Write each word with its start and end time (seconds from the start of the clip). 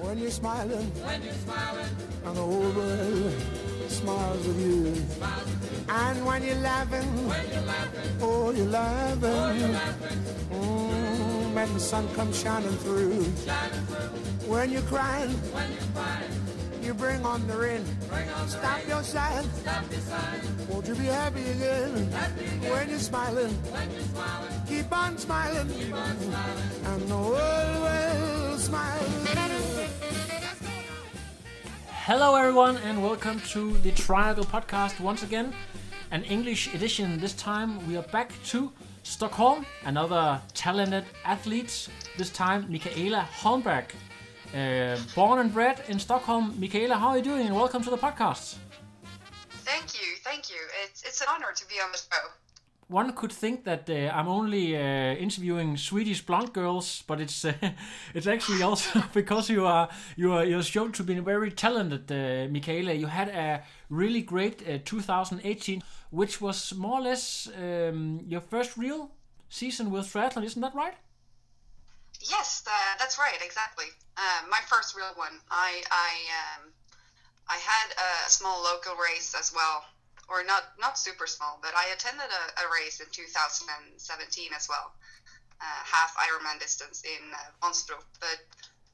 when 0.00 0.18
you're 0.18 0.30
smiling, 0.30 0.86
when 1.04 1.22
you're 1.22 1.32
smiling, 1.34 1.96
and 2.24 2.36
the 2.36 2.40
whole 2.40 2.72
world 2.72 3.32
smiles 3.88 4.46
with 4.46 4.60
you. 4.60 4.94
And 5.88 6.24
when 6.24 6.42
you're 6.42 6.56
laughing, 6.56 7.28
when 7.28 7.50
you're 7.52 7.62
laughing, 7.62 8.10
oh, 8.20 8.50
you're 8.50 8.66
laughing, 8.66 9.20
oh, 9.24 9.52
you're 9.52 9.68
laughing. 9.68 10.18
Mm, 10.50 11.54
when 11.54 11.74
the 11.74 11.80
sun 11.80 12.08
comes 12.14 12.40
shining 12.40 12.76
through. 12.78 13.24
shining 13.44 13.86
through. 13.86 14.48
When 14.50 14.70
you're 14.70 14.82
crying, 14.82 15.30
when 15.30 15.70
you're 15.70 15.90
crying, 15.94 16.32
you 16.82 16.94
bring 16.94 17.24
on 17.24 17.46
the 17.46 17.56
rain. 17.56 17.84
On 18.10 18.48
Stop 18.48 18.82
the 18.82 18.88
your. 18.88 19.02
Stop 19.02 19.42
your 19.92 20.00
sighing. 20.00 20.68
Won't 20.68 20.88
you 20.88 20.94
be 20.94 21.04
happy 21.04 21.42
again? 21.42 22.10
Happy 22.10 22.44
again. 22.44 22.70
When 22.72 22.88
you're 22.90 22.98
smiling. 22.98 23.52
When 23.70 23.90
you're 23.92 24.00
smiling. 24.00 24.62
Keep 24.68 24.92
on 24.92 25.18
smiling. 25.18 25.68
Keep 25.68 25.94
on 25.94 26.18
smiling. 26.18 26.70
And 26.86 27.02
the 27.08 27.16
world 27.16 27.82
will 27.82 28.58
smile. 28.58 29.61
Hello, 32.04 32.34
everyone, 32.34 32.78
and 32.78 33.00
welcome 33.00 33.38
to 33.52 33.74
the 33.78 33.92
Triangle 33.92 34.44
Podcast 34.44 34.98
once 34.98 35.22
again. 35.22 35.54
An 36.10 36.24
English 36.24 36.74
edition 36.74 37.20
this 37.20 37.32
time. 37.34 37.86
We 37.86 37.96
are 37.96 38.02
back 38.02 38.32
to 38.46 38.72
Stockholm. 39.04 39.64
Another 39.84 40.40
talented 40.52 41.04
athlete. 41.24 41.88
This 42.18 42.30
time, 42.30 42.66
Michaela 42.68 43.28
Holmberg. 43.40 43.84
Uh, 44.52 44.98
born 45.14 45.38
and 45.38 45.54
bred 45.54 45.84
in 45.86 46.00
Stockholm. 46.00 46.58
Michaela, 46.58 46.96
how 46.96 47.10
are 47.10 47.18
you 47.18 47.22
doing? 47.22 47.46
And 47.46 47.54
welcome 47.54 47.84
to 47.84 47.90
the 47.90 47.98
podcast. 47.98 48.56
Thank 49.62 49.94
you, 49.94 50.16
thank 50.24 50.50
you. 50.50 50.58
It's, 50.82 51.04
it's 51.04 51.20
an 51.20 51.28
honor 51.30 51.52
to 51.54 51.68
be 51.68 51.76
on 51.76 51.92
the 51.92 51.98
show. 51.98 52.41
One 52.92 53.12
could 53.14 53.32
think 53.32 53.64
that 53.64 53.88
uh, 53.88 54.12
I'm 54.14 54.28
only 54.28 54.76
uh, 54.76 55.14
interviewing 55.16 55.78
Swedish 55.78 56.20
blonde 56.26 56.52
girls, 56.52 57.02
but 57.06 57.20
it's 57.20 57.42
uh, 57.44 57.54
it's 58.14 58.26
actually 58.26 58.62
also 58.62 59.02
because 59.14 59.48
you 59.48 59.64
are 59.66 59.88
you 60.16 60.32
are 60.32 60.44
you're 60.44 60.62
shown 60.62 60.92
to 60.92 61.02
be 61.02 61.18
very 61.20 61.50
talented, 61.50 62.12
uh, 62.12 62.52
Michaela. 62.52 62.92
You 62.92 63.06
had 63.06 63.28
a 63.28 63.62
really 63.88 64.20
great 64.20 64.62
uh, 64.68 64.78
2018, 64.84 65.82
which 66.10 66.40
was 66.42 66.74
more 66.74 66.98
or 66.98 67.02
less 67.02 67.48
um, 67.56 68.20
your 68.28 68.42
first 68.42 68.76
real 68.76 69.10
season 69.48 69.90
with 69.90 70.12
triathlon, 70.12 70.44
isn't 70.44 70.60
that 70.60 70.74
right? 70.74 70.94
Yes, 72.20 72.62
that's 72.98 73.18
right, 73.18 73.40
exactly. 73.42 73.86
Uh, 74.16 74.46
my 74.50 74.60
first 74.66 74.94
real 74.94 75.12
one. 75.16 75.40
I 75.50 75.82
I 75.90 76.10
um, 76.40 76.72
I 77.48 77.56
had 77.56 77.88
a 77.96 78.30
small 78.30 78.62
local 78.62 78.96
race 78.96 79.34
as 79.34 79.50
well, 79.54 79.84
or 80.32 80.42
not 80.44 80.72
not 80.80 80.98
super 80.98 81.26
small, 81.26 81.58
but 81.60 81.72
I 81.76 81.92
attended 81.92 82.30
a, 82.32 82.44
a 82.64 82.66
race 82.72 83.00
in 83.00 83.06
2017 83.12 84.50
as 84.56 84.68
well, 84.68 84.96
uh, 85.60 85.80
half 85.84 86.16
Ironman 86.16 86.58
distance 86.58 87.04
in 87.04 87.22
uh, 87.32 87.66
Onsbro, 87.68 88.00
but 88.18 88.40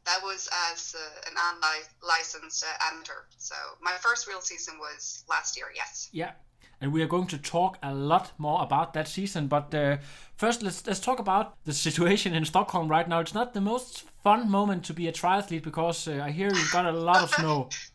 that 0.05 0.21
was 0.23 0.49
as 0.73 0.97
uh, 0.99 1.31
an 1.31 1.37
unlicensed 1.39 2.65
uh, 2.65 2.91
amateur. 2.91 3.23
So 3.39 3.55
my 3.81 3.93
first 4.01 4.27
real 4.27 4.41
season 4.41 4.79
was 4.79 5.25
last 5.29 5.57
year. 5.57 5.67
Yes. 5.75 6.09
Yeah, 6.13 6.33
and 6.81 6.93
we 6.93 7.03
are 7.03 7.07
going 7.07 7.27
to 7.29 7.39
talk 7.39 7.79
a 7.83 7.95
lot 7.95 8.33
more 8.39 8.63
about 8.63 8.95
that 8.95 9.09
season. 9.09 9.49
But 9.49 9.75
uh, 9.75 9.99
first, 10.37 10.63
let's 10.63 10.87
let's 10.87 11.01
talk 11.01 11.19
about 11.19 11.57
the 11.65 11.73
situation 11.73 12.35
in 12.35 12.45
Stockholm 12.45 12.89
right 12.89 13.09
now. 13.09 13.21
It's 13.21 13.35
not 13.35 13.55
the 13.55 13.61
most 13.61 14.05
fun 14.23 14.51
moment 14.51 14.85
to 14.85 14.93
be 14.93 15.09
a 15.09 15.13
triathlete 15.13 15.63
because 15.63 16.09
uh, 16.09 16.21
I 16.23 16.31
hear 16.31 16.49
you've 16.49 16.73
got 16.73 16.87
a 16.87 16.93
lot 16.93 17.23
of 17.23 17.31
snow. 17.31 17.69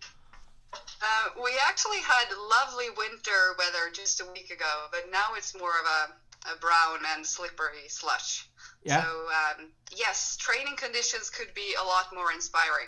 Uh, 1.04 1.42
we 1.44 1.52
actually 1.68 1.98
had 1.98 2.28
lovely 2.50 2.86
winter 2.98 3.42
weather 3.60 3.92
just 3.92 4.22
a 4.22 4.26
week 4.32 4.50
ago, 4.52 4.88
but 4.90 5.12
now 5.12 5.36
it's 5.36 5.54
more 5.58 5.70
of 5.82 5.86
a, 5.86 6.54
a 6.54 6.58
brown 6.60 7.00
and 7.14 7.26
slippery 7.26 7.90
slush. 7.90 8.48
Yeah. 8.84 9.04
So 9.04 9.08
um, 9.10 9.68
yes, 9.96 10.38
training 10.38 10.76
conditions 10.78 11.30
could 11.30 11.54
be 11.54 11.76
a 11.82 11.86
lot 11.86 12.06
more 12.16 12.32
inspiring. 12.32 12.88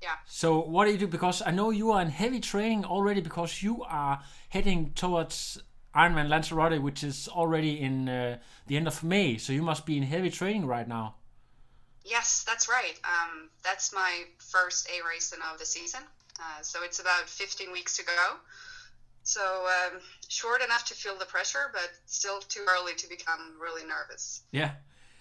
Yeah. 0.00 0.14
So 0.26 0.60
what 0.60 0.84
do 0.84 0.92
you 0.92 0.98
do? 0.98 1.08
Because 1.08 1.42
I 1.42 1.50
know 1.50 1.70
you 1.70 1.90
are 1.90 2.02
in 2.02 2.08
heavy 2.08 2.38
training 2.38 2.84
already 2.84 3.20
because 3.20 3.62
you 3.62 3.82
are 3.82 4.20
heading 4.50 4.92
towards 4.94 5.58
Ironman 5.94 6.28
Lanzarote, 6.28 6.80
which 6.80 7.02
is 7.02 7.26
already 7.28 7.80
in 7.80 8.08
uh, 8.08 8.38
the 8.66 8.76
end 8.76 8.86
of 8.86 9.02
May. 9.02 9.38
So 9.38 9.52
you 9.52 9.62
must 9.62 9.86
be 9.86 9.96
in 9.96 10.04
heavy 10.04 10.30
training 10.30 10.66
right 10.66 10.86
now. 10.86 11.16
Yes, 12.04 12.44
that's 12.46 12.68
right. 12.68 12.94
Um, 13.04 13.50
that's 13.64 13.92
my 13.92 14.24
first 14.38 14.88
A 14.88 15.04
race 15.08 15.32
of 15.32 15.58
the 15.58 15.66
season. 15.66 16.02
Uh, 16.40 16.62
so 16.62 16.80
it's 16.82 17.00
about 17.00 17.28
15 17.28 17.72
weeks 17.72 17.96
to 17.96 18.04
go. 18.04 18.36
So 19.22 19.40
um, 19.42 20.00
short 20.28 20.62
enough 20.62 20.84
to 20.86 20.94
feel 20.94 21.16
the 21.18 21.24
pressure, 21.24 21.70
but 21.72 21.90
still 22.06 22.40
too 22.40 22.64
early 22.68 22.94
to 22.94 23.08
become 23.08 23.54
really 23.60 23.82
nervous. 23.82 24.42
Yeah. 24.52 24.70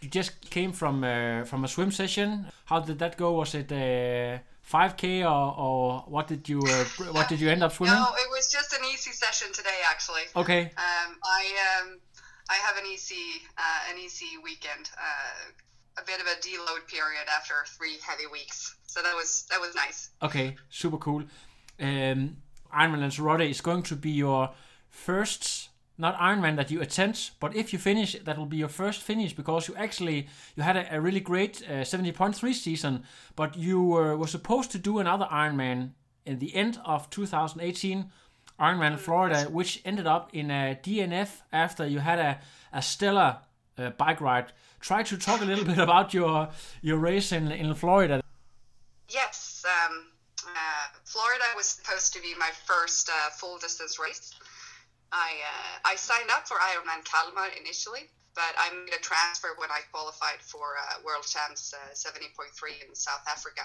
You 0.01 0.09
just 0.09 0.49
came 0.51 0.71
from 0.73 1.03
uh, 1.03 1.45
from 1.45 1.63
a 1.63 1.67
swim 1.67 1.91
session. 1.91 2.45
How 2.65 2.79
did 2.79 2.99
that 2.99 3.17
go? 3.17 3.31
Was 3.31 3.55
it 3.55 3.71
uh, 3.71 4.37
5k 4.69 5.23
or, 5.23 5.57
or 5.57 6.03
what 6.07 6.27
did 6.27 6.47
you 6.49 6.59
uh, 6.59 6.83
what 7.11 7.29
did 7.29 7.39
you 7.39 7.49
end 7.49 7.63
up 7.63 7.71
swimming? 7.77 7.95
No, 7.95 8.07
it 8.23 8.29
was 8.29 8.47
just 8.51 8.73
an 8.73 8.83
easy 8.93 9.11
session 9.11 9.51
today 9.53 9.79
actually. 9.89 10.25
Okay. 10.35 10.63
Um, 10.77 11.17
I 11.23 11.43
um, 11.81 11.99
I 12.49 12.55
have 12.55 12.77
an 12.77 12.85
easy 12.91 13.41
uh, 13.57 13.91
an 13.91 13.97
easy 13.97 14.37
weekend. 14.43 14.89
Uh, 14.97 15.51
a 15.97 16.05
bit 16.05 16.19
of 16.19 16.27
a 16.27 16.35
deload 16.41 16.87
period 16.87 17.25
after 17.35 17.53
three 17.77 17.97
heavy 18.05 18.27
weeks, 18.31 18.75
so 18.85 19.01
that 19.01 19.15
was 19.15 19.45
that 19.49 19.59
was 19.59 19.75
nice. 19.75 20.09
Okay, 20.21 20.55
super 20.69 20.97
cool. 20.97 21.23
Um, 21.79 22.37
Ironman 22.73 23.01
Lanzarote 23.01 23.49
is 23.49 23.61
going 23.61 23.83
to 23.83 23.95
be 23.95 24.11
your 24.11 24.51
first 24.89 25.69
not 25.97 26.17
Ironman 26.17 26.57
that 26.57 26.71
you 26.71 26.81
attend, 26.81 27.29
but 27.39 27.55
if 27.55 27.71
you 27.71 27.79
finish, 27.79 28.17
that 28.25 28.37
will 28.37 28.45
be 28.45 28.57
your 28.57 28.67
first 28.67 29.01
finish 29.01 29.33
because 29.33 29.67
you 29.67 29.75
actually 29.75 30.27
you 30.55 30.63
had 30.63 30.75
a, 30.75 30.95
a 30.95 31.01
really 31.01 31.21
great 31.21 31.63
uh, 31.69 31.83
70.3 31.83 32.53
season, 32.53 33.03
but 33.35 33.55
you 33.57 33.81
were, 33.81 34.17
were 34.17 34.27
supposed 34.27 34.71
to 34.71 34.77
do 34.77 34.99
another 34.99 35.25
Ironman 35.31 35.91
in 36.25 36.39
the 36.39 36.53
end 36.55 36.79
of 36.83 37.09
2018, 37.11 38.11
Ironman 38.59 38.97
Florida, 38.97 39.43
which 39.43 39.81
ended 39.85 40.07
up 40.07 40.29
in 40.33 40.51
a 40.51 40.77
DNF 40.81 41.41
after 41.53 41.85
you 41.85 41.99
had 41.99 42.19
a, 42.19 42.39
a 42.73 42.81
stellar 42.81 43.37
uh, 43.77 43.91
bike 43.91 44.19
ride. 44.19 44.51
Try 44.79 45.03
to 45.03 45.17
talk 45.17 45.41
a 45.41 45.45
little 45.45 45.65
bit 45.65 45.77
about 45.77 46.13
your 46.13 46.49
your 46.81 46.97
race 46.97 47.31
in 47.31 47.51
in 47.51 47.73
Florida. 47.73 48.21
Yes, 49.09 49.63
um, 49.65 50.07
uh, 50.45 50.85
Florida 51.03 51.45
was 51.55 51.65
supposed 51.65 52.13
to 52.13 52.21
be 52.21 52.33
my 52.37 52.49
first 52.65 53.09
uh, 53.09 53.29
full 53.31 53.57
distance 53.57 53.99
race. 53.99 54.33
I 55.11 55.31
uh, 55.41 55.91
I 55.91 55.95
signed 55.95 56.29
up 56.31 56.47
for 56.47 56.57
Ironman 56.57 57.03
Kalmar 57.05 57.49
initially, 57.59 58.09
but 58.33 58.53
I 58.57 58.73
made 58.73 58.93
a 58.93 59.01
transfer 59.01 59.49
when 59.57 59.71
I 59.71 59.81
qualified 59.91 60.41
for 60.41 60.75
uh, 60.77 61.01
World 61.05 61.25
Champs 61.25 61.73
uh, 61.73 61.93
70.3 61.93 62.87
in 62.87 62.95
South 62.95 63.25
Africa. 63.27 63.61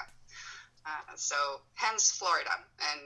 Uh, 0.86 1.14
so 1.16 1.36
hence 1.74 2.10
Florida, 2.12 2.50
and 2.92 3.00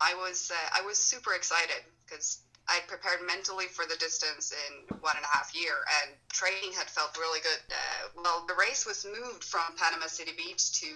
I 0.00 0.14
was 0.14 0.52
I 0.52 0.82
was 0.86 0.98
super 0.98 1.34
excited 1.34 1.82
because 2.04 2.42
I 2.68 2.80
prepared 2.86 3.20
mentally 3.26 3.66
for 3.66 3.86
the 3.86 3.96
distance 3.96 4.52
in 4.52 4.96
one 5.00 5.16
and 5.16 5.24
a 5.24 5.36
half 5.36 5.54
year, 5.54 5.74
and 6.02 6.12
training 6.28 6.72
had 6.76 6.88
felt 6.90 7.16
really 7.16 7.40
good. 7.40 7.60
Uh, 7.70 8.22
well, 8.22 8.44
the 8.46 8.54
race 8.54 8.84
was 8.86 9.06
moved 9.06 9.42
from 9.42 9.74
Panama 9.76 10.06
City 10.06 10.32
Beach 10.36 10.72
to 10.80 10.86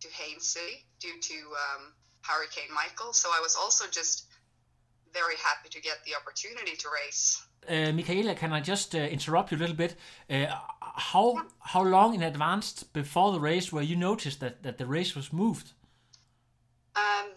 to 0.00 0.08
Haines 0.08 0.46
City 0.46 0.84
due 1.00 1.20
to 1.20 1.34
um, 1.34 1.92
Hurricane 2.22 2.72
Michael, 2.74 3.12
so 3.12 3.28
I 3.30 3.40
was 3.40 3.56
also 3.56 3.84
just 3.90 4.26
very 5.12 5.34
happy 5.36 5.68
to 5.70 5.80
get 5.80 5.98
the 6.04 6.14
opportunity 6.14 6.76
to 6.76 6.88
race. 7.04 7.44
Uh, 7.68 7.92
Michaela, 7.92 8.34
can 8.34 8.52
I 8.52 8.60
just 8.60 8.94
uh, 8.94 8.98
interrupt 8.98 9.50
you 9.50 9.58
a 9.58 9.60
little 9.60 9.76
bit? 9.76 9.96
Uh, 10.30 10.46
how 10.80 11.46
how 11.60 11.82
long 11.82 12.14
in 12.14 12.22
advance 12.22 12.82
before 12.82 13.32
the 13.32 13.40
race 13.40 13.72
were 13.72 13.82
you 13.82 13.96
noticed 13.96 14.40
that, 14.40 14.62
that 14.62 14.78
the 14.78 14.86
race 14.86 15.14
was 15.14 15.32
moved? 15.32 15.72
Um, 16.96 17.30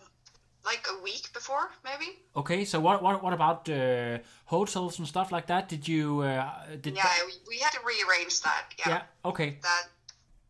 like 0.66 0.86
a 0.92 1.02
week 1.04 1.32
before, 1.34 1.72
maybe. 1.84 2.20
Okay, 2.36 2.66
so 2.66 2.80
what 2.80 3.02
what 3.02 3.24
what 3.24 3.34
about 3.34 3.70
uh, 3.70 4.20
hotels 4.46 5.00
and 5.00 5.08
stuff 5.08 5.32
like 5.32 5.48
that? 5.48 5.70
Did 5.70 5.88
you 5.88 6.22
uh, 6.22 6.50
did? 6.82 6.96
Yeah, 6.96 7.10
we, 7.26 7.34
we 7.48 7.58
had 7.60 7.72
to 7.74 7.80
rearrange 7.86 8.42
that. 8.42 8.66
Yeah. 8.80 8.90
Yeah. 8.90 9.02
Okay. 9.26 9.58
That 9.62 9.84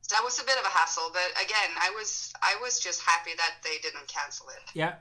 that 0.09 0.21
was 0.23 0.39
a 0.39 0.45
bit 0.45 0.57
of 0.57 0.65
a 0.65 0.73
hassle, 0.79 1.09
but 1.13 1.29
again, 1.45 1.71
I 1.79 1.89
was 1.97 2.33
I 2.41 2.57
was 2.61 2.79
just 2.79 3.01
happy 3.01 3.31
that 3.37 3.55
they 3.63 3.77
didn't 3.81 4.07
cancel 4.07 4.47
it. 4.49 4.63
Yeah 4.73 4.93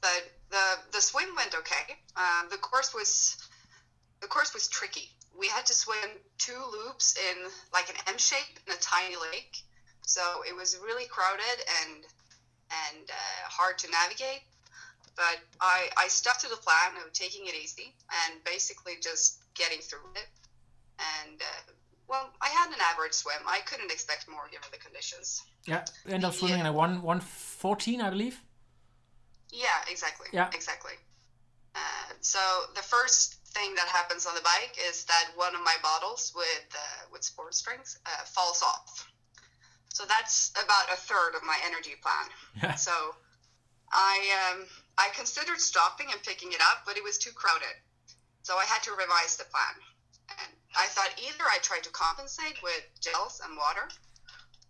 but 0.00 0.32
the 0.50 0.66
the 0.92 1.00
swim 1.00 1.28
went 1.36 1.54
okay. 1.54 1.96
Um, 2.16 2.48
the 2.50 2.56
course 2.56 2.94
was 2.94 3.36
the 4.20 4.26
course 4.26 4.52
was 4.54 4.68
tricky. 4.68 5.10
We 5.38 5.46
had 5.48 5.64
to 5.66 5.74
swim 5.74 6.18
two 6.38 6.60
loops 6.72 7.16
in 7.16 7.50
like 7.72 7.88
an 7.88 7.96
M 8.08 8.18
shape 8.18 8.58
in 8.66 8.72
a 8.72 8.76
tiny 8.76 9.16
lake, 9.32 9.62
So 10.02 10.20
it 10.46 10.54
was 10.54 10.78
really 10.84 11.06
crowded 11.06 11.58
and 11.82 12.04
and 12.70 13.10
uh, 13.10 13.42
hard 13.48 13.78
to 13.78 13.90
navigate. 13.90 14.42
But 15.16 15.38
I, 15.60 15.88
I 15.98 16.08
stuck 16.08 16.38
to 16.38 16.48
the 16.48 16.56
plan 16.56 16.96
of 17.04 17.12
taking 17.12 17.46
it 17.46 17.54
easy 17.54 17.94
and 18.24 18.42
basically 18.44 18.94
just 19.00 19.38
getting 19.54 19.80
through 19.80 20.08
it. 20.14 20.28
And 21.22 21.40
uh, 21.40 21.72
well, 22.08 22.30
I 22.40 22.48
had 22.48 22.68
an 22.68 22.80
average 22.92 23.12
swim. 23.12 23.42
I 23.46 23.60
couldn't 23.60 23.90
expect 23.90 24.28
more 24.28 24.46
given 24.50 24.68
the 24.72 24.78
conditions. 24.78 25.42
Yeah, 25.66 25.84
end 26.08 26.24
up 26.24 26.34
swimming 26.34 26.58
Yeah. 26.58 26.68
in 26.68 26.74
a 26.74 26.76
one 26.84 27.02
one 27.02 27.20
fourteen, 27.20 28.00
I 28.00 28.10
believe. 28.10 28.40
Yeah, 29.52 29.66
exactly. 29.90 30.28
Yeah. 30.32 30.48
Exactly. 30.54 30.92
Uh, 31.74 32.12
so 32.20 32.38
the 32.74 32.82
first 32.82 33.34
thing 33.54 33.74
that 33.74 33.88
happens 33.88 34.26
on 34.26 34.34
the 34.34 34.42
bike 34.42 34.76
is 34.88 35.04
that 35.04 35.30
one 35.34 35.54
of 35.54 35.60
my 35.62 35.74
bottles 35.82 36.32
with 36.34 36.66
uh, 36.74 37.02
with 37.12 37.22
sports 37.24 37.60
drinks 37.62 37.98
uh, 38.06 38.24
falls 38.24 38.62
off. 38.62 39.06
So 39.92 40.04
that's 40.06 40.50
about 40.52 40.92
a 40.92 40.96
third 40.96 41.34
of 41.34 41.42
my 41.42 41.58
energy 41.66 41.94
plan. 42.00 42.76
So 42.78 42.92
I 43.92 44.52
um, 44.54 44.66
I 44.96 45.08
considered 45.14 45.60
stopping 45.60 46.06
and 46.12 46.22
picking 46.22 46.52
it 46.52 46.60
up, 46.60 46.86
but 46.86 46.96
it 46.96 47.04
was 47.04 47.18
too 47.18 47.32
crowded. 47.32 47.74
So 48.42 48.56
I 48.56 48.64
had 48.64 48.82
to 48.84 48.92
revise 48.92 49.36
the 49.36 49.44
plan. 49.44 49.74
And 50.30 50.52
I 50.76 50.86
thought 50.86 51.10
either 51.18 51.44
I 51.44 51.58
try 51.62 51.80
to 51.80 51.90
compensate 51.90 52.62
with 52.62 52.82
gels 53.00 53.42
and 53.44 53.56
water, 53.56 53.88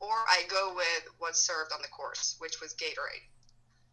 or 0.01 0.17
I 0.29 0.45
go 0.49 0.73
with 0.75 1.05
what's 1.19 1.39
served 1.39 1.73
on 1.73 1.83
the 1.83 1.89
course, 1.89 2.37
which 2.39 2.61
was 2.61 2.75
Gatorade. 2.75 3.29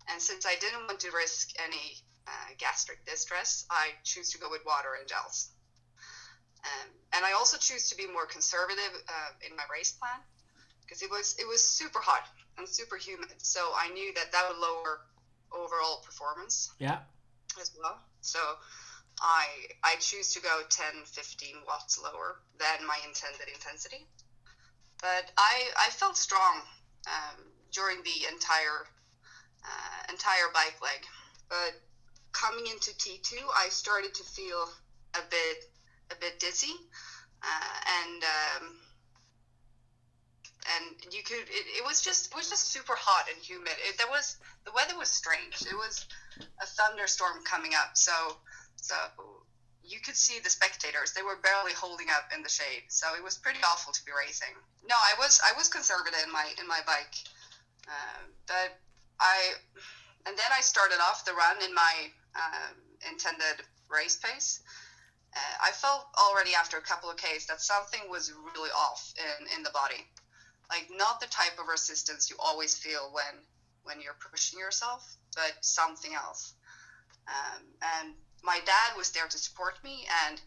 And 0.10 0.22
since 0.22 0.46
I 0.46 0.56
didn't 0.56 0.88
want 0.88 1.02
to 1.02 1.12
risk 1.12 1.52
any 1.60 2.00
uh, 2.26 2.56
gastric 2.58 3.06
distress, 3.06 3.66
I 3.70 3.90
choose 4.04 4.32
to 4.32 4.40
go 4.40 4.50
with 4.50 4.66
water 4.66 4.96
and 4.98 5.08
gels. 5.08 5.52
Um, 6.64 6.90
and 7.14 7.26
I 7.26 7.34
also 7.34 7.58
choose 7.58 7.90
to 7.90 7.98
be 7.98 8.08
more 8.08 8.26
conservative 8.26 8.94
uh, 9.08 9.32
in 9.46 9.56
my 9.56 9.64
race 9.72 9.92
plan 9.92 10.24
because 10.88 11.02
it 11.04 11.12
was 11.12 11.36
it 11.40 11.48
was 11.48 11.62
super 11.62 12.00
hot 12.02 12.24
and 12.58 12.68
super 12.70 12.98
humid. 12.98 13.34
So 13.44 13.74
I 13.78 13.90
knew 13.90 14.14
that 14.16 14.32
that 14.32 14.48
would 14.50 14.58
lower 14.58 15.02
overall 15.52 15.98
performance 16.06 16.70
Yeah. 16.80 17.00
as 17.60 17.72
well. 17.78 18.00
So 18.22 18.40
I 19.22 19.68
I 19.84 19.96
choose 19.98 20.34
to 20.34 20.42
go 20.42 20.62
10, 20.70 21.06
15 21.06 21.56
watts 21.68 21.98
lower 22.00 22.38
than 22.60 22.86
my 22.88 23.00
intended 23.06 23.48
intensity. 23.54 24.06
But 25.02 25.32
I 25.38 25.72
I 25.78 25.90
felt 25.90 26.18
strong 26.18 26.64
um, 27.08 27.52
during 27.72 28.04
the 28.04 28.26
entire 28.32 28.86
uh, 29.66 30.04
entire 30.10 30.50
bike 30.54 30.78
leg. 30.82 31.06
But 31.50 31.74
coming 32.34 32.68
into 32.68 32.96
T2, 32.98 33.38
I 33.56 33.70
started 33.70 34.14
to 34.16 34.24
feel 34.24 34.70
a 35.16 35.22
bit 35.30 35.66
a 36.12 36.16
bit 36.16 36.40
dizzy, 36.40 36.74
uh, 37.44 37.80
and 38.02 38.24
um, 38.24 38.76
and 40.76 41.14
you 41.14 41.24
could 41.24 41.48
it, 41.48 41.66
it 41.80 41.84
was 41.86 42.02
just 42.02 42.32
it 42.32 42.36
was 42.36 42.50
just 42.50 42.72
super 42.72 42.96
hot 42.96 43.26
and 43.32 43.40
humid. 43.42 43.74
It, 43.88 43.98
there 43.98 44.10
was 44.10 44.38
the 44.66 44.72
weather 44.72 44.98
was 44.98 45.10
strange. 45.10 45.62
It 45.62 45.76
was 45.76 46.06
a 46.40 46.66
thunderstorm 46.66 47.44
coming 47.46 47.72
up, 47.74 47.96
so 47.96 48.14
so 48.76 48.96
you 49.84 50.00
could 50.04 50.16
see 50.16 50.40
the 50.44 50.50
spectators. 50.50 51.14
They 51.14 51.24
were 51.24 51.40
barely 51.40 51.72
holding 51.72 52.08
up 52.12 52.30
in 52.36 52.44
the 52.44 52.50
shade, 52.50 52.84
so 52.90 53.16
it 53.16 53.24
was 53.24 53.38
pretty 53.38 53.60
awful 53.64 53.94
to 53.94 54.02
be 54.06 54.12
racing. 54.12 54.52
No, 54.88 54.96
I 54.96 55.16
was 55.18 55.40
I 55.44 55.56
was 55.56 55.68
conservative 55.70 56.20
in 56.26 56.32
my 56.32 56.46
in 56.60 56.68
my 56.68 56.80
bike, 56.86 57.16
uh, 57.88 58.22
but 58.48 58.80
I 59.20 59.56
and 60.28 60.38
then 60.38 60.52
I 60.52 60.62
started 60.62 61.00
off 61.00 61.24
the 61.24 61.34
run 61.34 61.64
in 61.64 61.74
my 61.74 61.94
um, 62.36 62.76
intended 63.10 63.64
race 63.90 64.18
pace. 64.18 64.62
Uh, 65.36 65.70
I 65.70 65.72
felt 65.72 66.08
already 66.18 66.56
after 66.56 66.78
a 66.78 66.82
couple 66.82 67.10
of 67.10 67.18
Ks 67.18 67.46
that 67.48 67.62
something 67.62 68.02
was 68.10 68.34
really 68.34 68.72
off 68.72 69.14
in, 69.18 69.48
in 69.58 69.64
the 69.64 69.70
body. 69.72 70.04
Like 70.70 70.88
not 70.92 71.20
the 71.20 71.28
type 71.28 71.60
of 71.60 71.68
resistance 71.68 72.30
you 72.30 72.36
always 72.40 72.76
feel 72.76 73.10
when 73.14 73.44
when 73.84 74.02
you're 74.02 74.18
pushing 74.32 74.60
yourself, 74.60 75.16
but 75.36 75.54
something 75.62 76.14
else. 76.14 76.54
Um, 77.28 77.64
and 77.82 78.14
my 78.44 78.60
dad 78.66 78.98
was 78.98 79.12
there 79.12 79.28
to 79.28 79.38
support 79.38 79.82
me, 79.84 80.06
and 80.28 80.42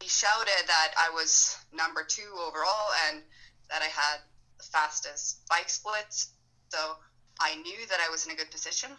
he 0.00 0.08
shouted 0.08 0.66
that 0.66 0.94
I 0.98 1.10
was 1.10 1.56
number 1.72 2.04
two 2.04 2.30
overall 2.38 2.90
and 3.08 3.22
that 3.70 3.82
I 3.82 3.86
had 3.86 4.18
the 4.58 4.64
fastest 4.64 5.46
bike 5.48 5.68
splits. 5.68 6.30
So 6.68 6.96
I 7.40 7.56
knew 7.56 7.86
that 7.88 8.00
I 8.00 8.10
was 8.10 8.26
in 8.26 8.32
a 8.32 8.36
good 8.36 8.50
position. 8.50 8.90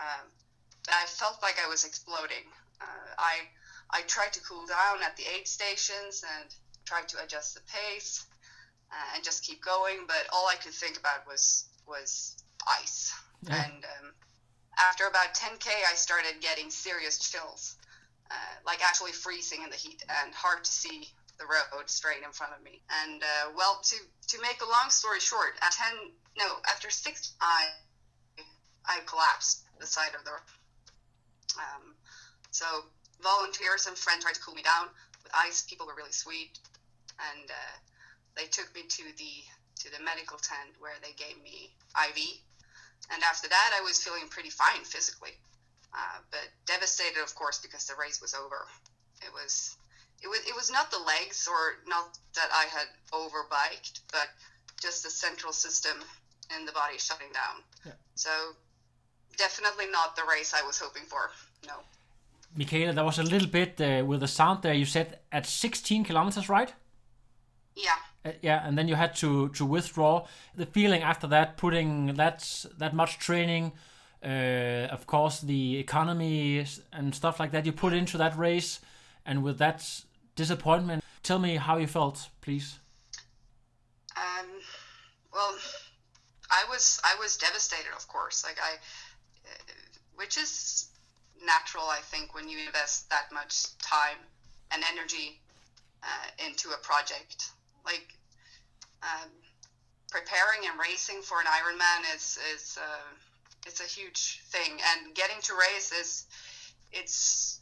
Um, 0.00 0.26
but 0.84 0.94
I 0.94 1.04
felt 1.06 1.42
like 1.42 1.58
I 1.64 1.68
was 1.68 1.84
exploding. 1.84 2.46
Uh, 2.80 3.08
I 3.18 3.34
I 3.90 4.02
tried 4.02 4.32
to 4.34 4.40
cool 4.40 4.66
down 4.66 5.02
at 5.02 5.16
the 5.16 5.24
aid 5.34 5.48
stations 5.48 6.24
and 6.38 6.54
tried 6.84 7.08
to 7.08 7.22
adjust 7.22 7.54
the 7.54 7.60
pace 7.62 8.24
uh, 8.92 9.14
and 9.14 9.24
just 9.24 9.44
keep 9.44 9.62
going. 9.62 10.06
But 10.06 10.26
all 10.32 10.46
I 10.48 10.54
could 10.56 10.72
think 10.72 10.98
about 10.98 11.26
was 11.26 11.64
was 11.86 12.36
ice. 12.80 13.12
Yeah. 13.42 13.64
And 13.64 13.84
um, 13.84 14.12
after 14.78 15.06
about 15.06 15.34
10k, 15.34 15.68
I 15.90 15.94
started 15.94 16.40
getting 16.40 16.70
serious 16.70 17.18
chills, 17.18 17.76
uh, 18.30 18.34
like 18.66 18.84
actually 18.84 19.12
freezing 19.12 19.62
in 19.62 19.70
the 19.70 19.76
heat 19.76 20.02
and 20.22 20.34
hard 20.34 20.64
to 20.64 20.70
see 20.70 21.08
the 21.38 21.44
road 21.46 21.88
straight 21.88 22.22
in 22.24 22.32
front 22.32 22.52
of 22.56 22.62
me. 22.62 22.82
And 23.02 23.22
uh, 23.22 23.52
well, 23.56 23.80
to 23.82 23.96
to 24.28 24.42
make 24.42 24.60
a 24.60 24.66
long 24.66 24.90
story 24.90 25.20
short, 25.20 25.54
at 25.62 25.72
10 25.72 26.10
no 26.38 26.44
after 26.68 26.90
six, 26.90 27.34
I 27.40 27.68
I 28.84 29.00
collapsed 29.06 29.64
the 29.80 29.86
side 29.86 30.14
of 30.18 30.24
the 30.24 30.32
road. 30.32 30.40
Um, 31.56 31.94
so 32.50 32.66
volunteers 33.22 33.86
and 33.86 33.96
friends 33.96 34.24
tried 34.24 34.34
to 34.34 34.40
cool 34.40 34.54
me 34.54 34.62
down 34.62 34.88
with 35.22 35.32
ice. 35.34 35.62
People 35.62 35.86
were 35.86 35.94
really 35.94 36.12
sweet, 36.12 36.58
and 37.32 37.50
uh, 37.50 37.74
they 38.38 38.46
took 38.46 38.72
me 38.74 38.82
to 38.88 39.04
the 39.18 39.34
to 39.82 39.90
the 39.90 40.02
medical 40.02 40.38
tent 40.38 40.74
where 40.78 40.96
they 41.02 41.12
gave 41.12 41.36
me 41.42 41.74
IV. 41.94 42.18
And 43.12 43.22
after 43.22 43.48
that, 43.48 43.70
I 43.78 43.82
was 43.82 44.02
feeling 44.02 44.26
pretty 44.28 44.50
fine 44.50 44.82
physically, 44.82 45.38
uh, 45.94 46.18
but 46.30 46.46
devastated, 46.66 47.22
of 47.22 47.34
course, 47.34 47.58
because 47.58 47.86
the 47.86 47.94
race 47.94 48.20
was 48.20 48.34
over. 48.34 48.66
It 49.22 49.32
was 49.32 49.76
it 50.22 50.28
was 50.28 50.40
it 50.46 50.54
was 50.54 50.70
not 50.70 50.90
the 50.90 50.98
legs 50.98 51.48
or 51.48 51.78
not 51.86 52.18
that 52.34 52.50
I 52.52 52.66
had 52.70 52.88
overbiked, 53.12 54.00
but 54.12 54.28
just 54.80 55.02
the 55.02 55.10
central 55.10 55.52
system 55.52 55.96
in 56.56 56.64
the 56.64 56.72
body 56.72 56.98
shutting 56.98 57.32
down. 57.32 57.62
Yeah. 57.84 57.92
So 58.14 58.30
definitely 59.36 59.86
not 59.90 60.16
the 60.16 60.22
race 60.24 60.54
I 60.54 60.66
was 60.66 60.78
hoping 60.78 61.04
for. 61.04 61.30
No. 61.66 61.74
Michaela, 62.56 62.92
there 62.92 63.04
was 63.04 63.18
a 63.18 63.22
little 63.22 63.48
bit 63.48 63.80
uh, 63.80 64.04
with 64.04 64.20
the 64.20 64.28
sound 64.28 64.62
there. 64.62 64.74
You 64.74 64.86
said 64.86 65.18
at 65.30 65.46
16 65.46 66.04
kilometers, 66.04 66.48
right? 66.48 66.72
Yeah. 67.76 67.98
Uh, 68.24 68.32
yeah, 68.42 68.66
and 68.66 68.76
then 68.76 68.88
you 68.88 68.96
had 68.96 69.14
to 69.16 69.48
to 69.50 69.64
withdraw. 69.64 70.26
The 70.54 70.66
feeling 70.66 71.02
after 71.02 71.26
that, 71.28 71.56
putting 71.56 72.14
that 72.14 72.66
that 72.78 72.94
much 72.94 73.18
training, 73.18 73.72
uh, 74.24 74.88
of 74.90 75.06
course, 75.06 75.40
the 75.40 75.78
economy 75.78 76.64
and 76.92 77.14
stuff 77.14 77.38
like 77.38 77.52
that, 77.52 77.66
you 77.66 77.72
put 77.72 77.92
into 77.92 78.18
that 78.18 78.36
race, 78.36 78.80
and 79.24 79.42
with 79.42 79.58
that 79.58 80.04
disappointment, 80.34 81.04
tell 81.22 81.38
me 81.38 81.56
how 81.56 81.76
you 81.76 81.86
felt, 81.86 82.28
please. 82.40 82.78
Um, 84.16 84.46
well, 85.32 85.54
I 86.50 86.64
was 86.68 87.00
I 87.04 87.14
was 87.20 87.36
devastated, 87.36 87.92
of 87.96 88.08
course. 88.08 88.44
Like 88.44 88.58
I, 88.60 88.74
uh, 89.46 89.72
which 90.16 90.36
is 90.36 90.88
natural, 91.44 91.84
I 91.84 92.00
think, 92.02 92.34
when 92.34 92.48
you 92.48 92.58
invest 92.66 93.08
that 93.10 93.30
much 93.32 93.78
time 93.78 94.18
and 94.72 94.82
energy 94.92 95.40
uh, 96.02 96.46
into 96.46 96.70
a 96.70 96.78
project. 96.78 97.50
Like 97.84 98.14
um, 99.02 99.30
preparing 100.10 100.66
and 100.68 100.78
racing 100.78 101.22
for 101.22 101.40
an 101.40 101.46
Ironman 101.46 102.14
is 102.14 102.38
is 102.54 102.78
uh, 102.80 103.10
it's 103.66 103.80
a 103.80 103.84
huge 103.84 104.40
thing, 104.50 104.78
and 104.92 105.14
getting 105.14 105.40
to 105.42 105.54
race 105.54 105.92
is 105.92 106.26
it's 106.92 107.60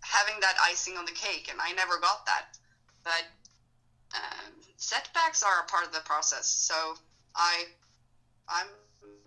having 0.00 0.38
that 0.40 0.56
icing 0.62 0.96
on 0.96 1.04
the 1.04 1.12
cake, 1.12 1.48
and 1.50 1.60
I 1.60 1.72
never 1.72 1.98
got 1.98 2.26
that. 2.26 2.56
But 3.02 3.24
um, 4.14 4.52
setbacks 4.76 5.42
are 5.42 5.64
a 5.64 5.66
part 5.70 5.84
of 5.84 5.92
the 5.92 6.00
process. 6.00 6.46
So 6.48 6.74
I, 7.34 7.64
I'm, 8.48 8.66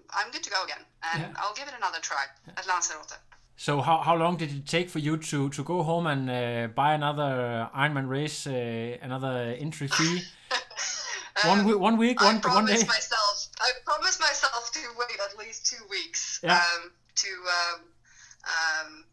I'm 0.10 0.32
good 0.32 0.44
to 0.44 0.50
go 0.50 0.64
again, 0.64 0.84
and 1.14 1.22
Yeah. 1.22 1.34
I'll 1.38 1.54
give 1.54 1.68
it 1.68 1.74
another 1.76 2.00
try 2.00 2.26
at 2.56 2.66
Lanzarote. 2.68 3.18
So 3.60 3.82
how, 3.82 3.98
how 3.98 4.16
long 4.16 4.38
did 4.38 4.52
it 4.56 4.66
take 4.66 4.90
for 4.90 5.00
you 5.00 5.18
to, 5.18 5.50
to 5.50 5.64
go 5.66 5.84
home 5.84 6.08
and 6.08 6.30
uh, 6.30 6.68
buy 6.74 6.94
another 6.94 7.70
Ironman 7.76 8.08
race, 8.08 8.48
uh, 8.48 8.98
another 9.02 9.54
entry 9.60 9.90
fee? 9.90 10.22
one 11.44 11.60
Um, 11.60 11.66
week, 11.66 11.78
one 11.78 11.98
week, 11.98 12.22
I 12.22 12.26
one 12.26 12.36
one 12.36 12.42
promised 12.42 12.84
day. 12.84 12.88
myself. 12.88 13.48
I 13.60 13.72
promised 13.86 14.22
myself 14.22 14.72
to 14.72 14.80
wait 14.98 15.20
at 15.20 15.38
least 15.38 15.66
two 15.66 15.84
weeks 15.90 16.40
Yeah. 16.42 16.56
um, 16.56 16.92
to 17.16 17.28
um, 17.28 17.80
um, 18.48 19.04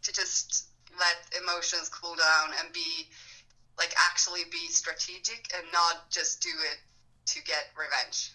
to 0.00 0.12
just 0.14 0.68
let 0.98 1.18
emotions 1.42 1.90
cool 1.90 2.16
down 2.16 2.54
and 2.58 2.72
be 2.72 3.06
like 3.76 3.94
actually 4.08 4.44
be 4.50 4.66
strategic 4.68 5.52
and 5.54 5.66
not 5.74 6.08
just 6.10 6.40
do 6.40 6.48
it 6.72 6.78
to 7.32 7.42
get 7.44 7.68
revenge. 7.76 8.32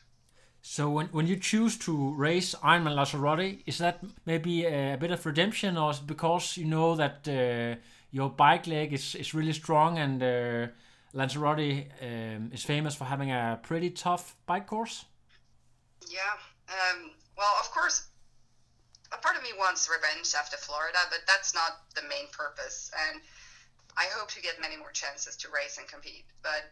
So 0.67 0.89
when, 0.89 1.07
when 1.07 1.27
you 1.27 1.37
choose 1.37 1.77
to 1.85 2.15
race 2.15 2.55
Ironman 2.55 2.95
Lanzarote, 2.95 3.61
is 3.67 3.77
that 3.77 4.03
maybe 4.25 4.65
a 4.65 4.97
bit 4.99 5.11
of 5.11 5.23
redemption, 5.23 5.77
or 5.77 5.93
because 6.07 6.57
you 6.57 6.65
know 6.65 6.95
that 6.95 7.27
uh, 7.27 7.79
your 8.09 8.31
bike 8.31 8.65
leg 8.65 8.91
is, 8.91 9.13
is 9.13 9.35
really 9.35 9.53
strong 9.53 9.99
and 9.99 10.23
uh, 10.23 10.67
Lanzarote 11.13 11.85
um, 12.01 12.49
is 12.51 12.63
famous 12.63 12.95
for 12.95 13.05
having 13.05 13.31
a 13.31 13.59
pretty 13.61 13.91
tough 13.91 14.35
bike 14.47 14.65
course? 14.65 15.05
Yeah. 16.09 16.33
Um, 16.67 17.11
well, 17.37 17.55
of 17.59 17.69
course, 17.69 18.07
a 19.13 19.17
part 19.17 19.37
of 19.37 19.43
me 19.43 19.49
wants 19.59 19.87
revenge 19.87 20.33
after 20.37 20.57
Florida, 20.57 20.97
but 21.11 21.19
that's 21.27 21.53
not 21.53 21.83
the 21.93 22.01
main 22.09 22.27
purpose. 22.31 22.89
And 23.07 23.21
I 23.97 24.05
hope 24.17 24.31
to 24.31 24.41
get 24.41 24.59
many 24.59 24.77
more 24.77 24.91
chances 24.91 25.37
to 25.37 25.47
race 25.49 25.77
and 25.77 25.87
compete. 25.87 26.25
But 26.41 26.71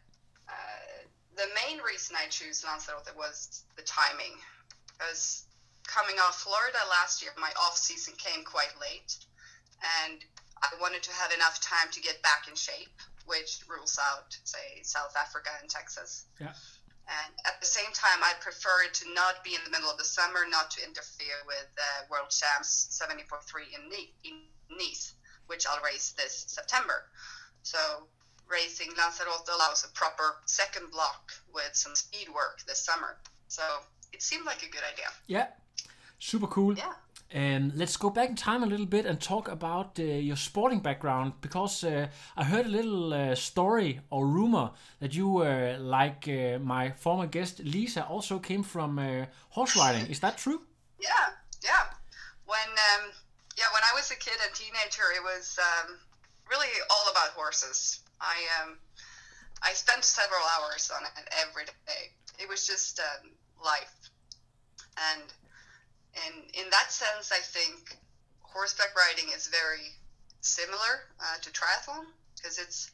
uh, 0.49 1.07
the 1.35 1.47
main 1.55 1.81
reason 1.81 2.15
I 2.15 2.27
choose 2.29 2.63
Lanzarote 2.63 3.15
was 3.17 3.63
the 3.75 3.83
timing. 3.83 4.37
Because 4.87 5.45
coming 5.87 6.15
off 6.19 6.41
Florida 6.41 6.77
last 6.89 7.21
year, 7.21 7.31
my 7.37 7.51
off 7.59 7.77
season 7.77 8.13
came 8.17 8.43
quite 8.43 8.73
late, 8.79 9.17
and 10.05 10.23
I 10.61 10.69
wanted 10.79 11.03
to 11.03 11.11
have 11.11 11.33
enough 11.33 11.59
time 11.59 11.91
to 11.91 12.01
get 12.01 12.21
back 12.21 12.47
in 12.47 12.55
shape, 12.55 13.01
which 13.25 13.63
rules 13.67 13.99
out, 13.99 14.37
say, 14.43 14.81
South 14.83 15.15
Africa 15.17 15.49
and 15.61 15.69
Texas. 15.69 16.25
Yeah. 16.39 16.53
And 17.07 17.33
at 17.45 17.59
the 17.59 17.67
same 17.67 17.91
time, 17.91 18.23
I 18.23 18.31
prefer 18.39 18.87
to 18.87 19.13
not 19.13 19.43
be 19.43 19.55
in 19.55 19.63
the 19.65 19.69
middle 19.69 19.89
of 19.89 19.97
the 19.97 20.05
summer, 20.07 20.47
not 20.47 20.71
to 20.71 20.87
interfere 20.87 21.35
with 21.45 21.67
uh, 21.77 22.07
World 22.09 22.29
Champs 22.31 22.87
70.3 22.95 23.43
in, 23.75 23.91
in 24.23 24.39
Nice, 24.71 25.13
which 25.47 25.67
I'll 25.67 25.83
race 25.83 26.13
this 26.15 26.45
September. 26.47 27.03
So 27.63 28.07
racing 28.53 28.91
Lanzarote 28.97 29.49
allows 29.49 29.83
a 29.83 29.91
proper 29.93 30.37
second 30.45 30.91
block 30.91 31.31
with 31.53 31.71
some 31.73 31.95
speed 31.95 32.27
work 32.29 32.61
this 32.67 32.79
summer. 32.79 33.17
So 33.47 33.63
it 34.13 34.21
seemed 34.21 34.45
like 34.45 34.61
a 34.63 34.69
good 34.69 34.83
idea. 34.93 35.07
Yeah, 35.27 35.47
super 36.19 36.47
cool. 36.47 36.75
Yeah. 36.75 36.93
Um, 37.35 37.71
let's 37.75 37.97
go 37.97 38.11
back 38.11 38.29
in 38.29 38.35
time 38.35 38.61
a 38.61 38.67
little 38.67 38.85
bit 38.85 39.07
and 39.07 39.19
talk 39.19 39.47
about 39.47 39.99
uh, 39.99 40.03
your 40.03 40.35
sporting 40.35 40.81
background 40.81 41.33
because 41.41 41.83
uh, 41.83 42.07
I 42.37 42.43
heard 42.43 42.67
a 42.67 42.69
little 42.69 43.11
uh, 43.11 43.33
story 43.33 44.01
or 44.11 44.27
rumor 44.27 44.69
that 44.99 45.15
you, 45.15 45.39
uh, 45.39 45.77
like 45.79 46.27
uh, 46.27 46.59
my 46.59 46.91
former 46.91 47.25
guest 47.25 47.59
Lisa, 47.63 48.05
also 48.05 48.37
came 48.37 48.61
from 48.61 48.99
uh, 48.99 49.25
horse 49.49 49.75
riding. 49.75 50.05
Is 50.11 50.19
that 50.19 50.37
true? 50.37 50.61
Yeah, 50.99 51.09
yeah. 51.63 51.85
When 52.45 52.69
um, 52.69 53.09
yeah, 53.57 53.65
when 53.73 53.81
I 53.83 53.95
was 53.95 54.11
a 54.11 54.15
kid 54.15 54.37
and 54.45 54.53
teenager, 54.53 55.09
it 55.15 55.23
was 55.23 55.57
um, 55.59 55.97
really 56.49 56.69
all 56.91 57.11
about 57.11 57.29
horses. 57.29 58.01
I 58.23 58.63
um, 58.63 58.77
I 59.61 59.73
spent 59.73 60.03
several 60.03 60.41
hours 60.55 60.89
on 60.95 61.03
it 61.03 61.27
every 61.43 61.65
day. 61.65 62.15
It 62.39 62.47
was 62.47 62.65
just 62.65 62.99
um, 62.99 63.31
life, 63.63 63.93
and 65.11 65.27
in 66.25 66.63
in 66.63 66.69
that 66.71 66.91
sense, 66.91 67.31
I 67.31 67.39
think 67.39 67.97
horseback 68.41 68.95
riding 68.95 69.31
is 69.35 69.47
very 69.47 69.91
similar 70.41 71.07
uh, 71.19 71.37
to 71.41 71.49
triathlon 71.51 72.05
because 72.35 72.59
it's 72.59 72.91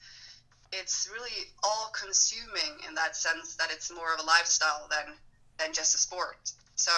it's 0.72 1.10
really 1.12 1.50
all 1.64 1.92
consuming 1.94 2.82
in 2.88 2.94
that 2.96 3.16
sense 3.16 3.56
that 3.56 3.72
it's 3.72 3.92
more 3.92 4.14
of 4.14 4.20
a 4.20 4.24
lifestyle 4.26 4.88
than 4.90 5.14
than 5.58 5.74
just 5.74 5.96
a 5.96 5.98
sport. 5.98 6.52
So 6.76 6.92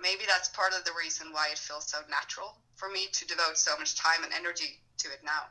maybe 0.00 0.24
that's 0.26 0.48
part 0.48 0.72
of 0.72 0.84
the 0.84 0.92
reason 0.98 1.28
why 1.32 1.48
it 1.52 1.58
feels 1.58 1.88
so 1.88 1.98
natural 2.10 2.56
for 2.74 2.88
me 2.88 3.06
to 3.12 3.26
devote 3.26 3.56
so 3.56 3.76
much 3.78 3.94
time 3.94 4.24
and 4.24 4.32
energy 4.32 4.80
to 4.98 5.08
it 5.08 5.20
now. 5.24 5.46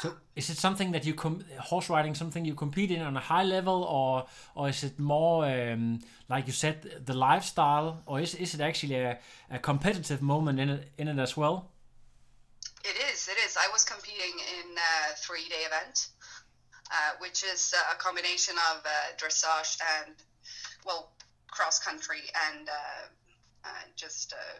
So 0.00 0.14
is 0.34 0.48
it 0.48 0.56
something 0.56 0.92
that 0.92 1.04
you 1.04 1.14
com- 1.14 1.44
horse 1.58 1.90
riding 1.90 2.14
something 2.14 2.46
you 2.46 2.54
compete 2.54 2.90
in 2.90 3.02
on 3.02 3.16
a 3.16 3.20
high 3.20 3.44
level, 3.44 3.84
or 3.84 4.26
or 4.54 4.68
is 4.68 4.82
it 4.82 4.98
more 4.98 5.44
um, 5.44 6.00
like 6.28 6.46
you 6.46 6.52
said 6.52 7.04
the 7.04 7.14
lifestyle, 7.14 8.02
or 8.06 8.20
is 8.20 8.34
is 8.34 8.54
it 8.54 8.60
actually 8.60 8.96
a, 8.96 9.18
a 9.50 9.58
competitive 9.58 10.22
moment 10.22 10.58
in 10.58 10.70
it 10.70 10.88
in 10.96 11.08
it 11.08 11.18
as 11.18 11.36
well? 11.36 11.68
It 12.84 12.96
is. 13.12 13.28
It 13.28 13.38
is. 13.46 13.56
I 13.56 13.68
was 13.72 13.84
competing 13.84 14.34
in 14.58 14.76
a 14.76 15.14
three-day 15.16 15.64
event, 15.66 16.08
uh, 16.90 17.12
which 17.20 17.44
is 17.44 17.72
uh, 17.76 17.94
a 17.94 17.96
combination 17.96 18.56
of 18.72 18.84
uh, 18.84 18.90
dressage 19.16 19.78
and, 19.98 20.14
well, 20.84 21.12
cross 21.48 21.78
country 21.78 22.22
and 22.50 22.68
uh, 22.68 23.06
uh, 23.64 23.68
just 23.94 24.32
uh, 24.32 24.58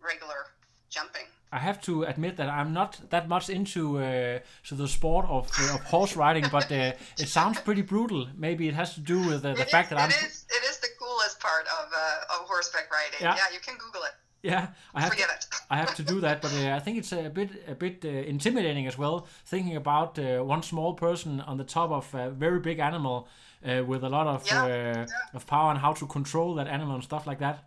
regular 0.00 0.46
jumping. 0.90 1.22
I 1.52 1.58
have 1.58 1.80
to 1.82 2.02
admit 2.02 2.36
that 2.36 2.48
I'm 2.48 2.72
not 2.72 2.98
that 3.10 3.28
much 3.28 3.48
into 3.48 3.98
uh, 3.98 4.38
to 4.68 4.74
the 4.74 4.88
sport 4.88 5.26
of, 5.28 5.48
uh, 5.58 5.74
of 5.74 5.80
horse 5.84 6.16
riding, 6.24 6.44
but 6.50 6.70
uh, 6.72 6.92
it 7.18 7.28
sounds 7.28 7.60
pretty 7.60 7.82
brutal. 7.82 8.26
Maybe 8.36 8.66
it 8.68 8.74
has 8.74 8.94
to 8.94 9.00
do 9.00 9.18
with 9.28 9.44
uh, 9.44 9.54
the 9.54 9.64
fact 9.64 9.90
that 9.90 9.98
I'm. 9.98 10.10
it 10.10 10.16
is. 10.16 10.44
It 10.50 10.64
is 10.70 10.78
the 10.80 10.88
coolest 10.98 11.40
part 11.40 11.66
of 11.78 11.84
uh, 11.92 12.34
of 12.42 12.48
horseback 12.48 12.90
riding. 12.92 13.20
Yeah. 13.20 13.36
Yeah. 13.36 13.54
you 13.54 13.60
can 13.60 13.76
Google 13.78 14.02
it. 14.02 14.12
Yeah, 14.42 14.66
I 14.94 15.00
have. 15.00 15.10
Forget 15.12 15.28
To, 15.28 15.34
it. 15.36 15.46
I 15.70 15.76
have 15.76 15.94
to 15.94 16.02
do 16.02 16.20
that, 16.20 16.42
but 16.42 16.52
uh, 16.52 16.76
I 16.76 16.80
think 16.80 16.98
it's 16.98 17.12
a 17.12 17.30
bit 17.30 17.50
a 17.68 17.74
bit 17.74 18.04
uh, 18.04 18.08
intimidating 18.08 18.86
as 18.86 18.98
well. 18.98 19.26
Thinking 19.46 19.76
about 19.76 20.18
uh, 20.18 20.42
one 20.42 20.62
small 20.62 20.94
person 20.94 21.40
on 21.40 21.56
the 21.56 21.64
top 21.64 21.90
of 21.90 22.14
a 22.14 22.30
very 22.30 22.60
big 22.60 22.78
animal 22.80 23.28
uh, 23.64 23.82
with 23.84 24.04
a 24.04 24.08
lot 24.08 24.26
of 24.26 24.46
Yeah, 24.46 24.64
uh, 24.64 24.68
yeah. 24.68 25.06
of 25.34 25.46
power 25.46 25.70
and 25.70 25.78
how 25.80 25.92
to 25.94 26.06
control 26.06 26.54
that 26.56 26.66
animal 26.68 26.94
and 26.94 27.04
stuff 27.04 27.26
like 27.26 27.38
that. 27.38 27.64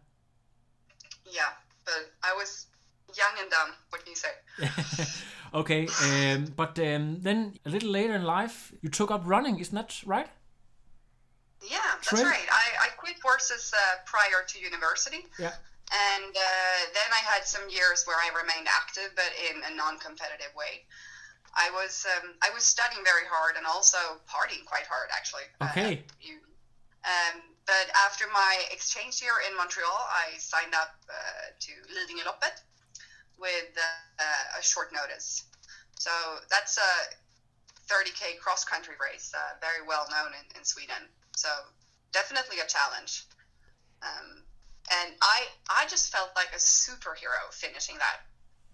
Yeah, 1.31 1.49
but 1.85 2.11
I 2.23 2.33
was 2.35 2.58
young 3.21 3.35
and 3.41 3.49
dumb. 3.51 3.71
What 3.89 4.03
can 4.03 4.11
you 4.15 4.21
say? 4.25 4.33
okay, 5.59 5.88
um, 6.07 6.53
but 6.55 6.79
um, 6.79 7.19
then 7.21 7.59
a 7.65 7.69
little 7.69 7.91
later 7.91 8.15
in 8.15 8.23
life, 8.23 8.73
you 8.81 8.89
took 8.89 9.11
up 9.11 9.21
running, 9.25 9.59
isn't 9.59 9.75
that 9.75 9.91
right? 10.05 10.29
Yeah, 11.61 11.79
that's 11.95 12.09
Train- 12.09 12.25
right. 12.25 12.47
I, 12.51 12.88
I 12.88 12.89
quit 12.97 13.17
horses 13.21 13.73
uh, 13.75 13.95
prior 14.05 14.45
to 14.47 14.55
university. 14.59 15.27
Yeah. 15.38 15.53
And 15.89 16.35
uh, 16.35 16.81
then 16.93 17.09
I 17.11 17.21
had 17.25 17.43
some 17.45 17.65
years 17.69 18.05
where 18.05 18.17
I 18.17 18.29
remained 18.38 18.67
active, 18.69 19.09
but 19.15 19.31
in 19.49 19.57
a 19.65 19.75
non-competitive 19.75 20.53
way. 20.55 20.85
I 21.57 21.73
was 21.73 22.05
um, 22.05 22.38
I 22.45 22.53
was 22.53 22.63
studying 22.63 23.03
very 23.03 23.25
hard 23.25 23.57
and 23.57 23.65
also 23.65 23.97
partying 24.29 24.63
quite 24.69 24.85
hard, 24.85 25.09
actually. 25.09 25.49
Okay. 25.73 26.05
Uh, 26.05 26.13
you, 26.21 26.35
um, 27.03 27.41
but 27.65 27.89
after 28.05 28.25
my 28.33 28.53
exchange 28.71 29.21
year 29.21 29.33
in 29.49 29.57
Montreal, 29.57 29.97
I 30.13 30.38
signed 30.38 30.73
up 30.77 30.93
uh, 31.09 31.53
to 31.57 31.71
Lidingöloppet 31.89 32.61
with 33.39 33.77
uh, 33.77 34.60
a 34.60 34.63
short 34.63 34.93
notice. 34.93 35.43
So 35.98 36.12
that's 36.50 36.77
a 36.77 36.91
30k 37.91 38.39
cross 38.39 38.63
country 38.63 38.96
race, 39.01 39.34
uh, 39.36 39.58
very 39.60 39.86
well 39.88 40.05
known 40.12 40.31
in, 40.38 40.60
in 40.60 40.63
Sweden. 40.63 41.10
So 41.36 41.50
definitely 42.12 42.60
a 42.60 42.67
challenge. 42.67 43.25
Um, 44.01 44.43
and 44.89 45.13
I 45.22 45.46
I 45.69 45.86
just 45.88 46.12
felt 46.12 46.31
like 46.36 46.50
a 46.53 46.62
superhero 46.62 47.51
finishing 47.51 47.98
that. 47.98 48.25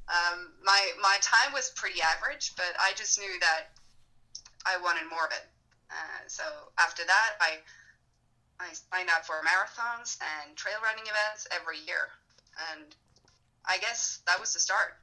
Um, 0.07 0.53
my 0.63 0.79
my 1.01 1.17
time 1.21 1.51
was 1.53 1.71
pretty 1.75 2.01
average, 2.01 2.53
but 2.55 2.71
I 2.79 2.93
just 2.95 3.19
knew 3.19 3.39
that 3.39 3.73
I 4.65 4.77
wanted 4.77 5.09
more 5.09 5.25
of 5.25 5.31
it. 5.31 5.45
Uh, 5.89 6.21
so 6.27 6.43
after 6.77 7.03
that, 7.05 7.29
I 7.41 7.57
I 8.59 8.71
signed 8.71 9.09
up 9.09 9.25
for 9.25 9.41
marathons 9.43 10.17
and 10.21 10.55
trail 10.55 10.77
running 10.83 11.03
events 11.03 11.47
every 11.51 11.79
year, 11.79 12.09
and 12.71 12.95
I 13.67 13.77
guess 13.79 14.21
that 14.27 14.39
was 14.39 14.53
the 14.53 14.59
start. 14.59 14.97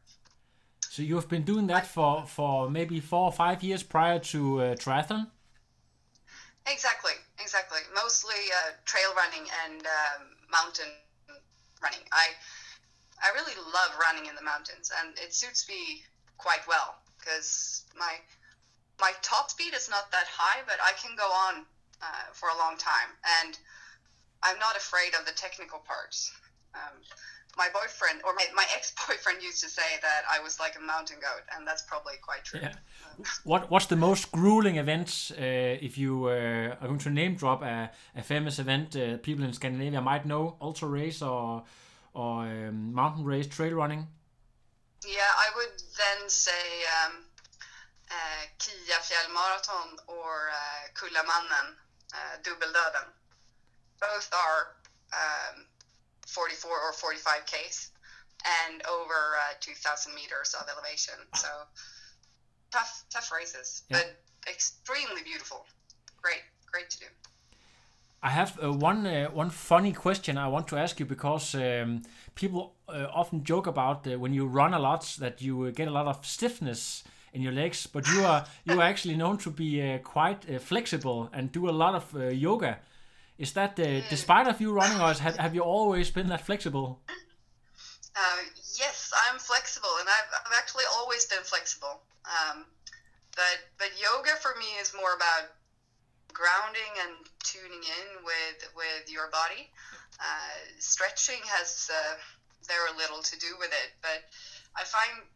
So 0.89 1.03
you 1.03 1.15
have 1.17 1.29
been 1.29 1.45
doing 1.45 1.67
that 1.69 1.87
for 1.87 2.27
for 2.27 2.69
maybe 2.69 3.01
four 3.01 3.25
or 3.27 3.33
five 3.33 3.63
years 3.63 3.83
prior 3.83 4.19
to 4.19 4.61
uh, 4.61 4.75
triathlon. 4.75 5.27
Exactly, 6.67 7.17
exactly. 7.41 7.81
Mostly 7.95 8.37
uh, 8.59 8.73
trail 8.85 9.11
running 9.17 9.49
and 9.65 9.81
um, 9.87 10.23
mountain 10.51 10.87
running. 11.83 12.05
I 12.13 12.29
I 13.23 13.33
really 13.35 13.55
love 13.73 13.93
running 13.99 14.27
in 14.27 14.35
the 14.35 14.43
mountains, 14.43 14.93
and 15.01 15.17
it 15.19 15.35
suits 15.35 15.69
me 15.69 16.03
quite 16.39 16.67
well 16.69 16.97
because 17.19 17.85
my 17.99 18.15
my 19.01 19.13
top 19.23 19.51
speed 19.51 19.75
is 19.75 19.89
not 19.89 20.11
that 20.13 20.27
high, 20.29 20.63
but 20.67 20.77
I 20.83 20.93
can 21.01 21.17
go 21.17 21.27
on 21.27 21.65
uh, 22.03 22.27
for 22.33 22.49
a 22.51 22.59
long 22.59 22.77
time, 22.77 23.11
and 23.43 23.59
I'm 24.43 24.59
not 24.59 24.77
afraid 24.77 25.15
of 25.19 25.25
the 25.25 25.33
technical 25.33 25.79
parts. 25.79 26.33
Um, 26.75 26.99
my 27.57 27.69
boyfriend 27.73 28.23
or 28.25 28.35
my, 28.35 28.47
my 28.55 28.65
ex-boyfriend 28.75 29.43
used 29.43 29.63
to 29.63 29.69
say 29.69 29.83
that 30.01 30.23
I 30.31 30.43
was 30.43 30.59
like 30.59 30.75
a 30.77 30.81
mountain 30.81 31.19
goat, 31.21 31.45
and 31.55 31.67
that's 31.67 31.83
probably 31.83 32.15
quite 32.23 32.45
true. 32.45 32.61
Yeah. 32.63 32.73
What 33.45 33.71
what's 33.71 33.87
the 33.87 33.97
most 33.97 34.33
grueling 34.33 34.77
event 34.77 35.33
uh, 35.33 35.87
if 35.87 35.99
you 35.99 36.27
uh, 36.27 36.77
are 36.81 36.89
going 36.89 36.99
to 37.01 37.11
name 37.11 37.35
drop 37.35 37.63
a, 37.63 37.91
a 38.17 38.23
famous 38.23 38.59
event 38.59 38.97
uh, 38.97 39.19
people 39.19 39.45
in 39.45 39.53
Scandinavia 39.53 40.01
might 40.01 40.25
know 40.25 40.57
ultra 40.61 40.89
race 40.89 41.21
or 41.21 41.65
or 42.15 42.45
um, 42.45 42.95
mountain 42.95 43.25
race 43.25 43.47
trail 43.47 43.75
running? 43.75 44.07
Yeah, 45.07 45.33
I 45.47 45.49
would 45.57 45.77
then 45.99 46.29
say 46.29 46.65
um, 47.05 47.25
uh, 48.11 48.43
Kia 48.59 48.99
Fjällmarathon 49.09 49.99
or 50.07 50.51
uh, 50.51 50.89
Kullamannen, 50.95 51.69
uh, 52.15 52.37
Dubbeldöden. 52.43 53.09
Both 54.01 54.31
are 54.33 54.77
um, 55.13 55.67
44 56.33 56.71
or 56.71 56.93
45 56.93 57.47
Ks 57.47 57.91
and 58.67 58.83
over 58.87 59.37
uh, 59.39 59.55
2,000 59.61 60.15
meters 60.15 60.55
of 60.59 60.67
elevation. 60.69 61.15
So 61.35 61.49
tough, 62.73 63.05
tough 63.11 63.31
races, 63.33 63.83
Yeah. 63.89 63.99
but 63.99 64.07
extremely 64.51 65.23
beautiful. 65.23 65.67
Great, 66.23 66.43
great 66.73 66.91
to 66.91 66.99
do. 67.01 67.07
I 68.25 68.31
have 68.31 68.59
uh, 68.63 68.73
one 68.73 69.05
uh, 69.07 69.31
one 69.35 69.51
funny 69.51 69.93
question 69.93 70.39
I 70.39 70.47
want 70.47 70.69
to 70.69 70.77
ask 70.77 71.01
you 71.01 71.07
because 71.07 71.55
um, 71.57 72.03
people 72.35 72.75
uh, 72.89 73.09
often 73.13 73.43
joke 73.43 73.67
about 73.67 74.07
uh, 74.07 74.17
when 74.19 74.33
you 74.33 74.47
run 74.47 74.75
a 74.75 74.79
lot 74.79 75.17
that 75.19 75.43
you 75.43 75.65
uh, 75.65 75.71
get 75.71 75.89
a 75.89 75.91
lot 75.91 76.07
of 76.07 76.25
stiffness 76.25 77.03
in 77.33 77.43
your 77.43 77.53
legs, 77.53 77.89
but 77.89 78.07
you 78.07 78.25
are 78.25 78.45
you 78.65 78.81
are 78.81 78.89
actually 78.91 79.17
known 79.17 79.39
to 79.39 79.51
be 79.51 79.83
uh, 79.83 79.99
quite 79.99 80.49
uh, 80.49 80.59
flexible 80.61 81.29
and 81.33 81.51
do 81.51 81.69
a 81.69 81.73
lot 81.73 81.95
of 81.95 82.15
uh, 82.15 82.29
yoga. 82.29 82.79
Is 83.43 83.53
that 83.55 83.75
uh, 83.81 84.07
despite 84.09 84.47
of 84.47 84.61
you 84.61 84.73
running, 84.73 85.01
or 85.03 85.13
have, 85.15 85.37
have 85.37 85.53
you 85.53 85.65
always 85.67 86.13
been 86.13 86.29
that 86.29 86.47
flexible? 86.47 87.03
Uh, 88.15 88.43
yes, 88.79 89.13
I'm 89.27 89.41
flexible, 89.41 89.91
and 89.99 90.09
I've, 90.09 90.31
I've 90.47 90.57
actually 90.57 90.85
always 90.95 91.27
been 91.27 91.43
flexible. 91.43 92.07
Um, 92.23 92.67
but 93.35 93.59
but 93.79 93.91
yoga 93.99 94.39
for 94.39 94.55
me 94.63 94.71
is 94.81 94.95
more 94.95 95.19
about 95.19 95.51
grounding 96.33 96.93
and 97.03 97.27
tuning 97.43 97.83
in 97.83 98.09
with 98.23 98.59
with 98.77 99.11
your 99.11 99.27
body. 99.35 99.67
Uh, 100.21 100.59
stretching 100.79 101.43
has 101.47 101.91
uh, 101.91 102.15
very 102.69 102.95
little 102.97 103.23
to 103.27 103.35
do 103.41 103.59
with 103.59 103.75
it, 103.75 103.91
but 104.03 104.23
I 104.79 104.85
find 104.85 105.27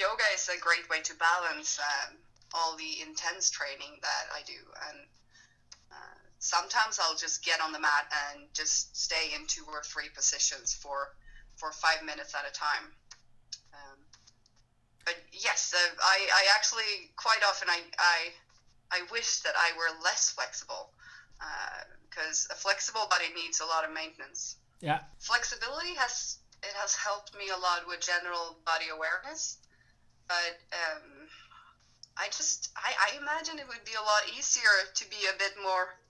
yoga 0.00 0.24
is 0.32 0.48
a 0.48 0.56
great 0.56 0.88
way 0.88 1.04
to 1.04 1.12
balance 1.20 1.76
um, 1.76 2.16
all 2.54 2.74
the 2.76 3.04
intense 3.04 3.50
training 3.50 4.00
that 4.00 4.24
I 4.32 4.40
do. 4.48 4.56
And 4.88 5.04
sometimes 6.42 6.98
I'll 6.98 7.16
just 7.16 7.44
get 7.44 7.62
on 7.62 7.70
the 7.70 7.78
mat 7.78 8.10
and 8.10 8.50
just 8.52 8.96
stay 8.98 9.30
in 9.32 9.46
two 9.46 9.62
or 9.70 9.80
three 9.86 10.10
positions 10.10 10.74
for 10.74 11.14
for 11.54 11.70
five 11.70 12.02
minutes 12.04 12.34
at 12.34 12.42
a 12.42 12.52
time. 12.52 12.90
Um, 13.72 13.98
but 15.06 15.14
yes, 15.30 15.72
uh, 15.72 15.94
I, 16.02 16.18
I 16.34 16.42
actually 16.56 17.14
quite 17.14 17.38
often 17.46 17.68
I, 17.70 17.80
I 17.96 18.18
I 18.90 19.00
wish 19.12 19.40
that 19.46 19.54
I 19.56 19.70
were 19.78 20.02
less 20.02 20.30
flexible 20.30 20.90
because 22.10 22.48
uh, 22.50 22.54
a 22.54 22.56
flexible 22.56 23.06
body 23.08 23.30
needs 23.34 23.60
a 23.60 23.66
lot 23.66 23.86
of 23.86 23.94
maintenance. 23.94 24.56
Yeah. 24.80 24.98
Flexibility 25.20 25.94
has 25.94 26.38
it 26.62 26.74
has 26.74 26.94
helped 26.96 27.38
me 27.38 27.54
a 27.54 27.58
lot 27.58 27.86
with 27.86 28.00
general 28.00 28.58
body 28.66 28.90
awareness, 28.90 29.58
but 30.26 30.58
um, 30.74 31.30
I 32.18 32.26
just 32.34 32.70
I, 32.74 32.90
I 32.98 33.22
imagine 33.22 33.60
it 33.60 33.68
would 33.68 33.84
be 33.86 33.94
a 33.94 34.02
lot 34.02 34.26
easier 34.36 34.90
to 34.94 35.04
be 35.08 35.22
a 35.30 35.38
bit 35.38 35.54
more 35.62 36.01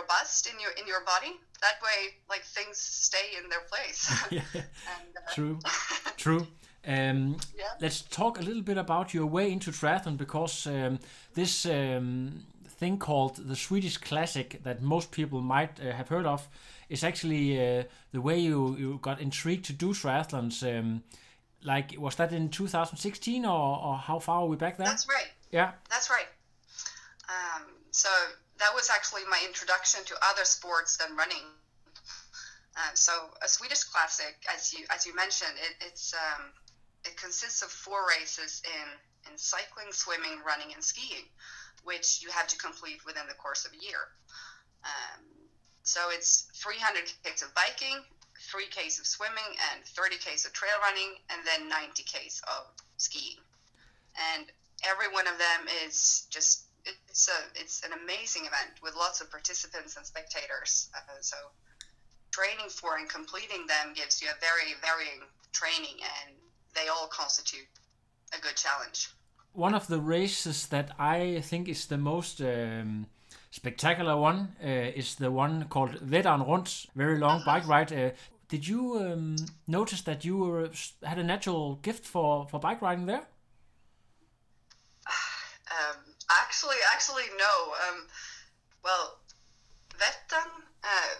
robust 0.00 0.46
in 0.46 0.60
your 0.60 0.72
in 0.80 0.86
your 0.86 1.02
body. 1.04 1.32
That 1.60 1.78
way, 1.82 2.14
like 2.28 2.44
things 2.44 2.78
stay 2.78 3.26
in 3.42 3.48
their 3.48 3.64
place. 3.72 4.00
yeah. 4.30 4.42
and, 4.54 5.10
uh, 5.16 5.34
True. 5.34 5.58
True. 6.16 6.46
Um, 6.86 7.36
Yeah. 7.58 7.64
Let's 7.80 8.02
talk 8.02 8.38
a 8.38 8.42
little 8.42 8.62
bit 8.62 8.78
about 8.78 9.12
your 9.14 9.26
way 9.26 9.50
into 9.50 9.70
triathlon 9.70 10.16
because 10.16 10.66
um, 10.66 10.98
this 11.34 11.66
um, 11.66 12.44
thing 12.78 12.98
called 12.98 13.36
the 13.48 13.56
Swedish 13.56 13.96
Classic 13.98 14.62
that 14.62 14.82
most 14.82 15.10
people 15.10 15.40
might 15.40 15.80
uh, 15.80 15.92
have 15.92 16.08
heard 16.08 16.26
of 16.26 16.48
is 16.88 17.02
actually 17.02 17.58
uh, 17.58 17.82
the 18.12 18.20
way 18.20 18.38
you, 18.38 18.76
you 18.78 18.98
got 19.02 19.20
intrigued 19.20 19.64
to 19.66 19.72
do 19.72 19.88
triathlons. 19.92 20.62
Um, 20.62 21.02
like, 21.64 21.94
was 21.98 22.14
that 22.16 22.32
in 22.32 22.48
2016 22.50 23.44
or, 23.44 23.50
or 23.84 23.96
how 23.96 24.18
far 24.20 24.42
are 24.42 24.46
we 24.46 24.56
back 24.56 24.76
then? 24.76 24.86
That's 24.86 25.08
right. 25.08 25.30
yeah. 25.50 25.72
That's 25.90 26.10
right. 26.10 26.28
Um, 27.28 27.62
so 27.90 28.08
that 28.58 28.74
was 28.74 28.90
actually 28.90 29.22
my 29.28 29.40
introduction 29.44 30.00
to 30.06 30.14
other 30.22 30.44
sports 30.44 30.96
than 30.96 31.16
running. 31.16 31.44
Uh, 32.76 32.92
so 32.94 33.12
a 33.42 33.48
Swedish 33.48 33.84
classic, 33.84 34.36
as 34.52 34.72
you 34.72 34.84
as 34.94 35.06
you 35.06 35.14
mentioned, 35.14 35.56
it, 35.56 35.86
it's 35.88 36.14
um, 36.14 36.52
it 37.04 37.16
consists 37.16 37.62
of 37.62 37.68
four 37.68 38.06
races 38.08 38.62
in 38.64 39.32
in 39.32 39.38
cycling, 39.38 39.92
swimming, 39.92 40.40
running, 40.46 40.72
and 40.74 40.84
skiing, 40.84 41.24
which 41.84 42.20
you 42.22 42.30
have 42.30 42.46
to 42.48 42.58
complete 42.58 43.04
within 43.06 43.26
the 43.28 43.34
course 43.34 43.64
of 43.64 43.72
a 43.72 43.84
year. 43.84 44.12
Um, 44.84 45.24
so 45.82 46.00
it's 46.10 46.48
300 46.54 47.10
k's 47.24 47.42
of 47.42 47.54
biking, 47.54 48.02
3 48.40 48.66
k's 48.70 48.98
of 48.98 49.06
swimming, 49.06 49.56
and 49.72 49.84
30 49.84 50.16
k's 50.18 50.44
of 50.44 50.52
trail 50.52 50.74
running, 50.82 51.16
and 51.30 51.40
then 51.46 51.68
90 51.68 52.02
k's 52.02 52.42
of 52.46 52.66
skiing. 52.98 53.38
And 54.34 54.46
every 54.84 55.08
one 55.08 55.26
of 55.26 55.38
them 55.38 55.66
is 55.86 56.26
just 56.30 56.65
it's 57.08 57.28
a 57.28 57.60
it's 57.60 57.84
an 57.84 57.92
amazing 58.04 58.42
event 58.42 58.72
with 58.82 58.94
lots 58.96 59.20
of 59.20 59.30
participants 59.30 59.96
and 59.96 60.04
spectators. 60.06 60.88
Uh, 60.94 61.20
so 61.20 61.36
training 62.30 62.68
for 62.68 62.96
and 62.96 63.08
completing 63.08 63.66
them 63.66 63.94
gives 63.94 64.20
you 64.22 64.28
a 64.28 64.38
very 64.40 64.74
varying 64.80 65.22
training, 65.52 65.98
and 66.02 66.34
they 66.74 66.88
all 66.88 67.08
constitute 67.08 67.68
a 68.36 68.40
good 68.40 68.56
challenge. 68.56 69.08
one 69.56 69.74
of 69.74 69.86
the 69.86 69.98
races 69.98 70.66
that 70.68 70.90
I 70.98 71.40
think 71.40 71.68
is 71.68 71.86
the 71.86 71.96
most 71.96 72.40
um, 72.40 73.06
spectacular 73.50 74.16
one 74.16 74.54
uh, 74.62 74.68
is 74.94 75.14
the 75.14 75.30
one 75.30 75.64
called 75.68 75.96
Vättern 76.00 76.46
Rundt, 76.46 76.86
very 76.94 77.18
long 77.18 77.42
bike 77.44 77.66
ride. 77.66 77.92
Uh, 77.92 78.10
did 78.48 78.68
you 78.68 78.98
um, 79.00 79.36
notice 79.66 80.02
that 80.02 80.24
you 80.24 80.36
were, 80.36 80.70
had 81.02 81.18
a 81.18 81.24
natural 81.24 81.76
gift 81.76 82.04
for, 82.04 82.46
for 82.48 82.60
bike 82.60 82.82
riding 82.82 83.06
there? 83.06 83.26
Um, 85.68 86.05
actually, 86.30 86.76
actually, 86.92 87.24
no. 87.38 87.54
Um, 87.88 88.06
well, 88.82 89.18
Vättern, 89.98 90.50
uh, 90.84 91.14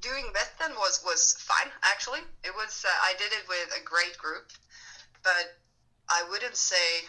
doing 0.00 0.32
Vättern 0.32 0.76
was 0.76 1.02
was 1.04 1.36
fine. 1.38 1.70
Actually, 1.82 2.20
it 2.44 2.54
was. 2.54 2.84
Uh, 2.86 2.90
I 3.02 3.14
did 3.18 3.32
it 3.32 3.48
with 3.48 3.70
a 3.76 3.84
great 3.84 4.16
group, 4.18 4.50
but 5.22 5.56
I 6.08 6.24
wouldn't 6.30 6.56
say. 6.56 7.06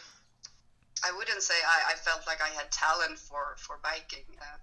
I 1.04 1.12
wouldn't 1.17 1.41
say 1.41 1.56
I, 1.65 1.93
I 1.93 1.95
felt 1.95 2.28
like 2.28 2.41
I 2.41 2.50
had 2.50 2.71
talent 2.71 3.17
for 3.17 3.56
for 3.58 3.80
biking. 3.82 4.26
Uh, 4.39 4.58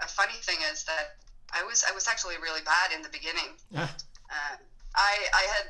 a 0.00 0.08
funny 0.08 0.40
thing 0.40 0.58
is 0.72 0.84
that 0.84 1.16
I 1.52 1.62
was 1.64 1.84
I 1.88 1.92
was 1.92 2.08
actually 2.08 2.36
really 2.40 2.62
bad 2.62 2.92
in 2.94 3.02
the 3.02 3.10
beginning. 3.10 3.60
Yeah. 3.70 3.88
Uh, 4.30 4.56
I 4.96 5.14
I 5.34 5.44
had 5.52 5.66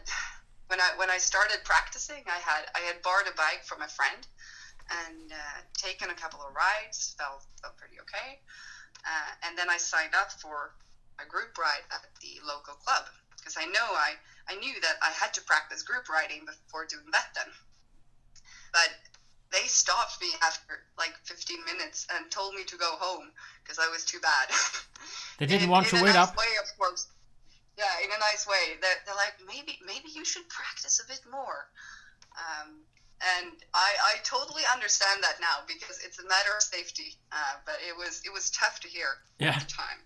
when 0.69 0.81
I 0.81 0.91
when 0.97 1.11
I 1.11 1.19
started 1.19 1.65
practicing, 1.65 2.23
I 2.27 2.39
had 2.39 2.67
I 2.75 2.81
had 2.81 3.03
borrowed 3.03 3.27
a 3.27 3.35
bike 3.37 3.65
from 3.65 3.83
a 3.83 3.89
friend 3.89 4.27
and 4.91 5.33
uh, 5.33 5.59
taken 5.75 6.11
a 6.11 6.15
couple 6.15 6.41
of 6.41 6.55
rides. 6.55 7.15
felt 7.19 7.45
felt 7.61 7.77
pretty 7.77 8.01
okay, 8.01 8.39
uh, 9.07 9.31
and 9.47 9.57
then 9.57 9.71
I 9.71 9.77
signed 9.79 10.15
up 10.15 10.33
for 10.33 10.75
a 11.21 11.27
group 11.29 11.57
ride 11.59 11.85
at 11.93 12.03
the 12.21 12.41
local 12.47 12.75
club 12.75 13.05
because 13.37 13.57
I 13.59 13.67
know 13.67 13.89
I 13.95 14.15
I 14.49 14.57
knew 14.57 14.75
that 14.81 14.97
I 15.03 15.11
had 15.11 15.33
to 15.35 15.43
practice 15.43 15.83
group 15.83 16.09
riding 16.09 16.45
before 16.47 16.87
doing 16.87 17.11
that 17.13 17.31
then. 17.35 17.53
But 18.73 18.89
they 19.53 19.69
stopped 19.69 20.21
me 20.21 20.29
after 20.43 20.81
like 20.97 21.13
15 21.25 21.65
minutes 21.65 22.07
and 22.15 22.31
told 22.31 22.55
me 22.55 22.65
to 22.65 22.77
go 22.77 22.97
home 22.99 23.31
because 23.63 23.79
I 23.79 23.89
was 23.89 24.05
too 24.05 24.19
bad. 24.21 24.49
They 25.39 25.47
didn't 25.47 25.65
In- 25.65 25.71
want 25.71 25.87
in 25.87 25.91
to 25.91 25.97
a 25.99 26.03
wait 26.05 26.15
nice 26.15 26.29
up. 26.29 26.37
Way, 26.37 26.47
of 26.63 26.79
course. 26.79 27.09
Yeah, 27.77 27.91
in 28.05 28.11
a 28.13 28.19
nice 28.21 28.47
way. 28.47 28.79
They're, 28.81 29.01
they're 29.05 29.17
like, 29.17 29.35
maybe 29.45 29.79
maybe 29.85 30.09
you 30.15 30.25
should 30.25 30.49
practice 30.49 31.01
a 31.03 31.07
bit 31.09 31.19
more. 31.29 31.67
Um, 32.39 32.85
and 33.39 33.53
I, 33.75 33.91
I 34.13 34.15
totally 34.25 34.63
understand 34.73 35.23
that 35.23 35.37
now 35.41 35.63
because 35.67 36.01
it's 36.05 36.19
a 36.19 36.25
matter 36.25 36.53
of 36.57 36.63
safety. 36.63 37.17
Uh, 37.31 37.55
but 37.67 37.77
it 37.87 37.97
was 37.97 38.23
it 38.25 38.33
was 38.33 38.51
tough 38.51 38.81
to 38.81 38.89
hear 38.89 39.09
Yeah. 39.39 39.55
at 39.57 39.61
the 39.61 39.73
time. 39.73 40.01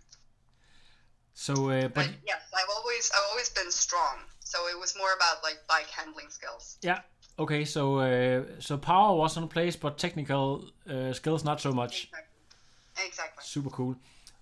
So, 1.34 1.52
uh, 1.70 1.82
but 1.82 1.94
But 1.94 2.08
yes, 2.26 2.40
I've 2.54 2.70
always 2.76 3.10
I've 3.14 3.28
always 3.30 3.50
been 3.50 3.70
strong. 3.70 4.16
So 4.40 4.68
it 4.68 4.78
was 4.78 4.94
more 4.96 5.12
about 5.16 5.42
like 5.42 5.58
bike 5.68 5.90
handling 5.90 6.30
skills. 6.30 6.78
yeah, 6.82 7.00
okay. 7.38 7.64
So, 7.64 7.98
uh, 7.98 8.44
so 8.60 8.78
power 8.78 9.16
was 9.16 9.36
in 9.36 9.48
place, 9.48 9.76
but 9.76 9.98
technical 9.98 10.70
uh, 10.88 11.12
skills 11.12 11.44
not 11.44 11.60
so 11.60 11.72
much. 11.72 12.04
Exactly. 12.04 13.06
Exactly. 13.06 13.42
Super 13.44 13.70
cool. 13.70 13.96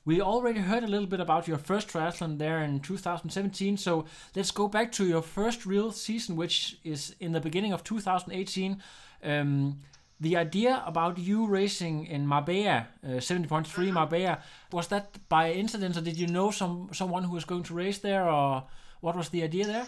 We 0.07 0.21
already 0.21 0.61
heard 0.61 0.85
a 0.85 0.87
little 0.87 1.07
bit 1.07 1.21
about 1.21 1.49
your 1.49 1.57
first 1.57 1.89
triathlon 1.89 2.37
there 2.39 2.61
in 2.61 2.81
2017, 2.81 3.79
so 3.79 4.05
let's 4.37 4.51
go 4.51 4.69
back 4.69 4.93
to 4.93 5.07
your 5.07 5.23
first 5.23 5.65
real 5.65 5.93
season, 5.93 6.37
which 6.37 6.79
is 6.85 7.17
in 7.21 7.33
the 7.33 7.41
beginning 7.41 7.73
of 7.73 7.83
2018. 7.85 8.83
Um, 9.23 9.79
the 10.21 10.37
idea 10.37 10.83
about 10.87 11.17
you 11.17 11.47
racing 11.47 12.07
in 12.07 12.27
Marbella, 12.27 12.89
uh, 13.03 13.09
70.3 13.19 13.93
Marbella, 13.93 14.41
was 14.71 14.89
that 14.89 15.27
by 15.31 15.53
incident, 15.53 15.97
or 15.97 16.03
did 16.03 16.19
you 16.19 16.27
know 16.27 16.51
some 16.51 16.91
someone 16.93 17.25
who 17.25 17.33
was 17.33 17.47
going 17.47 17.63
to 17.63 17.75
race 17.75 17.99
there, 17.99 18.29
or 18.29 18.65
what 19.01 19.17
was 19.17 19.31
the 19.31 19.43
idea 19.43 19.67
there? 19.67 19.87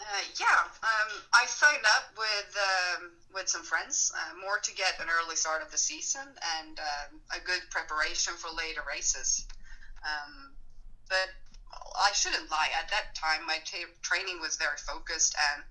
Uh, 0.00 0.24
yeah, 0.40 0.60
um, 0.82 1.10
I 1.32 1.46
signed 1.46 1.84
up 1.96 2.10
with 2.18 2.50
um, 2.58 3.10
with 3.32 3.48
some 3.48 3.62
friends, 3.62 4.10
uh, 4.14 4.34
more 4.40 4.58
to 4.58 4.74
get 4.74 4.98
an 5.00 5.06
early 5.08 5.36
start 5.36 5.62
of 5.62 5.70
the 5.70 5.78
season 5.78 6.26
and 6.58 6.78
um 6.78 7.20
a 7.30 7.38
good 7.44 7.62
preparation 7.70 8.34
for 8.34 8.50
later 8.50 8.82
races. 8.88 9.46
Um, 10.02 10.50
but 11.08 11.30
I 11.96 12.10
shouldn't 12.12 12.50
lie. 12.50 12.70
At 12.78 12.90
that 12.90 13.14
time, 13.14 13.46
my 13.46 13.58
ta- 13.64 13.90
training 14.02 14.40
was 14.40 14.56
very 14.56 14.76
focused, 14.78 15.34
and 15.54 15.62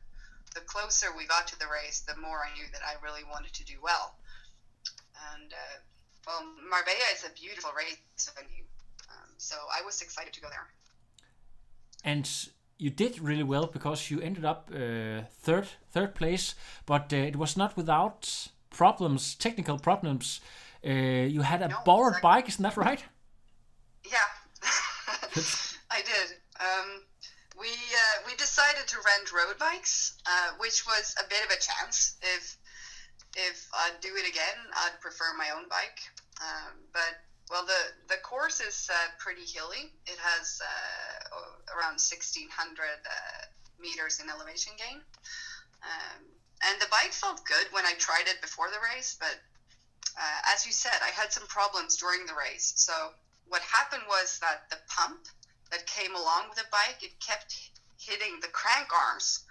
the 0.56 0.62
closer 0.62 1.08
we 1.16 1.26
got 1.26 1.48
to 1.48 1.60
the 1.60 1.68
race, 1.68 2.00
the 2.08 2.16
more 2.16 2.46
I 2.48 2.54
knew 2.54 2.66
that 2.72 2.82
I 2.82 2.96
really 3.04 3.24
wanted 3.24 3.54
to 3.54 3.66
do 3.66 3.76
well. 3.84 4.16
And 5.36 5.52
uh, 5.54 5.78
well, 6.26 6.44
Marbella 6.70 7.12
is 7.14 7.24
a 7.24 7.32
beautiful 7.40 7.72
race 7.76 7.98
venue, 8.36 8.64
um, 9.10 9.30
so 9.38 9.56
I 9.72 9.82
was 9.84 10.02
excited 10.02 10.32
to 10.34 10.42
go 10.42 10.48
there. 10.50 10.68
and 12.06 12.26
you 12.84 12.90
did 12.90 13.20
really 13.20 13.44
well 13.44 13.68
because 13.68 14.12
you 14.12 14.20
ended 14.22 14.46
up 14.46 14.70
uh, 14.74 15.22
third 15.46 15.68
third 15.92 16.14
place 16.16 16.56
but 16.86 17.14
uh, 17.14 17.18
it 17.30 17.36
was 17.36 17.56
not 17.58 17.78
without 17.78 18.50
problems 18.70 19.36
technical 19.36 19.78
problems 19.80 20.42
uh, 20.86 20.90
you 21.36 21.42
had 21.44 21.62
a 21.62 21.68
No, 21.68 21.78
borrowed 21.86 22.18
exactly. 22.18 22.30
bike 22.30 22.50
isn't 22.50 22.64
that 22.64 22.78
right 22.78 23.04
Yeah, 24.04 24.30
I 25.92 26.02
did. 26.02 26.28
Um, 26.60 27.04
we 27.60 27.70
uh, 27.70 28.16
we 28.28 28.36
decided 28.36 28.88
to 28.88 28.98
rent 29.06 29.32
road 29.32 29.58
bikes, 29.60 30.18
uh, 30.26 30.52
which 30.60 30.86
was 30.86 31.16
a 31.20 31.28
bit 31.30 31.44
of 31.46 31.52
a 31.52 31.60
chance. 31.60 32.18
If 32.22 32.58
if 33.36 33.68
I'd 33.74 34.00
do 34.02 34.10
it 34.16 34.28
again, 34.30 34.60
I'd 34.76 35.00
prefer 35.02 35.34
my 35.38 35.50
own 35.56 35.68
bike. 35.70 36.00
Um, 36.42 36.74
but 36.92 37.14
well, 37.54 37.70
the 37.70 37.94
the 38.10 38.20
course 38.26 38.60
is 38.60 38.90
uh, 38.90 39.14
pretty 39.20 39.46
hilly. 39.46 39.94
It 40.10 40.18
has 40.18 40.58
uh, 40.58 41.38
around 41.78 42.02
1600 42.02 42.50
uh, 42.50 43.46
meters 43.78 44.20
in 44.20 44.28
elevation 44.28 44.74
gain, 44.74 44.98
um, 45.86 46.20
and 46.66 46.82
the 46.82 46.90
bike 46.90 47.14
felt 47.14 47.46
good 47.46 47.70
when 47.70 47.86
I 47.86 47.94
tried 48.02 48.26
it 48.26 48.42
before 48.42 48.74
the 48.74 48.82
race. 48.82 49.16
But 49.20 49.38
uh, 50.18 50.40
as 50.52 50.66
you 50.66 50.72
said, 50.72 50.98
I 51.06 51.14
had 51.14 51.32
some 51.32 51.46
problems 51.46 51.96
during 51.96 52.26
the 52.26 52.34
race. 52.34 52.74
So 52.76 53.14
what 53.48 53.62
happened 53.62 54.10
was 54.10 54.40
that 54.40 54.66
the 54.74 54.82
pump 54.90 55.30
that 55.70 55.86
came 55.86 56.16
along 56.16 56.50
with 56.50 56.58
the 56.58 56.66
bike 56.72 57.06
it 57.06 57.14
kept 57.22 57.54
hitting 58.02 58.40
the 58.42 58.50
crank 58.50 58.90
arms. 58.90 59.46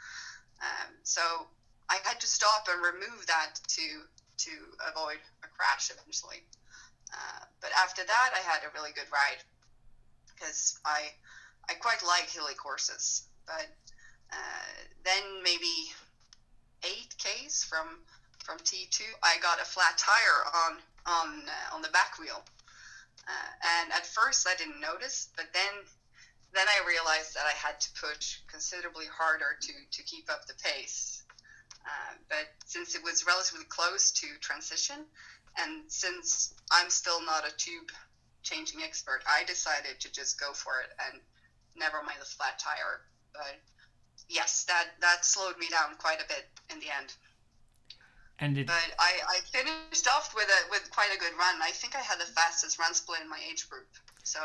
Um, 0.58 0.90
so 1.04 1.46
I 1.88 1.98
had 2.02 2.18
to 2.18 2.26
stop 2.26 2.66
and 2.66 2.82
remove 2.82 3.26
that 3.30 3.62
to 3.78 3.86
to 4.50 4.50
avoid 4.90 5.22
a 5.44 5.48
crash 5.54 5.92
eventually. 5.94 6.42
Uh, 7.12 7.44
but 7.60 7.70
after 7.76 8.02
that, 8.04 8.30
I 8.34 8.40
had 8.40 8.64
a 8.64 8.72
really 8.74 8.92
good 8.92 9.10
ride 9.12 9.42
because 10.34 10.78
I 10.84 11.12
I 11.68 11.74
quite 11.74 12.02
like 12.02 12.28
hilly 12.30 12.54
courses. 12.54 13.28
But 13.46 13.68
uh, 14.32 14.72
then 15.04 15.42
maybe 15.42 15.92
eight 16.84 17.14
k's 17.18 17.64
from 17.64 17.98
from 18.44 18.58
T2, 18.58 19.02
I 19.22 19.36
got 19.40 19.60
a 19.60 19.64
flat 19.64 19.98
tire 19.98 20.40
on 20.66 20.78
on 21.06 21.42
uh, 21.46 21.74
on 21.74 21.82
the 21.82 21.88
back 21.90 22.18
wheel, 22.18 22.42
uh, 23.28 23.50
and 23.80 23.92
at 23.92 24.06
first 24.06 24.48
I 24.48 24.54
didn't 24.56 24.80
notice, 24.80 25.28
but 25.36 25.46
then 25.52 25.86
then 26.52 26.66
I 26.68 26.86
realized 26.86 27.34
that 27.34 27.46
I 27.46 27.56
had 27.56 27.80
to 27.80 27.88
push 28.00 28.38
considerably 28.50 29.06
harder 29.06 29.56
to 29.60 29.72
to 29.90 30.02
keep 30.02 30.30
up 30.30 30.46
the 30.46 30.54
pace. 30.54 31.22
Uh, 31.84 32.14
but 32.28 32.46
since 32.64 32.94
it 32.94 33.02
was 33.02 33.26
relatively 33.26 33.64
close 33.64 34.12
to 34.12 34.26
transition, 34.40 35.04
and 35.58 35.82
since 35.88 36.54
I'm 36.70 36.90
still 36.90 37.22
not 37.24 37.46
a 37.46 37.56
tube 37.56 37.90
changing 38.42 38.82
expert, 38.82 39.22
I 39.26 39.44
decided 39.44 40.00
to 40.00 40.12
just 40.12 40.40
go 40.40 40.52
for 40.52 40.80
it 40.80 40.90
and 41.06 41.20
never 41.76 42.02
mind 42.02 42.18
the 42.20 42.26
flat 42.26 42.58
tire. 42.58 43.02
But 43.32 43.60
yes, 44.28 44.64
that 44.64 44.88
that 45.00 45.24
slowed 45.24 45.58
me 45.58 45.66
down 45.70 45.96
quite 45.98 46.20
a 46.20 46.28
bit 46.28 46.46
in 46.72 46.80
the 46.80 46.86
end. 46.94 47.14
And 48.38 48.58
it, 48.58 48.66
But 48.66 48.90
I, 48.98 49.12
I 49.28 49.40
finished 49.52 50.08
off 50.08 50.34
with 50.34 50.48
a 50.48 50.70
with 50.70 50.90
quite 50.90 51.10
a 51.14 51.18
good 51.18 51.32
run. 51.38 51.62
I 51.62 51.70
think 51.70 51.94
I 51.94 52.00
had 52.00 52.18
the 52.18 52.24
fastest 52.24 52.78
run 52.78 52.94
split 52.94 53.20
in 53.22 53.28
my 53.28 53.38
age 53.50 53.68
group. 53.68 53.88
So 54.24 54.40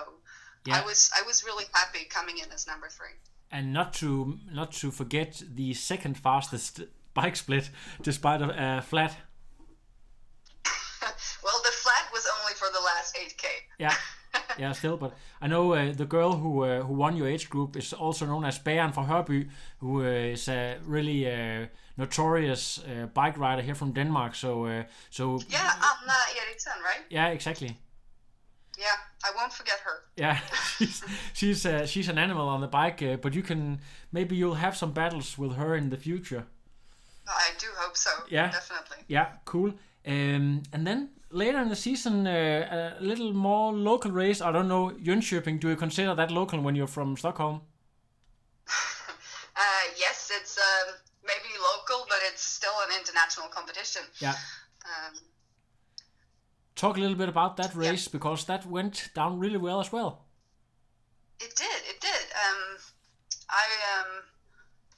Yeah. 0.65 0.81
I 0.81 0.85
was 0.85 1.09
I 1.17 1.23
was 1.25 1.43
really 1.43 1.65
happy 1.73 2.05
coming 2.05 2.37
in 2.37 2.51
as 2.51 2.67
number 2.67 2.89
three. 2.89 3.15
and 3.51 3.71
not 3.71 3.93
to 3.93 4.37
not 4.51 4.71
to 4.73 4.91
forget 4.91 5.41
the 5.55 5.73
second 5.73 6.17
fastest 6.17 6.81
bike 7.13 7.35
split, 7.35 7.69
despite 8.01 8.41
a 8.41 8.47
uh, 8.47 8.81
flat. 8.81 9.15
well, 11.43 11.61
the 11.63 11.71
flat 11.71 12.11
was 12.13 12.25
only 12.39 12.53
for 12.53 12.67
the 12.73 12.79
last 12.79 13.15
8K. 13.15 13.45
Yeah, 13.79 13.93
yeah, 14.59 14.73
still. 14.73 14.97
But 14.97 15.13
I 15.41 15.47
know 15.47 15.73
uh, 15.73 15.93
the 15.93 16.05
girl 16.05 16.31
who 16.33 16.63
uh, 16.63 16.81
who 16.81 16.93
won 16.93 17.17
your 17.17 17.27
age 17.27 17.49
group 17.49 17.75
is 17.77 17.93
also 17.93 18.25
known 18.25 18.45
as 18.45 18.59
Bæren 18.59 18.93
fra 18.93 19.03
Hørby, 19.03 19.49
who 19.79 20.01
uh, 20.01 20.33
is 20.33 20.47
a 20.47 20.77
really 20.85 21.25
uh, 21.27 21.67
notorious 21.97 22.79
uh, 22.79 23.05
bike 23.13 23.37
rider 23.39 23.61
here 23.63 23.75
from 23.75 23.93
Denmark. 23.93 24.35
So 24.35 24.65
uh, 24.65 24.83
so 25.09 25.39
Yeah, 25.49 25.71
Anna 25.75 26.17
Eriksson, 26.41 26.73
right? 26.83 27.05
yeah, 27.11 27.33
exactly. 27.33 27.77
Yeah, 28.79 28.97
I 29.23 29.29
won't 29.35 29.53
forget 29.53 29.79
her. 29.85 30.03
Yeah, 30.15 30.37
she's 30.77 31.03
she's, 31.33 31.65
uh, 31.65 31.85
she's 31.85 32.09
an 32.09 32.17
animal 32.17 32.47
on 32.47 32.61
the 32.61 32.67
bike, 32.67 33.01
uh, 33.13 33.17
but 33.21 33.33
you 33.33 33.43
can 33.43 33.79
maybe 34.11 34.35
you'll 34.35 34.59
have 34.59 34.75
some 34.77 34.91
battles 34.93 35.37
with 35.37 35.55
her 35.55 35.75
in 35.77 35.89
the 35.89 35.97
future. 35.97 36.43
I 37.27 37.49
do 37.59 37.67
hope 37.75 37.97
so. 37.97 38.09
Yeah. 38.29 38.51
Definitely. 38.51 38.97
Yeah, 39.07 39.27
cool. 39.45 39.73
Um, 40.07 40.63
and 40.71 40.87
then 40.87 41.09
later 41.31 41.59
in 41.59 41.69
the 41.69 41.75
season, 41.75 42.25
uh, 42.25 42.95
a 42.99 43.03
little 43.03 43.33
more 43.33 43.73
local 43.73 44.11
race. 44.11 44.41
I 44.41 44.51
don't 44.51 44.67
know, 44.67 44.91
Jönköping. 45.03 45.59
Do 45.59 45.69
you 45.69 45.75
consider 45.75 46.15
that 46.15 46.31
local 46.31 46.61
when 46.61 46.75
you're 46.75 46.87
from 46.87 47.17
Stockholm? 47.17 47.61
Uh, 49.59 49.89
yes, 49.97 50.31
it's 50.39 50.55
um, 50.55 50.93
maybe 51.23 51.49
local, 51.59 52.05
but 52.07 52.19
it's 52.27 52.43
still 52.43 52.77
an 52.87 52.95
international 52.95 53.47
competition. 53.47 54.03
Yeah. 54.19 54.35
Um, 54.85 55.15
Talk 56.75 56.97
a 56.97 56.99
little 56.99 57.17
bit 57.17 57.27
about 57.27 57.57
that 57.57 57.73
race 57.73 58.07
because 58.07 58.45
that 58.45 58.67
went 58.67 59.09
down 59.15 59.39
really 59.39 59.57
well 59.57 59.79
as 59.79 59.91
well. 59.91 60.25
It 61.39 61.55
did. 61.55 61.81
It 61.89 61.99
did. 61.99 62.23
Um, 62.37 62.77
I 63.49 63.65
um, 63.97 64.23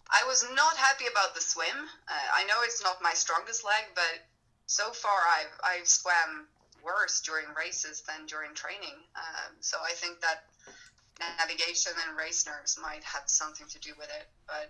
I 0.09 0.27
was 0.27 0.43
not 0.53 0.75
happy 0.75 1.05
about 1.09 1.35
the 1.35 1.41
swim. 1.41 1.87
Uh, 2.09 2.27
I 2.35 2.43
know 2.43 2.59
it's 2.63 2.83
not 2.83 3.01
my 3.01 3.13
strongest 3.13 3.63
leg, 3.63 3.85
but 3.95 4.27
so 4.69 4.93
far 4.93 5.17
I've 5.25 5.55
I've 5.65 5.87
swam 5.87 6.45
worse 6.85 7.21
during 7.25 7.49
races 7.57 8.05
than 8.05 8.29
during 8.29 8.53
training. 8.53 9.01
Um, 9.17 9.57
so 9.59 9.77
I 9.81 9.91
think 9.97 10.21
that 10.21 10.45
navigation 11.17 11.91
and 12.07 12.15
race 12.15 12.45
nerves 12.45 12.77
might 12.79 13.03
have 13.03 13.25
something 13.25 13.65
to 13.67 13.79
do 13.79 13.97
with 13.97 14.07
it. 14.13 14.29
But 14.45 14.69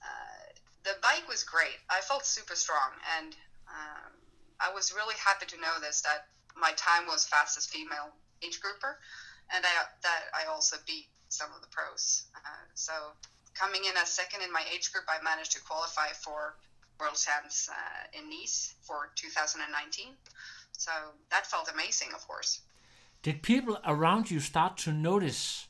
uh, 0.00 0.44
the 0.88 0.96
bike 1.02 1.28
was 1.28 1.44
great. 1.44 1.76
I 1.92 2.00
felt 2.00 2.24
super 2.24 2.56
strong, 2.56 2.96
and 3.20 3.36
um, 3.68 4.10
I 4.58 4.72
was 4.72 4.96
really 4.96 5.14
happy 5.20 5.44
to 5.52 5.60
know 5.60 5.76
this 5.84 6.00
that 6.00 6.32
my 6.56 6.72
time 6.72 7.04
was 7.06 7.28
fastest 7.28 7.68
female 7.68 8.16
age 8.42 8.58
grouper, 8.64 8.96
and 9.52 9.62
I, 9.64 9.84
that 10.02 10.22
I 10.32 10.48
also 10.48 10.76
beat 10.86 11.12
some 11.28 11.52
of 11.54 11.60
the 11.60 11.68
pros. 11.68 12.24
Uh, 12.34 12.64
so 12.72 13.12
coming 13.52 13.84
in 13.84 13.96
as 14.00 14.08
second 14.08 14.40
in 14.40 14.50
my 14.50 14.64
age 14.72 14.92
group, 14.92 15.04
I 15.12 15.22
managed 15.22 15.52
to 15.52 15.60
qualify 15.60 16.08
for 16.24 16.56
World 17.00 17.16
Champs 17.16 17.68
uh, 17.68 18.18
in 18.18 18.30
Nice 18.30 18.74
for 18.82 19.10
2019. 19.14 20.14
So 20.72 20.90
that 21.30 21.46
felt 21.46 21.70
amazing, 21.72 22.08
of 22.14 22.26
course. 22.26 22.60
Did 23.22 23.42
people 23.42 23.78
around 23.84 24.30
you 24.30 24.40
start 24.40 24.76
to 24.78 24.92
notice 24.92 25.66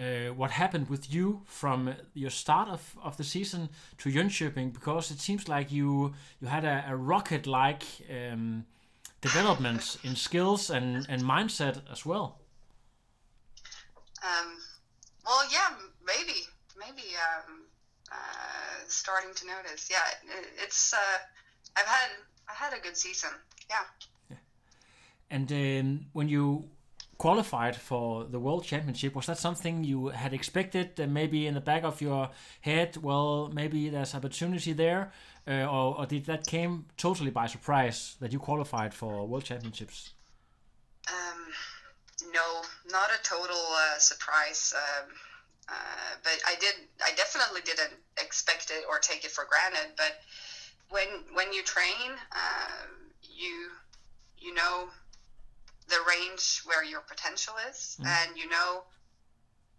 uh, 0.00 0.34
what 0.34 0.50
happened 0.50 0.88
with 0.88 1.12
you 1.12 1.42
from 1.46 1.94
your 2.14 2.30
start 2.30 2.68
of, 2.68 2.96
of 3.02 3.16
the 3.16 3.24
season 3.24 3.68
to 3.98 4.10
Jönköping? 4.10 4.72
Because 4.72 5.10
it 5.10 5.20
seems 5.20 5.48
like 5.48 5.72
you 5.72 6.12
you 6.40 6.48
had 6.48 6.64
a, 6.64 6.84
a 6.88 6.96
rocket 6.96 7.46
like 7.46 7.84
um, 8.10 8.66
development 9.20 9.96
in 10.02 10.16
skills 10.16 10.68
and, 10.68 11.06
and 11.08 11.22
mindset 11.22 11.80
as 11.90 12.04
well. 12.04 12.38
Um, 14.22 14.58
well, 15.24 15.42
yeah, 15.50 15.74
maybe, 16.04 16.40
maybe 16.78 17.08
um, 17.16 17.62
uh, 18.12 18.84
starting 18.88 19.34
to 19.34 19.46
notice. 19.46 19.88
Yeah, 19.90 20.36
it, 20.38 20.46
it's. 20.64 20.92
Uh, 20.92 21.18
I've 21.76 21.86
had 21.86 22.10
I 22.48 22.52
had 22.54 22.72
a 22.74 22.80
good 22.80 22.96
season. 22.96 23.30
Yeah. 23.70 24.36
And 25.30 25.50
um, 25.50 26.06
when 26.12 26.28
you 26.28 26.68
qualified 27.16 27.76
for 27.76 28.24
the 28.24 28.38
World 28.38 28.64
Championship, 28.64 29.14
was 29.14 29.26
that 29.26 29.38
something 29.38 29.84
you 29.84 30.08
had 30.08 30.34
expected? 30.34 31.00
Uh, 31.00 31.06
maybe 31.06 31.46
in 31.46 31.54
the 31.54 31.60
back 31.60 31.84
of 31.84 32.02
your 32.02 32.30
head, 32.60 32.96
well, 32.98 33.50
maybe 33.54 33.88
there's 33.88 34.14
opportunity 34.14 34.72
there, 34.72 35.10
uh, 35.48 35.64
or, 35.64 35.98
or 35.98 36.06
did 36.06 36.26
that 36.26 36.46
came 36.46 36.84
totally 36.96 37.30
by 37.30 37.46
surprise 37.46 38.16
that 38.20 38.32
you 38.32 38.38
qualified 38.38 38.92
for 38.92 39.26
World 39.26 39.44
Championships? 39.44 40.12
Um, 41.08 41.40
no, 42.34 42.62
not 42.90 43.08
a 43.10 43.22
total 43.22 43.56
uh, 43.56 43.98
surprise. 43.98 44.74
Um, 44.76 45.12
uh, 45.72 46.16
but 46.22 46.38
I 46.46 46.54
did. 46.60 46.74
I 47.04 47.12
definitely 47.16 47.62
didn't 47.62 47.96
expect 48.20 48.70
it 48.70 48.84
or 48.88 48.98
take 48.98 49.24
it 49.24 49.30
for 49.30 49.46
granted. 49.48 49.96
But 49.96 50.20
when 50.90 51.08
when 51.32 51.52
you 51.52 51.62
train, 51.62 52.12
uh, 52.30 52.86
you 53.22 53.70
you 54.38 54.54
know 54.54 54.88
the 55.88 55.98
range 56.08 56.62
where 56.64 56.84
your 56.84 57.00
potential 57.00 57.54
is, 57.70 57.96
and 58.04 58.36
you 58.36 58.48
know 58.48 58.84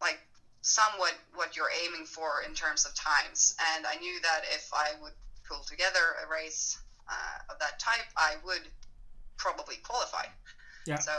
like 0.02 0.20
somewhat 0.62 1.14
what 1.36 1.56
you're 1.56 1.72
aiming 1.86 2.06
for 2.06 2.42
in 2.48 2.56
terms 2.56 2.86
of 2.86 2.96
times. 2.96 3.56
And 3.76 3.86
I 3.86 3.96
knew 3.96 4.20
that 4.22 4.42
if 4.54 4.70
I 4.74 4.92
would 5.02 5.14
pull 5.48 5.64
together 5.64 6.18
a 6.26 6.32
race 6.32 6.78
uh, 7.08 7.54
of 7.54 7.60
that 7.60 7.80
type, 7.80 8.08
I 8.18 8.36
would 8.46 8.68
probably 9.38 9.76
qualify. 9.84 10.26
Yeah. 10.88 11.00
So, 11.00 11.12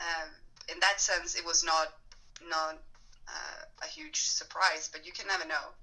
um, 0.00 0.28
in 0.72 0.78
that 0.80 1.00
sense, 1.00 1.34
it 1.34 1.44
was 1.44 1.64
not 1.64 1.88
not 2.48 2.78
uh, 3.28 3.64
a 3.82 3.86
huge 3.86 4.20
surprise, 4.20 4.88
but 4.92 5.06
you 5.06 5.12
can 5.12 5.26
never 5.26 5.46
know. 5.46 5.74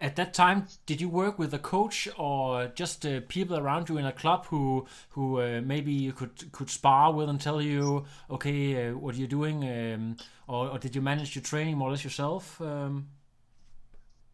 At 0.00 0.16
that 0.16 0.34
time, 0.34 0.66
did 0.86 1.00
you 1.00 1.08
work 1.08 1.38
with 1.38 1.52
a 1.54 1.58
coach 1.58 2.08
or 2.18 2.66
just 2.68 3.04
uh, 3.06 3.20
people 3.28 3.56
around 3.56 3.88
you 3.88 3.96
in 3.98 4.04
a 4.06 4.12
club 4.12 4.46
who 4.46 4.86
who 5.10 5.40
uh, 5.40 5.60
maybe 5.64 5.92
you 5.92 6.12
could 6.12 6.52
could 6.52 6.68
spar 6.70 7.12
with 7.12 7.28
and 7.28 7.40
tell 7.40 7.60
you, 7.62 8.04
okay, 8.30 8.88
uh, 8.88 8.96
what 8.98 9.14
you're 9.16 9.28
doing, 9.28 9.64
um, 9.64 10.16
or, 10.48 10.68
or 10.70 10.78
did 10.78 10.94
you 10.94 11.00
manage 11.02 11.34
your 11.34 11.42
training 11.42 11.76
more 11.78 11.88
or 11.88 11.92
less 11.92 12.04
yourself? 12.04 12.60
Um, 12.60 13.08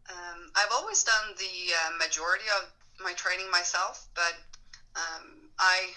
Um, 0.08 0.50
I've 0.56 0.72
always 0.72 1.02
done 1.04 1.34
the 1.38 1.74
uh, 1.86 1.90
majority 1.98 2.44
of 2.58 2.70
my 3.02 3.12
training 3.14 3.50
myself, 3.50 4.08
but 4.14 4.34
um, 4.96 5.50
I 5.58 5.94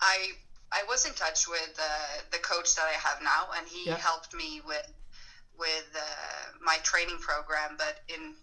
I 0.00 0.32
I 0.72 0.84
was 0.88 1.04
in 1.06 1.14
touch 1.14 1.48
with 1.48 1.78
uh, 1.78 2.22
the 2.30 2.38
coach 2.38 2.74
that 2.76 2.84
I 2.86 2.92
have 3.08 3.22
now, 3.22 3.48
and 3.56 3.66
he 3.68 3.86
Yeah. 3.86 3.96
helped 3.96 4.34
me 4.34 4.60
with 4.66 4.86
with 5.58 5.88
uh, 5.96 6.58
my 6.62 6.76
training 6.82 7.18
program, 7.18 7.76
but 7.78 8.00
in 8.08 8.34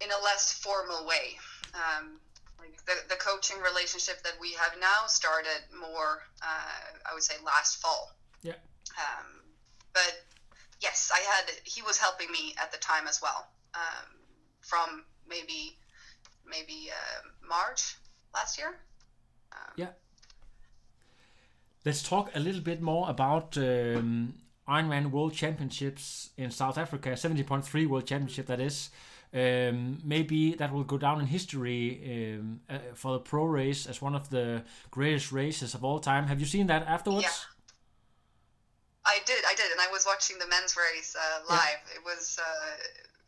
in 0.00 0.10
a 0.10 0.24
less 0.24 0.52
formal 0.52 1.06
way. 1.06 1.36
Um, 1.74 2.20
like 2.58 2.76
the, 2.84 2.94
the 3.08 3.16
coaching 3.16 3.56
relationship 3.60 4.22
that 4.22 4.34
we 4.40 4.52
have 4.52 4.72
now 4.80 5.06
started 5.06 5.62
more, 5.78 6.22
uh, 6.42 6.98
I 7.10 7.14
would 7.14 7.22
say, 7.22 7.34
last 7.44 7.80
fall. 7.80 8.12
Yeah. 8.42 8.58
Um, 8.98 9.40
but 9.92 10.22
yes, 10.80 11.10
I 11.14 11.20
had 11.20 11.50
he 11.64 11.82
was 11.82 11.98
helping 11.98 12.30
me 12.30 12.54
at 12.60 12.72
the 12.72 12.78
time 12.78 13.06
as 13.06 13.20
well. 13.22 13.46
Um, 13.74 14.06
from 14.60 15.04
maybe 15.28 15.76
maybe 16.46 16.90
uh, 16.90 17.28
March 17.46 17.96
last 18.34 18.58
year. 18.58 18.74
Yeah. 19.76 19.88
Let's 21.84 22.02
talk 22.02 22.30
a 22.34 22.40
little 22.40 22.60
bit 22.60 22.82
more 22.82 23.08
about 23.08 23.56
um, 23.56 24.34
Ironman 24.70 25.10
World 25.10 25.34
Championships 25.34 26.30
in 26.36 26.50
South 26.50 26.78
Africa, 26.78 27.10
70.3 27.10 27.86
World 27.88 28.06
Championship 28.06 28.46
that 28.46 28.60
is. 28.60 28.90
Um, 29.32 29.98
maybe 30.02 30.54
that 30.56 30.72
will 30.72 30.82
go 30.82 30.98
down 30.98 31.20
in 31.20 31.26
history 31.26 32.36
um, 32.36 32.60
uh, 32.68 32.78
for 32.94 33.12
the 33.12 33.20
pro 33.20 33.44
race 33.44 33.86
as 33.86 34.02
one 34.02 34.16
of 34.16 34.28
the 34.28 34.64
greatest 34.90 35.30
races 35.30 35.72
of 35.74 35.84
all 35.84 36.00
time. 36.00 36.26
Have 36.26 36.40
you 36.40 36.46
seen 36.46 36.66
that 36.66 36.84
afterwards? 36.86 37.26
Yeah. 37.26 37.60
I 39.06 39.18
did, 39.24 39.42
I 39.46 39.54
did, 39.54 39.70
and 39.70 39.80
I 39.80 39.88
was 39.90 40.04
watching 40.04 40.38
the 40.38 40.48
men's 40.48 40.76
race 40.76 41.16
uh, 41.16 41.40
live. 41.48 41.80
It 41.94 42.04
was 42.04 42.38
uh, 42.38 42.76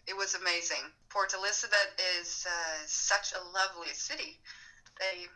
it 0.07 0.17
was 0.17 0.35
amazing. 0.35 0.83
Port 1.09 1.35
Elizabeth 1.35 1.95
is 2.21 2.47
uh, 2.49 2.83
such 2.87 3.33
a 3.33 3.43
lovely 3.55 3.93
city. 3.95 4.39
They 4.99 5.27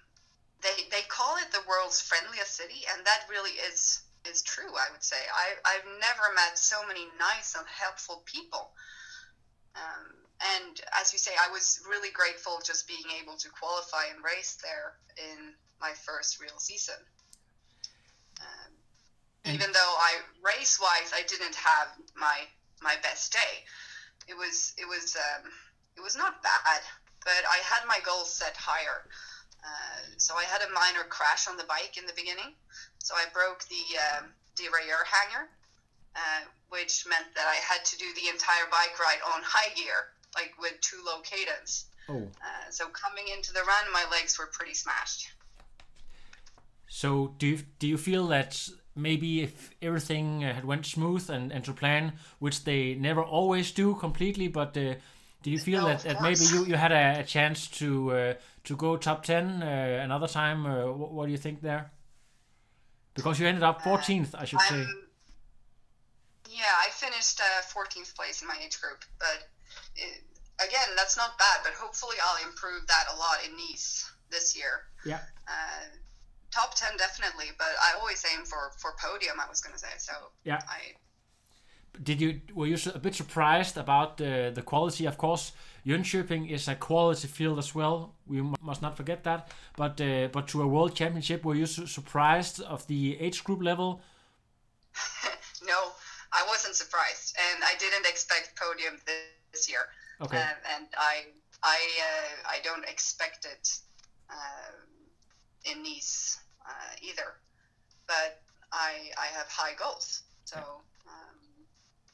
they 0.62 0.83
they 0.90 1.03
call 1.09 1.37
it 1.37 1.53
the 1.53 1.62
world's 1.69 2.01
friendliest 2.01 2.55
city, 2.55 2.83
and 2.92 3.07
that 3.07 3.23
really 3.31 3.57
is 3.71 4.03
is 4.30 4.42
true. 4.42 4.68
I 4.68 4.90
would 4.92 5.02
say 5.02 5.16
I 5.16 5.54
I've 5.64 5.86
never 6.00 6.34
met 6.34 6.58
so 6.58 6.86
many 6.86 7.06
nice 7.18 7.54
and 7.56 7.66
helpful 7.66 8.22
people. 8.26 8.70
Um, 9.76 10.16
and 10.56 10.80
as 11.00 11.12
you 11.12 11.18
say, 11.18 11.32
I 11.32 11.50
was 11.50 11.80
really 11.88 12.10
grateful 12.10 12.60
just 12.64 12.88
being 12.88 13.08
able 13.20 13.36
to 13.36 13.48
qualify 13.48 14.12
and 14.12 14.24
race 14.24 14.58
there 14.62 14.96
in 15.16 15.54
my 15.80 15.92
first 16.04 16.40
real 16.40 16.58
season. 16.58 17.00
Um, 18.40 18.72
even 19.54 19.72
though 19.72 19.94
I 19.98 20.20
race 20.42 20.80
wise 20.80 21.12
I 21.14 21.22
didn't 21.22 21.54
have 21.54 21.88
my 22.14 22.36
my 22.82 22.96
best 23.02 23.32
day, 23.32 23.64
it 24.28 24.36
was 24.36 24.74
it 24.76 24.86
was 24.86 25.16
um, 25.16 25.50
it 25.96 26.02
was 26.02 26.16
not 26.16 26.42
bad, 26.42 26.80
but 27.24 27.42
I 27.48 27.58
had 27.64 27.86
my 27.86 27.98
goals 28.04 28.32
set 28.32 28.56
higher. 28.56 29.08
Uh, 29.64 30.01
so 30.16 30.35
I 30.35 30.45
had 30.45 30.62
a 30.62 30.73
minor 30.73 31.05
crash 31.09 31.49
on 31.49 31.57
the 31.57 31.64
bike 31.64 31.97
in 31.99 32.07
the 32.07 32.12
beginning. 32.14 32.55
So 32.99 33.14
I 33.14 33.25
broke 33.33 33.64
the 33.69 33.85
um, 34.07 34.31
derailleur 34.57 35.05
hanger, 35.07 35.49
uh, 36.14 36.42
which 36.71 37.05
meant 37.09 37.27
that 37.35 37.47
I 37.47 37.57
had 37.57 37.85
to 37.85 37.99
do 37.99 38.07
the 38.14 38.29
entire 38.31 38.66
bike 38.71 38.99
ride 38.99 39.23
on 39.35 39.42
high 39.45 39.75
gear, 39.75 40.12
like 40.35 40.55
with 40.61 40.81
too 40.81 41.03
low 41.05 41.21
cadence. 41.21 41.87
Oh. 42.09 42.23
Uh, 42.23 42.71
so 42.71 42.87
coming 42.88 43.25
into 43.35 43.53
the 43.53 43.61
run, 43.61 43.92
my 43.92 44.05
legs 44.11 44.38
were 44.38 44.49
pretty 44.53 44.75
smashed. 44.75 45.29
So 46.88 47.35
do 47.38 47.47
you, 47.49 47.59
do 47.79 47.88
you 47.88 47.99
feel 47.99 48.29
that 48.29 48.69
maybe 48.95 49.42
if 49.42 49.71
everything 49.83 50.45
uh, 50.45 50.55
had 50.55 50.64
went 50.64 50.87
smooth 50.87 51.29
and, 51.29 51.53
and 51.53 51.64
to 51.64 51.73
plan, 51.73 52.14
which 52.38 52.64
they 52.64 52.95
never 52.95 53.23
always 53.23 53.73
do 53.73 53.95
completely, 53.95 54.49
but 54.49 54.77
uh, 54.77 54.95
do 55.42 55.51
you 55.51 55.59
feel 55.59 55.83
No, 55.83 55.88
that, 55.88 56.01
that 56.01 56.23
maybe 56.23 56.40
you, 56.53 56.64
you 56.64 56.75
had 56.75 56.92
a, 56.92 57.21
a 57.21 57.25
chance 57.25 57.69
to 57.69 58.12
uh, 58.12 58.35
to 58.66 58.76
go 58.76 58.96
top 58.96 59.24
ten 59.24 59.62
uh, 59.62 60.00
another 60.02 60.29
time? 60.29 60.66
Uh, 60.66 60.92
what, 60.92 61.12
what 61.12 61.26
do 61.26 61.33
you 61.33 61.38
think 61.38 61.62
there? 61.62 61.90
Because 63.14 63.40
you 63.40 63.46
ended 63.46 63.62
up 63.62 63.81
14th, 63.81 64.35
I 64.35 64.44
should 64.44 64.61
say. 64.61 64.85
Yeah, 66.50 66.74
I 66.85 66.90
finished 66.90 67.40
uh, 67.40 67.62
14th 67.72 68.14
place 68.14 68.42
in 68.42 68.48
my 68.48 68.57
age 68.62 68.79
group, 68.81 69.05
but 69.18 69.48
it, 69.96 70.22
again, 70.61 70.94
that's 70.96 71.16
not 71.16 71.38
bad. 71.38 71.61
But 71.64 71.72
hopefully, 71.72 72.16
I'll 72.22 72.46
improve 72.46 72.87
that 72.88 73.05
a 73.14 73.16
lot 73.16 73.38
in 73.46 73.57
Nice 73.57 74.11
this 74.31 74.57
year. 74.57 74.85
Yeah. 75.07 75.20
Uh, 75.48 75.96
top 76.50 76.74
10 76.74 76.96
definitely, 76.98 77.46
but 77.59 77.68
I 77.81 77.98
always 77.98 78.24
aim 78.33 78.44
for 78.44 78.72
for 78.79 78.92
podium. 79.00 79.40
I 79.40 79.48
was 79.48 79.61
going 79.61 79.72
to 79.74 79.79
say 79.79 79.96
so. 79.98 80.12
Yeah. 80.44 80.61
I 80.68 80.96
Did 82.02 82.20
you 82.20 82.40
were 82.54 82.66
you 82.66 82.76
a 82.94 82.98
bit 82.98 83.14
surprised 83.14 83.76
about 83.76 84.16
the 84.16 84.50
the 84.54 84.62
quality? 84.62 85.06
Of 85.06 85.16
course, 85.16 85.52
Jönköping 85.87 86.50
is 86.50 86.68
a 86.68 86.74
quality 86.74 87.28
field 87.28 87.59
as 87.59 87.74
well. 87.74 88.14
We 88.26 88.42
mu- 88.42 88.56
must 88.61 88.82
not 88.82 88.96
forget 88.96 89.22
that. 89.24 89.52
But 89.76 90.00
uh, 90.00 90.28
but 90.32 90.48
to 90.48 90.62
a 90.62 90.66
world 90.66 90.94
championship, 90.94 91.44
were 91.44 91.54
you 91.54 91.66
su- 91.66 91.87
surprised 91.87 92.61
of 92.61 92.87
the 92.87 93.16
age 93.20 93.44
group 93.44 93.62
level? 93.62 94.00
no, 95.66 95.92
I 96.32 96.44
wasn't 96.48 96.74
surprised, 96.74 97.37
and 97.38 97.62
I 97.64 97.74
didn't 97.78 98.06
expect 98.06 98.59
podium 98.59 98.98
this 99.52 99.68
year. 99.68 99.87
Okay. 100.20 100.38
Um, 100.38 100.56
and 100.76 100.87
I 100.98 101.26
I 101.62 101.78
uh, 102.02 102.50
I 102.54 102.59
don't 102.64 102.85
expect 102.85 103.44
it 103.44 103.78
uh, 104.30 104.72
in 105.70 105.82
Nice 105.82 106.38
uh, 106.66 106.92
either. 107.02 107.40
But 108.06 108.42
I 108.72 109.11
I 109.18 109.26
have 109.37 109.48
high 109.48 109.74
goals, 109.78 110.22
so 110.44 110.59
um, 110.59 110.82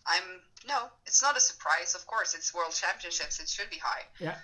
I'm 0.07 0.41
no, 0.69 0.79
it's 1.07 1.23
not 1.23 1.37
a 1.37 1.41
surprise. 1.41 1.95
Of 1.95 2.07
course, 2.07 2.35
it's 2.35 2.55
World 2.55 2.73
Championships. 2.73 3.41
It 3.41 3.49
should 3.49 3.71
be 3.71 3.79
high. 3.79 4.03
Yeah. 4.21 4.37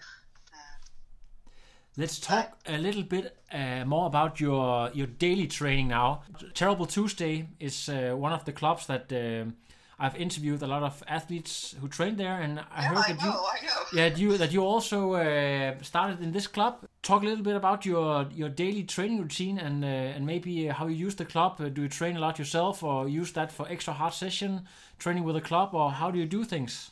Let's 1.96 2.20
talk 2.20 2.56
a 2.66 2.78
little 2.78 3.02
bit 3.02 3.36
uh, 3.52 3.84
more 3.84 4.06
about 4.06 4.38
your 4.40 4.90
your 4.94 5.08
daily 5.08 5.48
training 5.48 5.88
now. 5.88 6.22
Terrible 6.54 6.86
Tuesday 6.86 7.48
is 7.58 7.88
uh, 7.88 8.14
one 8.16 8.32
of 8.32 8.44
the 8.44 8.52
clubs 8.52 8.86
that 8.86 9.12
um 9.12 9.56
I've 9.98 10.14
interviewed 10.16 10.62
a 10.62 10.66
lot 10.68 10.84
of 10.84 11.02
athletes 11.08 11.74
who 11.80 11.88
train 11.88 12.16
there, 12.16 12.40
and 12.40 12.60
I 12.60 12.82
Yeah, 12.82 12.88
heard 12.88 12.98
I 12.98 13.12
that 13.12 13.20
you 13.20 13.26
know, 13.26 13.46
I 13.52 13.66
know. 13.66 13.82
yeah 13.92 14.08
that 14.10 14.18
you 14.18 14.38
that 14.38 14.52
you 14.52 14.62
also 14.64 15.14
uh, 15.14 15.74
started 15.82 16.20
in 16.20 16.30
this 16.32 16.46
club. 16.46 16.86
Talk 17.02 17.22
a 17.22 17.26
little 17.26 17.44
bit 17.44 17.56
about 17.56 17.86
your 17.86 18.26
your 18.34 18.48
daily 18.48 18.82
training 18.82 19.22
routine 19.22 19.58
and 19.58 19.84
uh, 19.84 20.16
and 20.16 20.26
maybe 20.26 20.66
how 20.66 20.88
you 20.88 21.06
use 21.06 21.14
the 21.14 21.24
club. 21.24 21.60
Uh, 21.60 21.68
do 21.68 21.82
you 21.82 21.88
train 21.88 22.16
a 22.16 22.20
lot 22.20 22.38
yourself, 22.38 22.82
or 22.82 23.08
use 23.08 23.32
that 23.32 23.52
for 23.52 23.66
extra 23.68 23.94
hard 23.94 24.12
session 24.12 24.66
training 24.98 25.24
with 25.24 25.34
the 25.36 25.40
club, 25.40 25.74
or 25.74 25.92
how 25.92 26.10
do 26.10 26.18
you 26.18 26.26
do 26.26 26.44
things? 26.44 26.90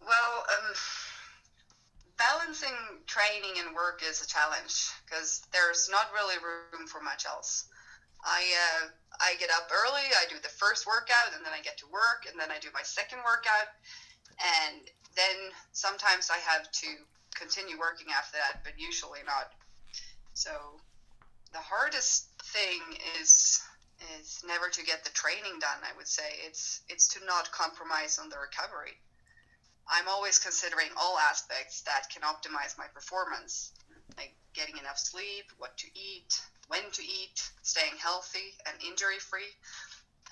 Well, 0.00 0.46
um, 0.54 0.74
balancing 2.16 3.02
training 3.06 3.58
and 3.58 3.74
work 3.74 4.02
is 4.08 4.22
a 4.22 4.26
challenge 4.26 4.88
because 5.04 5.42
there's 5.52 5.90
not 5.90 6.06
really 6.14 6.36
room 6.38 6.86
for 6.86 7.02
much 7.02 7.26
else. 7.26 7.66
I 8.24 8.40
uh, 8.40 8.88
I 9.20 9.34
get 9.38 9.50
up 9.50 9.68
early, 9.70 10.06
I 10.16 10.24
do 10.30 10.36
the 10.42 10.48
first 10.48 10.86
workout, 10.86 11.34
and 11.36 11.44
then 11.44 11.52
I 11.52 11.60
get 11.60 11.76
to 11.78 11.86
work, 11.92 12.24
and 12.30 12.40
then 12.40 12.50
I 12.50 12.58
do 12.60 12.68
my 12.72 12.82
second 12.82 13.18
workout, 13.24 13.68
and 14.40 14.88
then 15.16 15.52
sometimes 15.72 16.30
I 16.30 16.38
have 16.38 16.70
to 16.70 16.86
continue 17.34 17.78
working 17.78 18.08
after 18.16 18.38
that, 18.38 18.62
but 18.64 18.74
usually 18.78 19.20
not. 19.26 19.52
So 20.34 20.50
the 21.52 21.62
hardest 21.62 22.30
thing 22.54 22.80
is 23.20 23.62
is 24.18 24.42
never 24.46 24.68
to 24.68 24.82
get 24.84 25.04
the 25.04 25.10
training 25.10 25.58
done. 25.60 25.80
I 25.82 25.96
would 25.96 26.08
say 26.08 26.26
it's 26.46 26.82
it's 26.88 27.08
to 27.14 27.24
not 27.24 27.50
compromise 27.52 28.18
on 28.18 28.28
the 28.28 28.38
recovery. 28.38 28.98
I'm 29.88 30.08
always 30.08 30.38
considering 30.38 30.88
all 30.96 31.18
aspects 31.18 31.82
that 31.82 32.08
can 32.10 32.22
optimize 32.22 32.76
my 32.78 32.86
performance, 32.94 33.72
like 34.16 34.34
getting 34.54 34.78
enough 34.78 34.98
sleep, 34.98 35.44
what 35.58 35.76
to 35.78 35.86
eat, 35.94 36.40
when 36.68 36.90
to 36.92 37.02
eat, 37.02 37.42
staying 37.62 37.96
healthy 37.98 38.56
and 38.66 38.76
injury 38.82 39.18
free. 39.18 39.52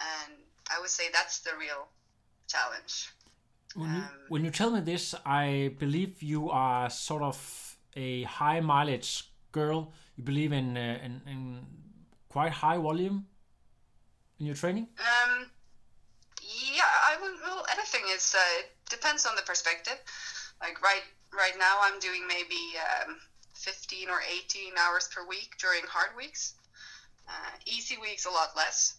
And 0.01 0.33
I 0.75 0.81
would 0.81 0.91
say 0.91 1.05
that's 1.12 1.41
the 1.41 1.53
real 1.59 1.88
challenge. 2.49 3.12
When 3.75 3.95
you, 3.95 4.03
Um, 4.03 4.09
when 4.29 4.45
you 4.45 4.51
tell 4.51 4.71
me 4.71 4.81
this, 4.81 5.15
I 5.25 5.75
believe 5.79 6.23
you 6.23 6.51
are 6.51 6.91
sort 6.91 7.23
of 7.23 7.39
a 7.97 8.25
high 8.25 8.61
mileage 8.61 9.31
girl. 9.53 9.93
You 10.17 10.25
believe 10.25 10.53
in 10.53 10.77
uh, 10.77 10.99
in, 11.03 11.23
in 11.27 11.67
quite 12.29 12.53
high 12.53 12.79
volume 12.79 13.27
in 14.39 14.47
your 14.47 14.55
training. 14.57 14.89
Um, 14.99 15.51
yeah, 16.43 16.93
I 17.11 17.17
would. 17.21 17.35
Well, 17.43 17.65
anything 17.73 18.03
is. 18.15 18.35
Uh, 18.35 18.63
depends 18.91 19.27
on 19.27 19.37
the 19.37 19.43
perspective. 19.43 19.99
Like 20.61 20.81
right, 20.83 21.05
right 21.33 21.57
now, 21.59 21.79
I'm 21.83 21.99
doing 21.99 22.27
maybe 22.29 22.61
um, 22.79 23.17
15 23.55 24.09
or 24.09 24.21
18 24.21 24.75
hours 24.79 25.09
per 25.15 25.27
week 25.27 25.57
during 25.59 25.83
hard 25.89 26.17
weeks. 26.17 26.55
Uh, 27.29 27.53
easy 27.67 27.97
weeks 27.99 28.27
a 28.27 28.31
lot 28.31 28.51
less. 28.57 28.97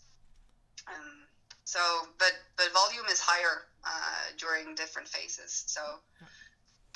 Um, 0.87 1.27
so, 1.65 1.79
but 2.17 2.33
but 2.57 2.71
volume 2.73 3.05
is 3.11 3.19
higher 3.19 3.67
uh, 3.85 4.25
during 4.37 4.75
different 4.75 5.07
phases. 5.07 5.63
So, 5.67 5.81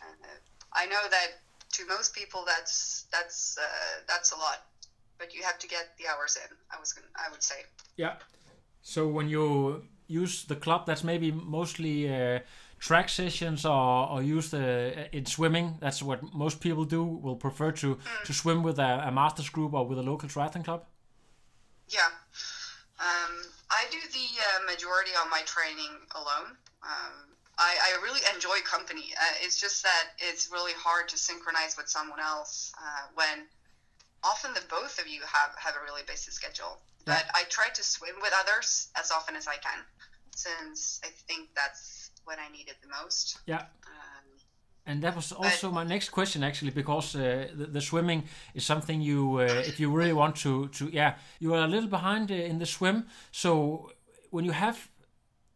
uh, 0.01 0.37
I 0.73 0.85
know 0.85 1.01
that 1.09 1.39
to 1.73 1.85
most 1.87 2.13
people 2.15 2.43
that's 2.45 3.05
that's 3.11 3.57
uh, 3.57 4.01
that's 4.07 4.31
a 4.31 4.37
lot, 4.37 4.65
but 5.17 5.33
you 5.33 5.43
have 5.43 5.59
to 5.59 5.67
get 5.67 5.97
the 5.97 6.07
hours 6.07 6.37
in. 6.37 6.55
I 6.71 6.79
was 6.79 6.93
gonna, 6.93 7.07
I 7.15 7.29
would 7.31 7.43
say. 7.43 7.65
Yeah. 7.97 8.15
So 8.81 9.07
when 9.07 9.27
you 9.29 9.83
use 10.07 10.45
the 10.45 10.55
club, 10.55 10.85
that's 10.85 11.03
maybe 11.03 11.31
mostly 11.31 12.07
uh, 12.07 12.39
track 12.79 13.09
sessions, 13.09 13.65
or, 13.65 14.09
or 14.09 14.21
use 14.23 14.49
the 14.49 15.09
in 15.11 15.25
swimming. 15.25 15.77
That's 15.79 16.01
what 16.01 16.21
most 16.33 16.61
people 16.61 16.85
do. 16.85 17.03
Will 17.03 17.35
prefer 17.35 17.71
to 17.71 17.97
to 18.25 18.33
swim 18.33 18.63
with 18.63 18.79
a, 18.79 19.07
a 19.07 19.11
masters 19.11 19.49
group 19.49 19.73
or 19.73 19.85
with 19.85 19.99
a 19.99 20.03
local 20.03 20.29
triathlon 20.29 20.63
club. 20.63 20.85
Yeah. 21.89 22.07
Um, 22.99 23.33
I 23.69 23.85
do 23.91 23.99
the 24.11 24.27
uh, 24.41 24.65
majority 24.87 25.11
of 25.21 25.29
my 25.29 25.41
training 25.45 25.91
alone. 26.15 26.55
Um, 26.83 27.13
I, 27.57 27.75
I 27.87 28.01
really 28.03 28.21
enjoy 28.33 28.57
company. 28.63 29.13
Uh, 29.19 29.43
it's 29.43 29.59
just 29.59 29.83
that 29.83 30.13
it's 30.17 30.49
really 30.51 30.73
hard 30.77 31.09
to 31.09 31.17
synchronize 31.17 31.75
with 31.75 31.89
someone 31.89 32.19
else 32.19 32.71
uh, 32.79 33.07
when 33.15 33.47
often 34.23 34.53
the 34.53 34.61
both 34.69 34.99
of 34.99 35.07
you 35.07 35.21
have, 35.21 35.51
have 35.57 35.75
a 35.75 35.83
really 35.83 36.03
busy 36.07 36.31
schedule. 36.31 36.79
Yeah. 37.07 37.15
But 37.15 37.25
I 37.33 37.43
try 37.49 37.69
to 37.73 37.83
swim 37.83 38.15
with 38.21 38.33
others 38.41 38.89
as 38.95 39.11
often 39.11 39.35
as 39.35 39.47
I 39.47 39.55
can, 39.55 39.79
since 40.35 41.01
I 41.03 41.07
think 41.27 41.49
that's 41.55 42.11
what 42.25 42.37
I 42.39 42.51
needed 42.51 42.75
the 42.81 42.89
most. 43.01 43.39
Yeah. 43.45 43.61
Um, 43.87 44.25
And 44.85 45.01
that 45.01 45.15
was 45.15 45.31
also 45.33 45.71
my 45.71 45.83
next 45.83 46.09
question, 46.11 46.43
actually, 46.43 46.71
because 46.71 47.15
uh, 47.15 47.47
the, 47.53 47.65
the 47.65 47.81
swimming 47.81 48.23
is 48.53 48.65
something 48.65 49.01
you, 49.01 49.39
uh, 49.39 49.63
if 49.67 49.79
you 49.79 49.89
really 49.91 50.13
want 50.13 50.35
to, 50.37 50.67
to, 50.69 50.89
yeah, 50.93 51.15
you 51.39 51.53
are 51.53 51.63
a 51.65 51.67
little 51.67 51.89
behind 51.89 52.31
uh, 52.31 52.35
in 52.35 52.59
the 52.59 52.65
swim. 52.65 53.07
So 53.31 53.91
when 54.29 54.45
you 54.45 54.51
have 54.51 54.89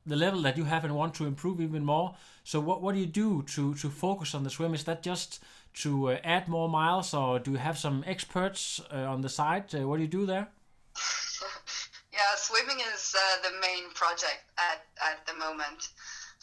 the 0.05 0.15
level 0.15 0.41
that 0.41 0.57
you 0.57 0.63
have 0.63 0.83
and 0.83 0.95
want 0.95 1.13
to 1.15 1.25
improve 1.25 1.61
even 1.61 1.85
more, 1.85 2.15
so 2.43 2.59
what 2.59 2.81
what 2.81 2.93
do 2.95 2.99
you 2.99 3.05
do 3.05 3.43
to 3.43 3.73
to 3.75 3.89
focus 3.89 4.33
on 4.33 4.43
the 4.43 4.49
swim? 4.49 4.73
Is 4.73 4.83
that 4.85 5.03
just 5.03 5.43
to 5.73 6.11
uh, 6.11 6.17
add 6.23 6.47
more 6.47 6.69
miles, 6.69 7.13
or 7.13 7.39
do 7.39 7.51
you 7.51 7.57
have 7.57 7.77
some 7.77 8.03
experts 8.07 8.81
uh, 8.91 8.97
on 8.97 9.21
the 9.21 9.29
side? 9.29 9.73
Uh, 9.73 9.87
what 9.87 9.97
do 9.97 10.03
you 10.03 10.09
do 10.09 10.25
there? 10.25 10.47
yeah, 12.13 12.35
swimming 12.35 12.79
is 12.93 13.15
uh, 13.15 13.49
the 13.49 13.55
main 13.61 13.89
project 13.93 14.43
at, 14.57 14.83
at 15.01 15.25
the 15.27 15.33
moment. 15.33 15.89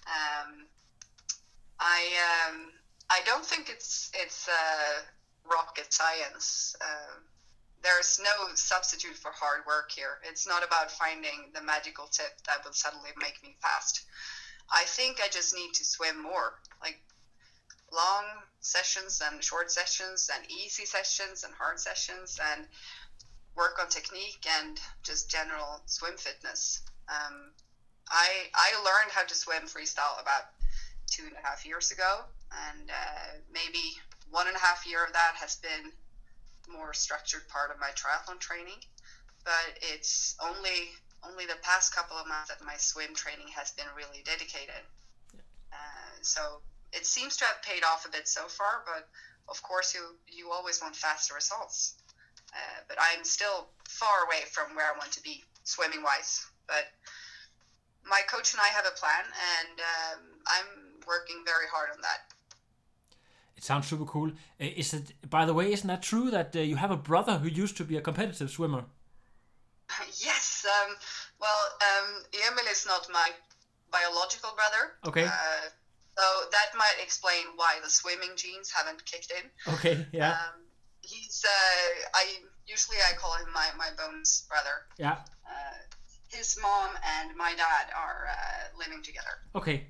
Um, 0.06 0.66
I 1.80 2.48
um, 2.48 2.72
I 3.10 3.20
don't 3.26 3.44
think 3.44 3.68
it's 3.68 4.10
it's 4.14 4.48
uh, 4.48 5.02
rocket 5.50 5.92
science. 5.92 6.76
There's 7.82 8.18
no 8.18 8.54
substitute 8.54 9.16
for 9.16 9.30
hard 9.32 9.66
work 9.66 9.90
here. 9.90 10.18
It's 10.28 10.46
not 10.46 10.64
about 10.64 10.90
finding 10.90 11.50
the 11.54 11.62
magical 11.62 12.06
tip 12.06 12.42
that 12.46 12.64
will 12.64 12.72
suddenly 12.72 13.10
make 13.20 13.42
me 13.42 13.56
fast. 13.62 14.04
I 14.70 14.84
think 14.84 15.20
I 15.20 15.28
just 15.28 15.54
need 15.54 15.72
to 15.74 15.84
swim 15.84 16.22
more, 16.22 16.58
like 16.82 17.00
long 17.92 18.24
sessions 18.60 19.22
and 19.24 19.42
short 19.42 19.70
sessions 19.70 20.30
and 20.34 20.50
easy 20.50 20.84
sessions 20.84 21.44
and 21.44 21.54
hard 21.54 21.80
sessions 21.80 22.38
and 22.52 22.66
work 23.56 23.78
on 23.80 23.88
technique 23.88 24.46
and 24.60 24.78
just 25.02 25.30
general 25.30 25.82
swim 25.86 26.16
fitness. 26.16 26.82
Um, 27.08 27.52
I 28.10 28.28
I 28.54 28.76
learned 28.84 29.12
how 29.12 29.24
to 29.24 29.34
swim 29.34 29.62
freestyle 29.62 30.20
about 30.20 30.52
two 31.10 31.24
and 31.24 31.36
a 31.36 31.46
half 31.46 31.64
years 31.64 31.90
ago, 31.90 32.24
and 32.70 32.90
uh, 32.90 33.38
maybe 33.52 33.96
one 34.30 34.46
and 34.46 34.56
a 34.56 34.60
half 34.60 34.86
year 34.86 35.04
of 35.04 35.12
that 35.12 35.34
has 35.36 35.56
been 35.56 35.92
more 36.70 36.92
structured 36.94 37.48
part 37.48 37.70
of 37.70 37.80
my 37.80 37.90
triathlon 37.96 38.38
training. 38.38 38.80
But 39.44 39.78
it's 39.82 40.36
only 40.44 40.92
only 41.26 41.46
the 41.46 41.58
past 41.62 41.94
couple 41.94 42.16
of 42.16 42.28
months 42.28 42.48
that 42.48 42.64
my 42.64 42.76
swim 42.76 43.14
training 43.14 43.48
has 43.48 43.72
been 43.72 43.86
really 43.96 44.22
dedicated. 44.24 44.86
Uh, 45.72 46.14
so 46.22 46.60
it 46.92 47.04
seems 47.06 47.36
to 47.36 47.44
have 47.44 47.60
paid 47.62 47.82
off 47.82 48.06
a 48.06 48.10
bit 48.10 48.28
so 48.28 48.46
far, 48.46 48.84
but 48.86 49.08
of 49.48 49.62
course 49.62 49.94
you 49.94 50.14
you 50.28 50.50
always 50.50 50.80
want 50.80 50.94
faster 50.94 51.34
results. 51.34 51.94
Uh, 52.52 52.80
but 52.88 52.96
I'm 53.00 53.24
still 53.24 53.68
far 53.88 54.24
away 54.24 54.44
from 54.50 54.74
where 54.74 54.86
I 54.86 54.96
want 54.96 55.12
to 55.12 55.22
be 55.22 55.44
swimming 55.64 56.02
wise. 56.02 56.46
But 56.66 56.88
my 58.04 58.20
coach 58.28 58.52
and 58.54 58.60
I 58.60 58.68
have 58.68 58.86
a 58.86 58.96
plan, 58.96 59.24
and 59.24 59.76
um, 59.80 60.20
I'm 60.46 61.00
working 61.06 61.44
very 61.44 61.68
hard 61.68 61.90
on 61.92 62.00
that. 62.00 62.27
It 63.58 63.64
sounds 63.64 63.88
super 63.88 64.04
cool. 64.04 64.28
Uh, 64.60 64.70
is 64.76 64.94
it? 64.94 65.12
By 65.28 65.44
the 65.44 65.52
way, 65.52 65.72
isn't 65.72 65.88
that 65.88 66.00
true 66.00 66.30
that 66.30 66.54
uh, 66.54 66.60
you 66.60 66.76
have 66.76 66.92
a 66.92 66.96
brother 66.96 67.38
who 67.38 67.48
used 67.48 67.76
to 67.78 67.84
be 67.84 67.96
a 67.96 68.00
competitive 68.00 68.50
swimmer? 68.50 68.84
yes. 70.22 70.64
Um, 70.64 70.94
well, 71.40 71.62
um, 71.90 72.22
Emil 72.46 72.70
is 72.70 72.86
not 72.86 73.08
my 73.12 73.28
biological 73.90 74.50
brother. 74.54 74.92
Okay. 75.08 75.24
Uh, 75.24 75.64
so 76.16 76.24
that 76.52 76.78
might 76.78 77.02
explain 77.02 77.44
why 77.56 77.80
the 77.82 77.90
swimming 77.90 78.30
genes 78.36 78.70
haven't 78.70 79.04
kicked 79.04 79.32
in. 79.32 79.74
Okay. 79.74 80.06
Yeah. 80.12 80.30
Um, 80.30 80.62
he's 81.02 81.44
uh, 81.44 82.08
I 82.14 82.24
usually 82.64 82.98
I 83.10 83.16
call 83.16 83.34
him 83.34 83.52
my 83.52 83.66
my 83.76 83.90
bones 83.98 84.46
brother. 84.48 84.86
yeah. 84.98 85.18
Uh, 85.44 85.78
his 86.30 86.56
mom 86.62 86.90
and 87.18 87.36
my 87.36 87.54
dad 87.56 87.86
are 87.96 88.28
uh, 88.30 88.78
living 88.78 89.02
together. 89.02 89.34
Okay. 89.56 89.86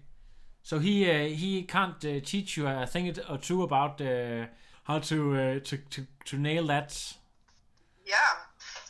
So 0.69 0.79
he 0.79 1.11
uh, 1.11 1.29
he 1.29 1.63
can't 1.63 2.05
uh, 2.05 2.21
teach 2.23 2.59
you 2.59 2.67
a 2.69 2.87
thing 2.87 3.17
or 3.27 3.39
two 3.39 3.63
about 3.63 4.03
uh, 4.03 4.49
how 4.85 4.99
to, 4.99 5.17
uh, 5.35 5.61
to 5.65 5.77
to 5.79 6.07
to 6.27 6.37
nail 6.37 6.67
that. 6.67 6.93
Yeah, 8.05 8.33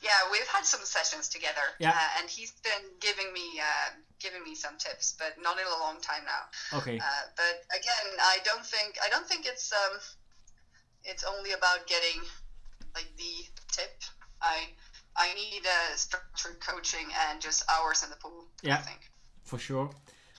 yeah, 0.02 0.20
we've 0.32 0.48
had 0.48 0.64
some 0.64 0.80
sessions 0.82 1.28
together, 1.28 1.66
Yeah. 1.78 1.90
uh, 1.90 2.18
and 2.18 2.28
he's 2.28 2.50
been 2.64 2.84
giving 2.98 3.32
me 3.32 3.60
uh, 3.60 3.90
giving 4.18 4.42
me 4.42 4.56
some 4.56 4.76
tips, 4.76 5.14
but 5.20 5.40
not 5.40 5.56
in 5.60 5.66
a 5.66 5.78
long 5.84 6.00
time 6.00 6.24
now. 6.24 6.78
Okay. 6.78 6.98
Uh, 6.98 7.24
but 7.36 7.56
again, 7.70 8.06
I 8.34 8.38
don't 8.44 8.66
think 8.66 8.98
I 9.06 9.08
don't 9.08 9.28
think 9.28 9.46
it's 9.46 9.72
um, 9.72 10.00
it's 11.04 11.22
only 11.22 11.52
about 11.52 11.86
getting 11.86 12.20
like 12.96 13.10
the 13.16 13.34
tip. 13.70 14.02
I 14.42 14.56
I 15.14 15.32
need 15.34 15.62
uh, 15.64 15.94
structured 15.94 16.58
coaching 16.58 17.06
and 17.30 17.40
just 17.40 17.62
hours 17.70 18.02
in 18.02 18.10
the 18.10 18.16
pool. 18.16 18.46
Yeah. 18.64 18.74
I 18.74 18.78
think. 18.78 19.00
For 19.44 19.58
sure. 19.60 19.90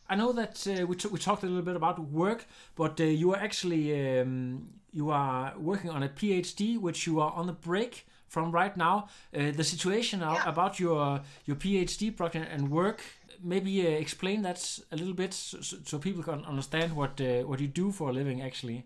I 0.10 0.16
know 0.16 0.32
that 0.34 0.66
uh, 0.68 0.88
we, 0.88 0.96
t- 0.96 1.08
we 1.10 1.20
talked 1.20 1.44
a 1.44 1.46
little 1.46 1.62
bit 1.62 1.76
about 1.76 2.00
work, 2.00 2.46
but 2.76 3.00
uh, 3.00 3.04
you 3.04 3.34
are 3.34 3.38
actually 3.40 4.20
um, 4.20 4.70
you 4.92 5.12
are 5.12 5.54
working 5.58 5.92
on 5.92 6.02
a 6.04 6.10
PhD, 6.10 6.80
which 6.80 7.06
you 7.08 7.20
are 7.20 7.32
on 7.34 7.46
the 7.48 7.54
break 7.54 8.08
from 8.28 8.52
right 8.52 8.76
now. 8.76 9.08
Uh, 9.36 9.52
the 9.52 9.64
situation 9.64 10.20
Yeah. 10.22 10.50
about 10.50 10.80
your 10.80 11.22
your 11.46 11.58
PhD 11.58 12.16
project 12.16 12.48
and 12.52 12.70
work. 12.72 13.02
Maybe 13.42 13.86
uh, 13.88 13.92
explain 13.92 14.42
that 14.42 14.80
a 14.92 14.96
little 14.96 15.14
bit 15.14 15.34
so, 15.34 15.62
so- 15.62 16.00
people 16.00 16.24
can 16.24 16.44
understand 16.46 16.96
what 16.96 17.22
uh, 17.22 17.44
what 17.50 17.60
you 17.60 17.68
do 17.68 17.92
for 17.92 18.10
a 18.10 18.14
living. 18.14 18.42
Actually, 18.42 18.86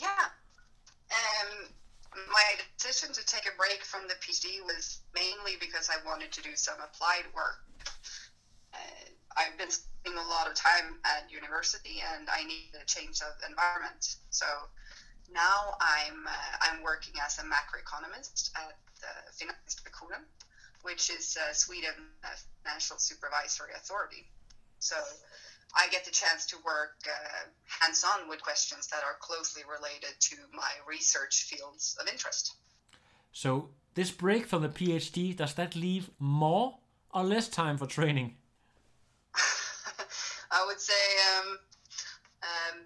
Yeah. 0.00 0.24
Um, 1.10 1.68
my 2.32 2.48
decision 2.78 3.12
to 3.14 3.22
take 3.24 3.46
a 3.52 3.56
break 3.56 3.80
from 3.84 4.02
the 4.08 4.14
PhD 4.22 4.46
was 4.64 5.00
mainly 5.14 5.56
because 5.60 5.88
I 5.94 5.96
wanted 6.08 6.30
to 6.32 6.42
do 6.42 6.50
some 6.54 6.76
applied 6.88 7.24
work. 7.34 7.58
I've 9.36 9.56
been 9.58 9.70
spending 9.70 10.18
a 10.18 10.28
lot 10.28 10.48
of 10.48 10.54
time 10.54 10.98
at 11.04 11.30
university, 11.30 12.02
and 12.14 12.28
I 12.28 12.44
needed 12.44 12.80
a 12.80 12.86
change 12.86 13.20
of 13.20 13.32
environment. 13.48 14.16
So 14.30 14.46
now 15.32 15.74
I'm 15.80 16.26
uh, 16.26 16.52
I'm 16.62 16.82
working 16.82 17.14
as 17.24 17.38
a 17.38 17.42
macroeconomist 17.42 18.50
at 18.56 18.76
the 19.00 19.12
Finansinspektionen, 19.36 20.22
which 20.82 21.10
is 21.10 21.36
uh, 21.36 21.52
Sweden 21.52 21.94
uh, 22.24 22.28
Financial 22.62 22.96
Supervisory 22.98 23.72
Authority. 23.76 24.26
So 24.78 24.96
I 25.74 25.88
get 25.88 26.04
the 26.04 26.10
chance 26.10 26.46
to 26.46 26.56
work 26.64 26.96
uh, 27.06 27.48
hands 27.80 28.04
on 28.04 28.28
with 28.28 28.40
questions 28.42 28.86
that 28.88 29.02
are 29.04 29.16
closely 29.20 29.62
related 29.68 30.14
to 30.20 30.36
my 30.52 30.70
research 30.88 31.42
fields 31.42 31.96
of 32.00 32.08
interest. 32.08 32.54
so 33.32 33.70
this 33.94 34.10
break 34.10 34.46
from 34.46 34.62
the 34.62 34.68
PhD 34.68 35.34
does 35.34 35.54
that 35.54 35.74
leave 35.74 36.10
more 36.18 36.78
or 37.12 37.24
less 37.24 37.48
time 37.48 37.78
for 37.78 37.86
training? 37.86 38.36
I 40.56 40.64
would 40.64 40.80
say 40.80 41.04
um, 41.36 41.58
um, 42.42 42.76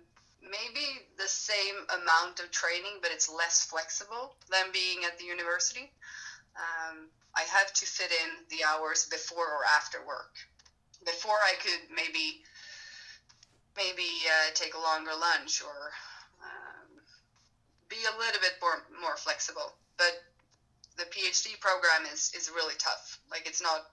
maybe 0.42 1.06
the 1.18 1.28
same 1.28 1.86
amount 2.02 2.40
of 2.40 2.50
training, 2.50 2.98
but 3.00 3.12
it's 3.12 3.30
less 3.30 3.64
flexible 3.64 4.34
than 4.50 4.72
being 4.72 5.04
at 5.04 5.18
the 5.18 5.24
university. 5.24 5.92
Um, 6.58 7.06
I 7.36 7.42
have 7.42 7.72
to 7.72 7.86
fit 7.86 8.10
in 8.10 8.30
the 8.50 8.64
hours 8.64 9.06
before 9.06 9.46
or 9.46 9.62
after 9.64 10.04
work. 10.04 10.34
Before 11.06 11.38
I 11.38 11.54
could 11.62 11.86
maybe 11.94 12.42
maybe 13.76 14.10
uh, 14.26 14.50
take 14.54 14.74
a 14.74 14.78
longer 14.78 15.12
lunch 15.14 15.62
or 15.62 15.92
um, 16.42 16.90
be 17.88 18.02
a 18.02 18.18
little 18.18 18.40
bit 18.40 18.58
more 18.60 18.82
more 19.00 19.16
flexible. 19.16 19.72
But 19.96 20.12
the 20.98 21.04
PhD 21.04 21.58
program 21.60 22.02
is 22.12 22.32
is 22.34 22.50
really 22.50 22.74
tough. 22.78 23.18
Like 23.30 23.46
it's 23.46 23.62
not 23.62 23.86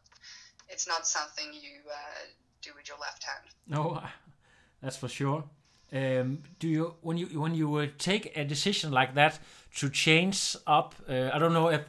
it's 0.68 0.88
not 0.88 1.06
something 1.06 1.54
you 1.54 1.86
uh, 1.88 2.26
do 2.62 2.72
with 2.76 2.88
your 2.88 2.98
left 2.98 3.24
hand. 3.24 3.46
No, 3.68 4.02
that's 4.82 4.98
for 4.98 5.08
sure. 5.08 5.44
Um, 5.92 6.44
do 6.60 6.68
you 6.68 6.96
when 7.02 7.18
you 7.18 7.40
when 7.40 7.56
you 7.56 7.76
uh, 7.76 7.88
take 7.98 8.36
a 8.36 8.44
decision 8.44 8.92
like 8.92 9.14
that 9.16 9.40
to 9.76 9.90
change 9.90 10.56
up? 10.66 10.96
Uh, 11.08 11.30
I 11.34 11.40
don't 11.40 11.54
know 11.54 11.70
if 11.70 11.86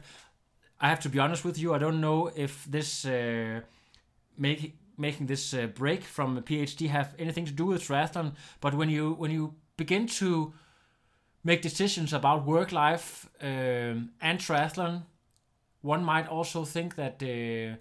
I 0.79 0.87
have 0.87 1.01
to 1.01 1.09
be 1.09 1.19
honest 1.19 1.43
with 1.43 1.57
you. 1.57 1.73
I 1.73 1.79
don't 1.79 1.99
know 1.99 2.31
if 2.35 2.63
this 2.65 3.05
uh, 3.05 3.61
make, 4.37 4.77
making 4.97 5.27
this 5.27 5.53
uh, 5.53 5.67
break 5.67 6.03
from 6.03 6.37
a 6.37 6.41
PhD 6.41 6.87
have 6.87 7.13
anything 7.19 7.45
to 7.45 7.51
do 7.51 7.65
with 7.65 7.83
triathlon. 7.83 8.33
But 8.61 8.73
when 8.73 8.89
you 8.89 9.13
when 9.13 9.31
you 9.31 9.55
begin 9.75 10.07
to 10.07 10.53
make 11.43 11.61
decisions 11.61 12.13
about 12.13 12.45
work 12.45 12.71
life 12.71 13.29
um, 13.41 14.11
and 14.21 14.39
triathlon, 14.39 15.03
one 15.81 16.03
might 16.03 16.27
also 16.27 16.63
think 16.63 16.95
that 16.95 17.21
uh, 17.21 17.77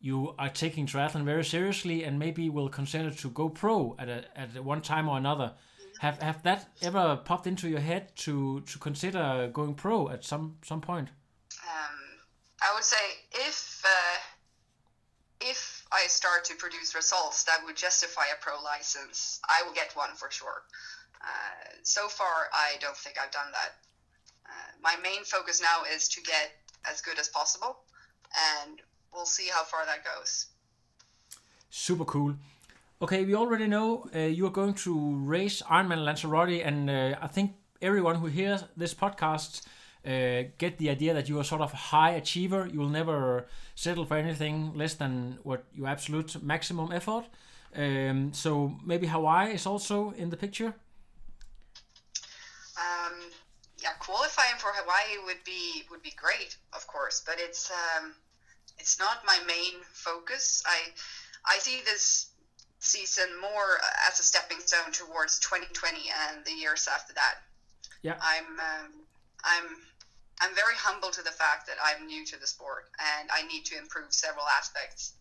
you 0.00 0.34
are 0.38 0.48
taking 0.48 0.86
triathlon 0.86 1.24
very 1.24 1.44
seriously 1.44 2.04
and 2.04 2.18
maybe 2.18 2.48
will 2.48 2.68
consider 2.68 3.10
to 3.10 3.30
go 3.30 3.48
pro 3.48 3.96
at 3.98 4.08
a, 4.08 4.24
at 4.36 4.62
one 4.64 4.80
time 4.80 5.08
or 5.08 5.18
another. 5.18 5.54
Have 6.00 6.22
have 6.22 6.42
that 6.44 6.68
ever 6.82 7.16
popped 7.24 7.46
into 7.46 7.68
your 7.68 7.80
head 7.80 8.14
to 8.16 8.60
to 8.60 8.78
consider 8.78 9.50
going 9.52 9.74
pro 9.74 10.08
at 10.08 10.24
some 10.24 10.56
some 10.62 10.80
point? 10.80 11.08
um, 11.64 11.96
I 12.62 12.74
would 12.74 12.84
say 12.84 13.04
if 13.32 13.82
uh, 13.84 14.18
if 15.40 15.86
I 15.92 16.06
start 16.06 16.44
to 16.46 16.54
produce 16.56 16.94
results 16.94 17.44
that 17.44 17.60
would 17.64 17.76
justify 17.76 18.26
a 18.32 18.42
pro 18.42 18.60
license, 18.62 19.40
I 19.48 19.62
will 19.66 19.74
get 19.74 19.94
one 19.94 20.14
for 20.14 20.30
sure. 20.30 20.62
Uh, 21.20 21.82
so 21.82 22.08
far, 22.08 22.48
I 22.52 22.76
don't 22.80 22.96
think 22.96 23.16
I've 23.18 23.32
done 23.32 23.50
that. 23.52 23.72
Uh, 24.46 24.70
my 24.82 24.96
main 25.02 25.24
focus 25.24 25.60
now 25.60 25.82
is 25.94 26.08
to 26.10 26.22
get 26.22 26.52
as 26.88 27.00
good 27.00 27.18
as 27.18 27.28
possible, 27.28 27.78
and 28.66 28.80
we'll 29.12 29.26
see 29.26 29.48
how 29.52 29.64
far 29.64 29.84
that 29.86 30.04
goes. 30.04 30.46
Super 31.70 32.04
cool. 32.04 32.34
Okay, 33.00 33.24
we 33.24 33.34
already 33.34 33.66
know 33.66 34.08
uh, 34.14 34.18
you 34.18 34.46
are 34.46 34.50
going 34.50 34.74
to 34.74 35.16
race 35.18 35.62
Ironman 35.62 36.04
Lanzarote, 36.04 36.62
and 36.64 36.90
uh, 36.90 37.16
I 37.22 37.28
think 37.28 37.52
everyone 37.80 38.16
who 38.16 38.26
hears 38.26 38.64
this 38.76 38.92
podcast 38.92 39.62
uh, 40.04 40.48
get 40.58 40.78
the 40.78 40.90
idea 40.90 41.14
that 41.14 41.28
you 41.28 41.38
are 41.38 41.44
sort 41.44 41.60
of 41.60 41.72
a 41.72 41.76
high 41.76 42.10
achiever. 42.10 42.66
You 42.66 42.80
will 42.80 42.88
never 42.88 43.46
settle 43.74 44.04
for 44.04 44.16
anything 44.16 44.72
less 44.74 44.94
than 44.94 45.38
what 45.42 45.64
your 45.72 45.86
absolute 45.86 46.42
maximum 46.42 46.90
effort. 46.92 47.24
Um, 47.76 48.32
so 48.32 48.74
maybe 48.84 49.06
Hawaii 49.06 49.54
is 49.54 49.66
also 49.66 50.12
in 50.16 50.30
the 50.30 50.36
picture. 50.36 50.74
Um, 52.76 53.14
yeah, 53.82 53.92
qualifying 54.00 54.56
for 54.58 54.70
Hawaii 54.72 55.24
would 55.26 55.44
be 55.44 55.84
would 55.90 56.02
be 56.02 56.14
great, 56.16 56.56
of 56.72 56.86
course, 56.86 57.22
but 57.24 57.36
it's 57.38 57.70
um, 57.70 58.14
it's 58.78 58.98
not 58.98 59.24
my 59.26 59.38
main 59.46 59.82
focus. 59.92 60.62
I 60.66 60.78
I 61.44 61.58
see 61.58 61.80
this 61.84 62.30
season 62.80 63.28
more 63.40 63.78
as 64.06 64.20
a 64.20 64.22
stepping 64.22 64.60
stone 64.60 64.92
towards 64.92 65.40
2020 65.40 65.98
and 66.28 66.44
the 66.44 66.52
years 66.52 66.88
after 66.92 67.12
that. 67.14 67.34
Yeah. 68.02 68.16
I'm 68.20 68.58
um, 68.58 68.92
I'm 69.44 69.66
I'm 70.40 70.54
very 70.54 70.74
humble 70.76 71.10
to 71.10 71.22
the 71.22 71.30
fact 71.30 71.66
that 71.66 71.76
I'm 71.82 72.06
new 72.06 72.24
to 72.26 72.38
the 72.38 72.46
sport 72.46 72.90
and 73.18 73.28
I 73.32 73.46
need 73.48 73.64
to 73.66 73.78
improve 73.78 74.12
several 74.12 74.44
aspects. 74.56 75.14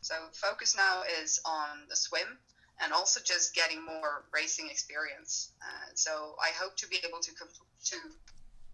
So 0.00 0.14
focus 0.32 0.74
now 0.76 1.02
is 1.22 1.40
on 1.44 1.86
the 1.88 1.96
swim 1.96 2.38
and 2.82 2.92
also 2.92 3.20
just 3.20 3.54
getting 3.54 3.84
more 3.84 4.24
racing 4.32 4.68
experience. 4.70 5.52
Uh, 5.62 5.90
so 5.94 6.34
I 6.42 6.50
hope 6.58 6.76
to 6.78 6.88
be 6.88 6.96
able 7.06 7.20
to 7.20 7.32
to 7.92 7.96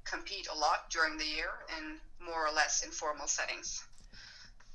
compete 0.05 0.49
a 0.51 0.57
lot 0.57 0.91
during 0.91 1.19
the 1.19 1.25
year 1.27 1.51
in 1.77 1.99
more 2.25 2.47
or 2.47 2.53
less 2.53 2.83
informal 2.85 3.27
settings. 3.27 3.83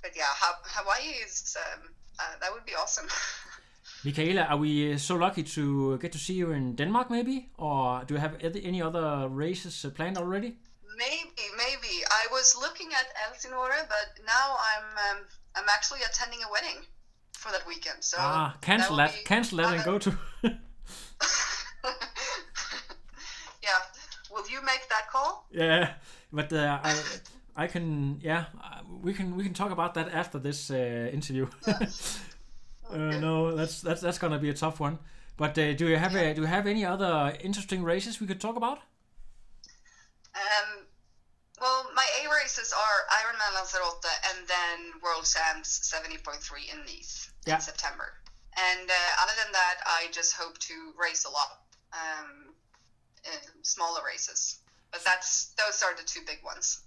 But 0.03 0.11
yeah, 0.15 0.27
ha- 0.27 0.59
Hawaii 0.63 1.23
is 1.25 1.55
um, 1.57 1.89
uh, 2.19 2.35
that 2.41 2.53
would 2.53 2.65
be 2.65 2.75
awesome. 2.75 3.07
Michaela, 4.05 4.41
are 4.43 4.57
we 4.57 4.97
so 4.97 5.15
lucky 5.15 5.43
to 5.43 5.97
get 5.97 6.11
to 6.11 6.17
see 6.17 6.33
you 6.33 6.51
in 6.51 6.75
Denmark, 6.75 7.09
maybe? 7.09 7.49
Or 7.57 8.03
do 8.05 8.15
you 8.15 8.19
have 8.19 8.35
any 8.41 8.81
other 8.81 9.29
races 9.29 9.85
planned 9.95 10.17
already? 10.17 10.57
Maybe, 10.97 11.47
maybe. 11.57 12.03
I 12.11 12.27
was 12.31 12.55
looking 12.59 12.89
at 12.91 13.07
Elsinore, 13.27 13.87
but 13.87 14.19
now 14.27 14.57
I'm 14.59 15.17
um, 15.17 15.23
I'm 15.55 15.69
actually 15.69 16.01
attending 16.01 16.39
a 16.43 16.51
wedding 16.51 16.83
for 17.31 17.51
that 17.53 17.65
weekend. 17.65 18.03
So 18.03 18.17
ah, 18.19 18.57
cancel 18.61 18.97
that, 18.97 19.11
that. 19.11 19.25
cancel 19.25 19.57
that, 19.59 19.73
and 19.73 19.83
go 19.85 19.97
to. 19.99 20.11
yeah, 23.63 23.79
will 24.31 24.47
you 24.49 24.61
make 24.65 24.87
that 24.89 25.07
call? 25.09 25.47
Yeah, 25.51 25.93
but 26.31 26.51
uh, 26.51 26.79
I 26.83 26.93
I 27.55 27.67
can 27.67 28.19
yeah 28.21 28.45
we 29.01 29.13
can 29.13 29.35
we 29.35 29.43
can 29.43 29.53
talk 29.53 29.71
about 29.71 29.93
that 29.95 30.13
after 30.13 30.39
this 30.39 30.71
uh, 30.71 31.09
interview. 31.13 31.47
Uh, 32.91 33.17
no, 33.17 33.55
that's 33.55 33.81
that's 33.81 34.01
that's 34.01 34.19
gonna 34.19 34.37
be 34.37 34.49
a 34.49 34.53
tough 34.53 34.79
one. 34.79 34.99
But 35.35 35.57
uh, 35.57 35.73
do 35.73 35.87
you 35.87 35.97
have 35.97 36.15
a, 36.15 36.33
do 36.33 36.41
you 36.41 36.47
have 36.47 36.67
any 36.67 36.85
other 36.85 37.35
interesting 37.41 37.83
races 37.83 38.19
we 38.21 38.27
could 38.27 38.39
talk 38.39 38.55
about? 38.55 38.79
Um, 40.35 40.85
well, 41.59 41.89
my 41.95 42.05
A 42.21 42.29
races 42.29 42.71
are 42.71 42.97
Ironman 43.17 43.55
Lanzarote 43.55 44.05
and 44.29 44.47
then 44.47 45.01
World 45.01 45.25
Champs 45.25 45.91
70.3 45.91 46.73
in 46.73 46.79
Nice 46.81 47.31
yeah. 47.47 47.55
in 47.55 47.61
September. 47.61 48.13
And 48.55 48.87
uh, 48.87 49.23
other 49.23 49.33
than 49.43 49.51
that, 49.53 49.75
I 49.87 50.07
just 50.11 50.33
hope 50.33 50.59
to 50.59 50.73
race 50.99 51.25
a 51.25 51.29
lot, 51.29 51.61
um, 51.93 52.53
smaller 53.63 54.01
races. 54.05 54.59
But 54.91 55.03
that's 55.03 55.55
those 55.57 55.81
are 55.81 55.95
the 55.95 56.03
two 56.03 56.21
big 56.27 56.43
ones 56.45 56.81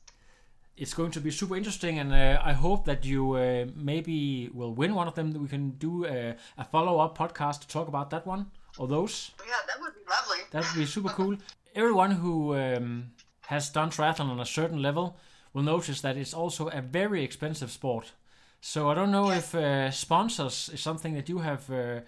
it's 0.76 0.94
going 0.94 1.10
to 1.12 1.20
be 1.20 1.30
super 1.30 1.56
interesting, 1.56 1.98
and 1.98 2.12
uh, 2.12 2.40
I 2.44 2.52
hope 2.52 2.84
that 2.84 3.04
you 3.04 3.32
uh, 3.32 3.66
maybe 3.74 4.50
will 4.52 4.74
win 4.74 4.94
one 4.94 5.08
of 5.08 5.14
them. 5.14 5.32
That 5.32 5.40
we 5.40 5.48
can 5.48 5.70
do 5.70 6.04
a, 6.04 6.36
a 6.58 6.64
follow 6.64 6.98
up 6.98 7.16
podcast 7.16 7.60
to 7.60 7.68
talk 7.68 7.88
about 7.88 8.10
that 8.10 8.26
one 8.26 8.46
or 8.78 8.86
those. 8.86 9.30
Yeah, 9.46 9.54
that 9.66 9.80
would 9.80 9.94
be 9.94 10.00
lovely. 10.08 10.44
That 10.50 10.64
would 10.64 10.78
be 10.78 10.86
super 10.86 11.08
cool. 11.08 11.36
Everyone 11.74 12.10
who 12.10 12.54
um, 12.54 13.10
has 13.46 13.70
done 13.70 13.90
triathlon 13.90 14.30
on 14.30 14.40
a 14.40 14.46
certain 14.46 14.82
level 14.82 15.16
will 15.52 15.62
notice 15.62 16.02
that 16.02 16.16
it's 16.16 16.34
also 16.34 16.68
a 16.68 16.82
very 16.82 17.24
expensive 17.24 17.70
sport. 17.70 18.12
So 18.60 18.90
I 18.90 18.94
don't 18.94 19.12
know 19.12 19.30
if 19.30 19.54
uh, 19.54 19.90
sponsors 19.90 20.70
is 20.72 20.80
something 20.80 21.14
that 21.14 21.28
you 21.28 21.38
have 21.38 21.70
uh, 21.70 22.00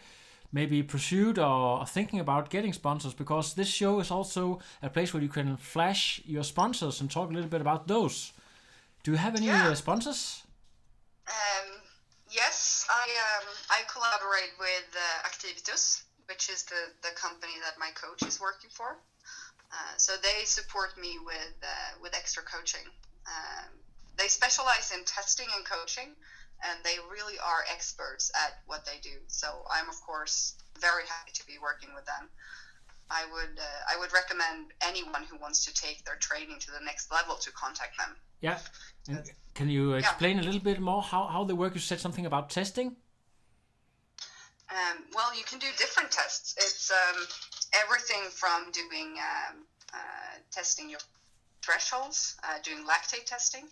maybe 0.53 0.83
pursued 0.83 1.39
or 1.39 1.87
thinking 1.87 2.21
about 2.21 2.51
getting 2.51 2.73
sponsors 2.73 3.14
because 3.14 3.55
this 3.55 3.69
show 3.69 4.01
is 4.01 4.11
also 4.11 4.59
a 4.83 4.91
place 4.91 5.14
where 5.14 5.23
you 5.23 5.29
can 5.29 5.57
flash 5.57 6.21
your 6.27 6.45
sponsors 6.45 7.01
and 7.01 7.11
talk 7.11 7.31
a 7.31 7.33
little 7.33 7.51
bit 7.51 7.61
about 7.61 7.87
those. 7.87 8.33
Do 9.03 9.13
you 9.13 9.17
have 9.17 9.37
any 9.37 9.47
yeah. 9.47 9.69
uh, 9.69 9.75
sponsors? 9.75 10.43
Um, 11.27 11.81
yes, 12.31 12.87
I 12.91 13.05
um, 13.05 13.49
I 13.71 13.81
collaborate 13.93 14.53
with 14.59 14.89
uh, 14.97 15.29
Aktivitus, 15.29 16.03
which 16.27 16.49
is 16.51 16.65
the, 16.65 16.93
the 17.03 17.15
company 17.15 17.53
that 17.65 17.79
my 17.79 17.91
coach 17.95 18.23
is 18.27 18.41
working 18.41 18.71
for. 18.71 18.99
Uh, 19.71 19.95
so 19.97 20.13
they 20.23 20.45
support 20.45 20.97
me 20.99 21.19
with 21.25 21.55
uh, 21.63 21.93
with 22.03 22.15
extra 22.15 22.43
coaching. 22.43 22.87
Um, 23.27 23.71
they 24.17 24.29
specialize 24.29 24.93
in 24.93 25.05
testing 25.05 25.47
and 25.57 25.65
coaching, 25.65 26.17
and 26.65 26.79
they 26.85 26.97
really 27.11 27.39
are 27.39 27.65
experts 27.73 28.33
at 28.35 28.61
what 28.67 28.85
they 28.85 28.99
do. 29.03 29.17
So 29.29 29.65
I'm 29.71 29.89
of 29.89 30.01
course 30.03 30.55
very 30.81 31.05
happy 31.07 31.33
to 31.35 31.47
be 31.47 31.59
working 31.61 31.91
with 31.95 32.07
them. 32.07 32.29
I 33.11 33.25
would 33.33 33.57
uh, 33.59 33.81
I 33.93 33.99
would 33.99 34.13
recommend 34.13 34.73
anyone 34.81 35.25
who 35.25 35.37
wants 35.39 35.65
to 35.67 35.73
take 35.73 36.05
their 36.05 36.17
training 36.17 36.59
to 36.61 36.71
the 36.71 36.81
next 36.85 37.13
level 37.13 37.37
to 37.37 37.51
contact 37.53 37.97
them. 37.99 38.17
Yeah. 38.41 38.59
And 39.09 39.22
can 39.55 39.68
you 39.68 39.95
explain 39.95 40.36
yeah. 40.36 40.43
a 40.43 40.45
little 40.45 40.61
bit 40.61 40.80
more 40.80 41.03
how, 41.03 41.24
how 41.26 41.45
they 41.45 41.55
work? 41.55 41.74
You 41.74 41.80
said 41.80 42.01
something 42.01 42.26
about 42.26 42.51
testing. 42.51 42.97
Um, 44.70 45.05
well, 45.14 45.34
you 45.36 45.45
can 45.45 45.59
do 45.59 45.66
different 45.78 46.11
tests. 46.11 46.55
It's 46.59 46.91
um, 46.91 47.26
everything 47.84 48.30
from 48.30 48.70
doing 48.72 49.16
um, 49.18 49.64
uh, 49.95 50.39
testing 50.51 50.91
your 50.91 51.01
thresholds, 51.62 52.36
uh, 52.45 52.59
doing 52.62 52.84
lactate 52.86 53.24
testing, 53.24 53.64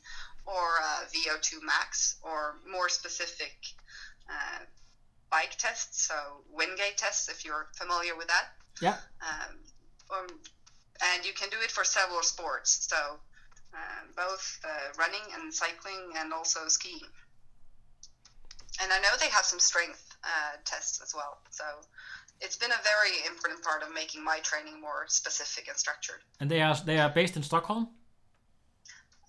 or 0.46 0.66
uh, 0.82 1.04
VO2 1.12 1.62
max, 1.62 2.16
or 2.22 2.56
more 2.70 2.88
specific 2.88 3.56
uh, 4.28 4.64
bike 5.30 5.56
tests, 5.58 6.06
so 6.06 6.14
Wingate 6.52 6.96
tests, 6.96 7.28
if 7.28 7.44
you're 7.44 7.66
familiar 7.74 8.16
with 8.16 8.28
that. 8.28 8.46
Yeah. 8.80 8.96
Um, 9.20 9.56
or, 10.10 10.26
and 11.02 11.24
you 11.24 11.32
can 11.34 11.48
do 11.50 11.56
it 11.62 11.70
for 11.70 11.84
several 11.84 12.22
sports. 12.22 12.86
So 12.88 13.18
uh, 13.74 14.02
both 14.16 14.60
uh, 14.64 14.68
running 14.98 15.26
and 15.34 15.52
cycling 15.52 16.12
and 16.16 16.32
also 16.32 16.68
skiing. 16.68 17.08
And 18.82 18.92
I 18.92 18.98
know 18.98 19.08
they 19.20 19.30
have 19.30 19.44
some 19.44 19.60
strength 19.60 20.16
uh, 20.24 20.56
tests 20.64 21.00
as 21.02 21.14
well. 21.14 21.38
So 21.50 21.64
it's 22.40 22.56
been 22.56 22.70
a 22.70 22.82
very 22.82 23.26
important 23.26 23.62
part 23.62 23.82
of 23.82 23.92
making 23.94 24.22
my 24.22 24.38
training 24.40 24.80
more 24.80 25.06
specific 25.08 25.68
and 25.68 25.76
structured. 25.76 26.20
And 26.40 26.50
they 26.50 26.60
are 26.60 26.76
they 26.84 26.98
are 26.98 27.08
based 27.08 27.36
in 27.36 27.42
Stockholm. 27.42 27.88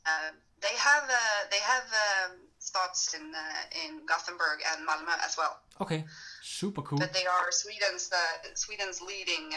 Uh, 0.06 0.32
they 0.62 0.76
have 0.78 1.04
uh, 1.04 1.44
they 1.52 1.60
have 1.60 1.84
um, 1.84 2.38
spots 2.60 3.14
in 3.14 3.34
uh, 3.34 3.86
in 3.86 4.06
Gothenburg 4.06 4.60
and 4.72 4.88
Malmö 4.88 5.14
as 5.26 5.38
well. 5.38 5.60
Okay, 5.80 6.04
super 6.42 6.82
cool. 6.82 7.00
But 7.00 7.14
they 7.14 7.26
are 7.26 7.52
Sweden's 7.52 8.12
Sweden's 8.56 9.02
leading 9.02 9.52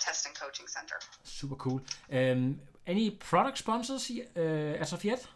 test 0.00 0.26
and 0.26 0.34
coaching 0.34 0.66
center. 0.66 0.96
Super 1.24 1.54
cool. 1.56 1.80
Um, 2.12 2.60
any 2.86 3.10
product 3.10 3.58
sponsors 3.58 4.10
uh, 4.10 4.40
as 4.40 4.92
of 4.92 5.04
yet? 5.04 5.26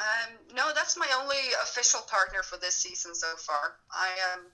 Um, 0.00 0.30
no, 0.54 0.72
that's 0.74 0.96
my 0.96 1.08
only 1.20 1.36
official 1.62 2.00
partner 2.08 2.42
for 2.42 2.56
this 2.58 2.74
season 2.74 3.14
so 3.14 3.28
far. 3.36 3.76
I 3.92 4.08
um, 4.32 4.46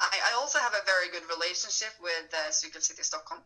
I, 0.00 0.10
I 0.30 0.40
also 0.40 0.58
have 0.58 0.74
a 0.74 0.84
very 0.84 1.08
good 1.12 1.22
relationship 1.28 1.94
with 2.02 2.34
uh, 2.34 2.50
Cycle 2.50 2.80
City 2.80 3.02
Stockholm 3.02 3.40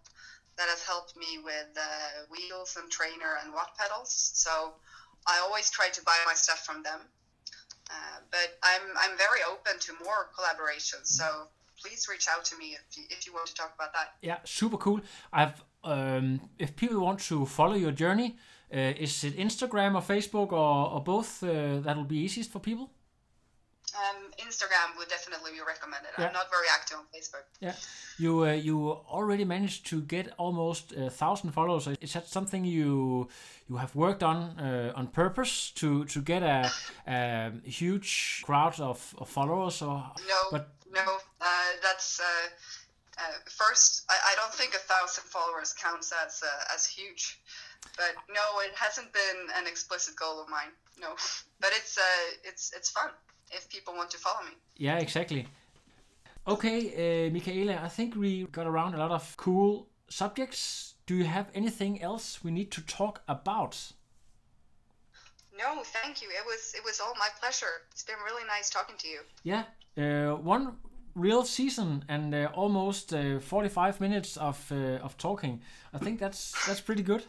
that 0.56 0.68
has 0.68 0.82
helped 0.82 1.16
me 1.16 1.38
with 1.44 1.68
uh, 1.76 2.24
wheels 2.30 2.76
and 2.80 2.90
trainer 2.90 3.38
and 3.44 3.52
watt 3.52 3.76
pedals. 3.78 4.10
So 4.34 4.72
I 5.26 5.38
always 5.44 5.70
try 5.70 5.88
to 5.88 6.02
buy 6.02 6.16
my 6.26 6.34
stuff 6.34 6.64
from 6.64 6.82
them. 6.82 7.00
Uh, 7.90 8.20
but 8.30 8.58
I'm 8.62 8.82
I'm 9.00 9.16
very 9.16 9.40
open 9.50 9.78
to 9.80 9.92
more 10.04 10.28
collaborations. 10.36 11.06
So 11.06 11.48
please 11.80 12.08
reach 12.10 12.26
out 12.28 12.44
to 12.46 12.58
me 12.58 12.76
if 12.76 12.98
you, 12.98 13.04
if 13.10 13.26
you 13.26 13.32
want 13.32 13.46
to 13.46 13.54
talk 13.54 13.72
about 13.74 13.92
that. 13.92 14.14
Yeah, 14.20 14.38
super 14.44 14.76
cool. 14.76 15.00
I've 15.32 15.62
um, 15.84 16.40
if 16.58 16.76
people 16.76 17.00
want 17.00 17.20
to 17.20 17.46
follow 17.46 17.74
your 17.74 17.92
journey, 17.92 18.36
uh, 18.72 18.92
is 18.98 19.24
it 19.24 19.36
Instagram 19.36 19.94
or 19.94 20.02
Facebook 20.02 20.52
or, 20.52 20.92
or 20.92 21.02
both 21.02 21.42
uh, 21.42 21.80
that 21.80 21.96
will 21.96 22.04
be 22.04 22.18
easiest 22.18 22.50
for 22.50 22.58
people? 22.60 22.90
Um, 23.96 24.30
Instagram 24.46 24.98
would 24.98 25.08
definitely 25.08 25.52
be 25.52 25.60
recommended. 25.66 26.10
Yeah. 26.18 26.26
I'm 26.26 26.32
not 26.34 26.50
very 26.50 26.66
active 26.74 26.98
on 26.98 27.04
Facebook. 27.14 27.44
Yeah, 27.60 27.74
you 28.18 28.44
uh, 28.44 28.52
you 28.52 28.90
already 28.90 29.44
managed 29.46 29.86
to 29.86 30.02
get 30.02 30.34
almost 30.36 30.92
a 30.92 31.08
thousand 31.08 31.52
followers. 31.52 31.88
Is 32.00 32.12
that 32.12 32.28
something 32.28 32.66
you 32.66 33.28
you 33.68 33.76
have 33.76 33.94
worked 33.94 34.22
on 34.22 34.58
uh, 34.58 34.92
on 34.94 35.06
purpose 35.06 35.70
to 35.76 36.04
to 36.04 36.20
get 36.20 36.42
a, 36.42 36.70
a 37.06 37.52
huge 37.64 38.42
crowd 38.44 38.78
of, 38.78 39.14
of 39.16 39.28
followers? 39.28 39.80
Or 39.80 40.12
No, 40.28 40.40
but 40.50 40.68
no, 40.92 41.18
uh, 41.40 41.46
that's 41.82 42.20
uh, 43.18 43.38
first. 43.46 44.04
I, 44.08 44.16
I 44.30 44.34
don't 44.36 44.54
think 44.54 44.74
a 44.74 44.78
thousand 44.78 45.24
followers 45.24 45.72
counts 45.72 46.12
as 46.24 46.42
uh, 46.42 46.74
as 46.74 46.86
huge, 46.86 47.40
but 47.96 48.14
no, 48.28 48.60
it 48.60 48.74
hasn't 48.74 49.12
been 49.12 49.38
an 49.56 49.66
explicit 49.66 50.16
goal 50.16 50.40
of 50.42 50.48
mine. 50.48 50.72
No, 51.00 51.08
but 51.60 51.70
it's 51.76 51.98
uh, 51.98 52.02
it's 52.44 52.72
it's 52.76 52.90
fun 52.90 53.10
if 53.50 53.68
people 53.68 53.94
want 53.94 54.10
to 54.10 54.18
follow 54.18 54.44
me. 54.44 54.54
yeah, 54.76 54.98
exactly. 54.98 55.46
Okay, 56.46 56.78
uh, 57.26 57.30
Michaela, 57.30 57.80
I 57.84 57.88
think 57.88 58.16
we 58.16 58.44
got 58.44 58.66
around 58.66 58.94
a 58.94 58.98
lot 58.98 59.10
of 59.10 59.36
cool 59.36 59.88
subjects. 60.08 60.94
Do 61.06 61.14
you 61.14 61.24
have 61.24 61.50
anything 61.54 62.00
else 62.02 62.42
we 62.42 62.50
need 62.50 62.70
to 62.72 62.80
talk 62.82 63.22
about? 63.28 63.92
No, 65.58 65.82
thank 65.82 66.22
you. 66.22 66.28
It 66.28 66.44
was 66.46 66.72
it 66.76 66.84
was 66.84 67.00
all 67.00 67.14
my 67.18 67.28
pleasure. 67.40 67.82
It's 67.92 68.04
been 68.04 68.20
really 68.24 68.46
nice 68.46 68.70
talking 68.70 68.96
to 68.98 69.08
you. 69.08 69.20
Yeah, 69.42 69.64
uh, 69.96 70.36
one 70.36 70.76
real 71.18 71.44
season 71.44 72.04
and 72.08 72.34
uh, 72.34 72.48
almost 72.54 73.12
uh, 73.12 73.40
45 73.40 74.00
minutes 74.00 74.36
of 74.36 74.70
uh, 74.72 75.04
of 75.04 75.16
talking. 75.16 75.60
I 75.92 75.98
think 75.98 76.18
that's 76.20 76.52
that's 76.66 76.80
pretty 76.80 77.02
good. 77.02 77.24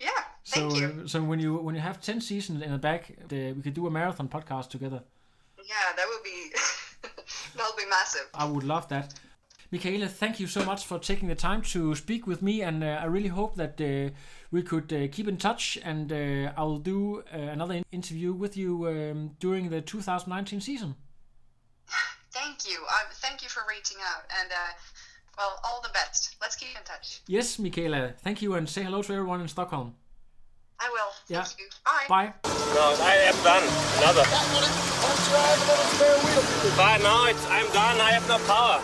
Yeah, 0.00 0.10
thank 0.46 0.70
so 0.72 0.78
you. 0.78 0.86
uh, 0.86 1.06
so 1.06 1.22
when 1.22 1.40
you 1.40 1.56
when 1.56 1.74
you 1.74 1.80
have 1.80 2.00
10 2.00 2.20
seasons 2.20 2.62
in 2.62 2.72
the 2.72 2.78
back, 2.78 3.10
uh, 3.10 3.54
we 3.54 3.62
could 3.62 3.74
do 3.74 3.86
a 3.86 3.90
marathon 3.90 4.28
podcast 4.28 4.70
together. 4.70 5.02
Yeah, 5.58 5.92
that 5.96 6.06
would 6.08 6.22
be 6.24 6.50
that 7.56 7.64
would 7.68 7.76
be 7.76 7.88
massive. 7.88 8.28
I 8.34 8.44
would 8.44 8.64
love 8.64 8.88
that. 8.88 9.14
Michaela, 9.72 10.06
thank 10.06 10.38
you 10.38 10.46
so 10.46 10.62
much 10.66 10.84
for 10.84 10.98
taking 10.98 11.28
the 11.28 11.34
time 11.34 11.62
to 11.62 11.94
speak 11.94 12.26
with 12.26 12.42
me, 12.42 12.60
and 12.60 12.84
uh, 12.84 13.00
I 13.00 13.06
really 13.06 13.28
hope 13.30 13.54
that 13.56 13.80
uh, 13.80 14.10
we 14.50 14.62
could 14.62 14.92
uh, 14.92 15.08
keep 15.10 15.26
in 15.28 15.38
touch. 15.38 15.78
And 15.82 16.12
uh, 16.12 16.52
I 16.54 16.62
will 16.62 16.76
do 16.78 17.22
uh, 17.32 17.38
another 17.38 17.74
in- 17.76 17.84
interview 17.90 18.34
with 18.34 18.54
you 18.54 18.86
um, 18.86 19.30
during 19.40 19.70
the 19.70 19.80
2019 19.80 20.60
season. 20.60 20.94
Thank 22.32 22.66
you. 22.68 22.78
Uh, 22.88 23.12
thank 23.20 23.42
you 23.42 23.48
for 23.48 23.62
reaching 23.68 23.98
out, 24.00 24.24
and 24.40 24.50
uh, 24.50 24.72
well, 25.36 25.60
all 25.64 25.80
the 25.82 25.90
best. 25.92 26.36
Let's 26.40 26.56
keep 26.56 26.70
in 26.76 26.82
touch. 26.84 27.20
Yes, 27.26 27.58
Michaela, 27.58 28.14
thank 28.24 28.40
you, 28.40 28.54
and 28.54 28.68
say 28.68 28.82
hello 28.82 29.02
to 29.02 29.12
everyone 29.12 29.40
in 29.42 29.48
Stockholm. 29.48 29.94
I 30.80 30.88
will. 30.88 31.12
Yeah. 31.28 31.42
Thank 31.42 31.60
you. 31.60 31.68
Bye. 31.84 32.06
Bye. 32.08 32.32
No, 32.74 32.96
I 33.00 33.14
am 33.28 33.36
done. 33.44 33.64
Another. 34.00 34.24
But 36.76 37.02
no, 37.02 37.26
it's, 37.26 37.46
I'm 37.48 37.68
done. 37.72 38.00
I 38.00 38.10
have 38.12 38.26
no 38.28 38.38
power. 38.48 38.80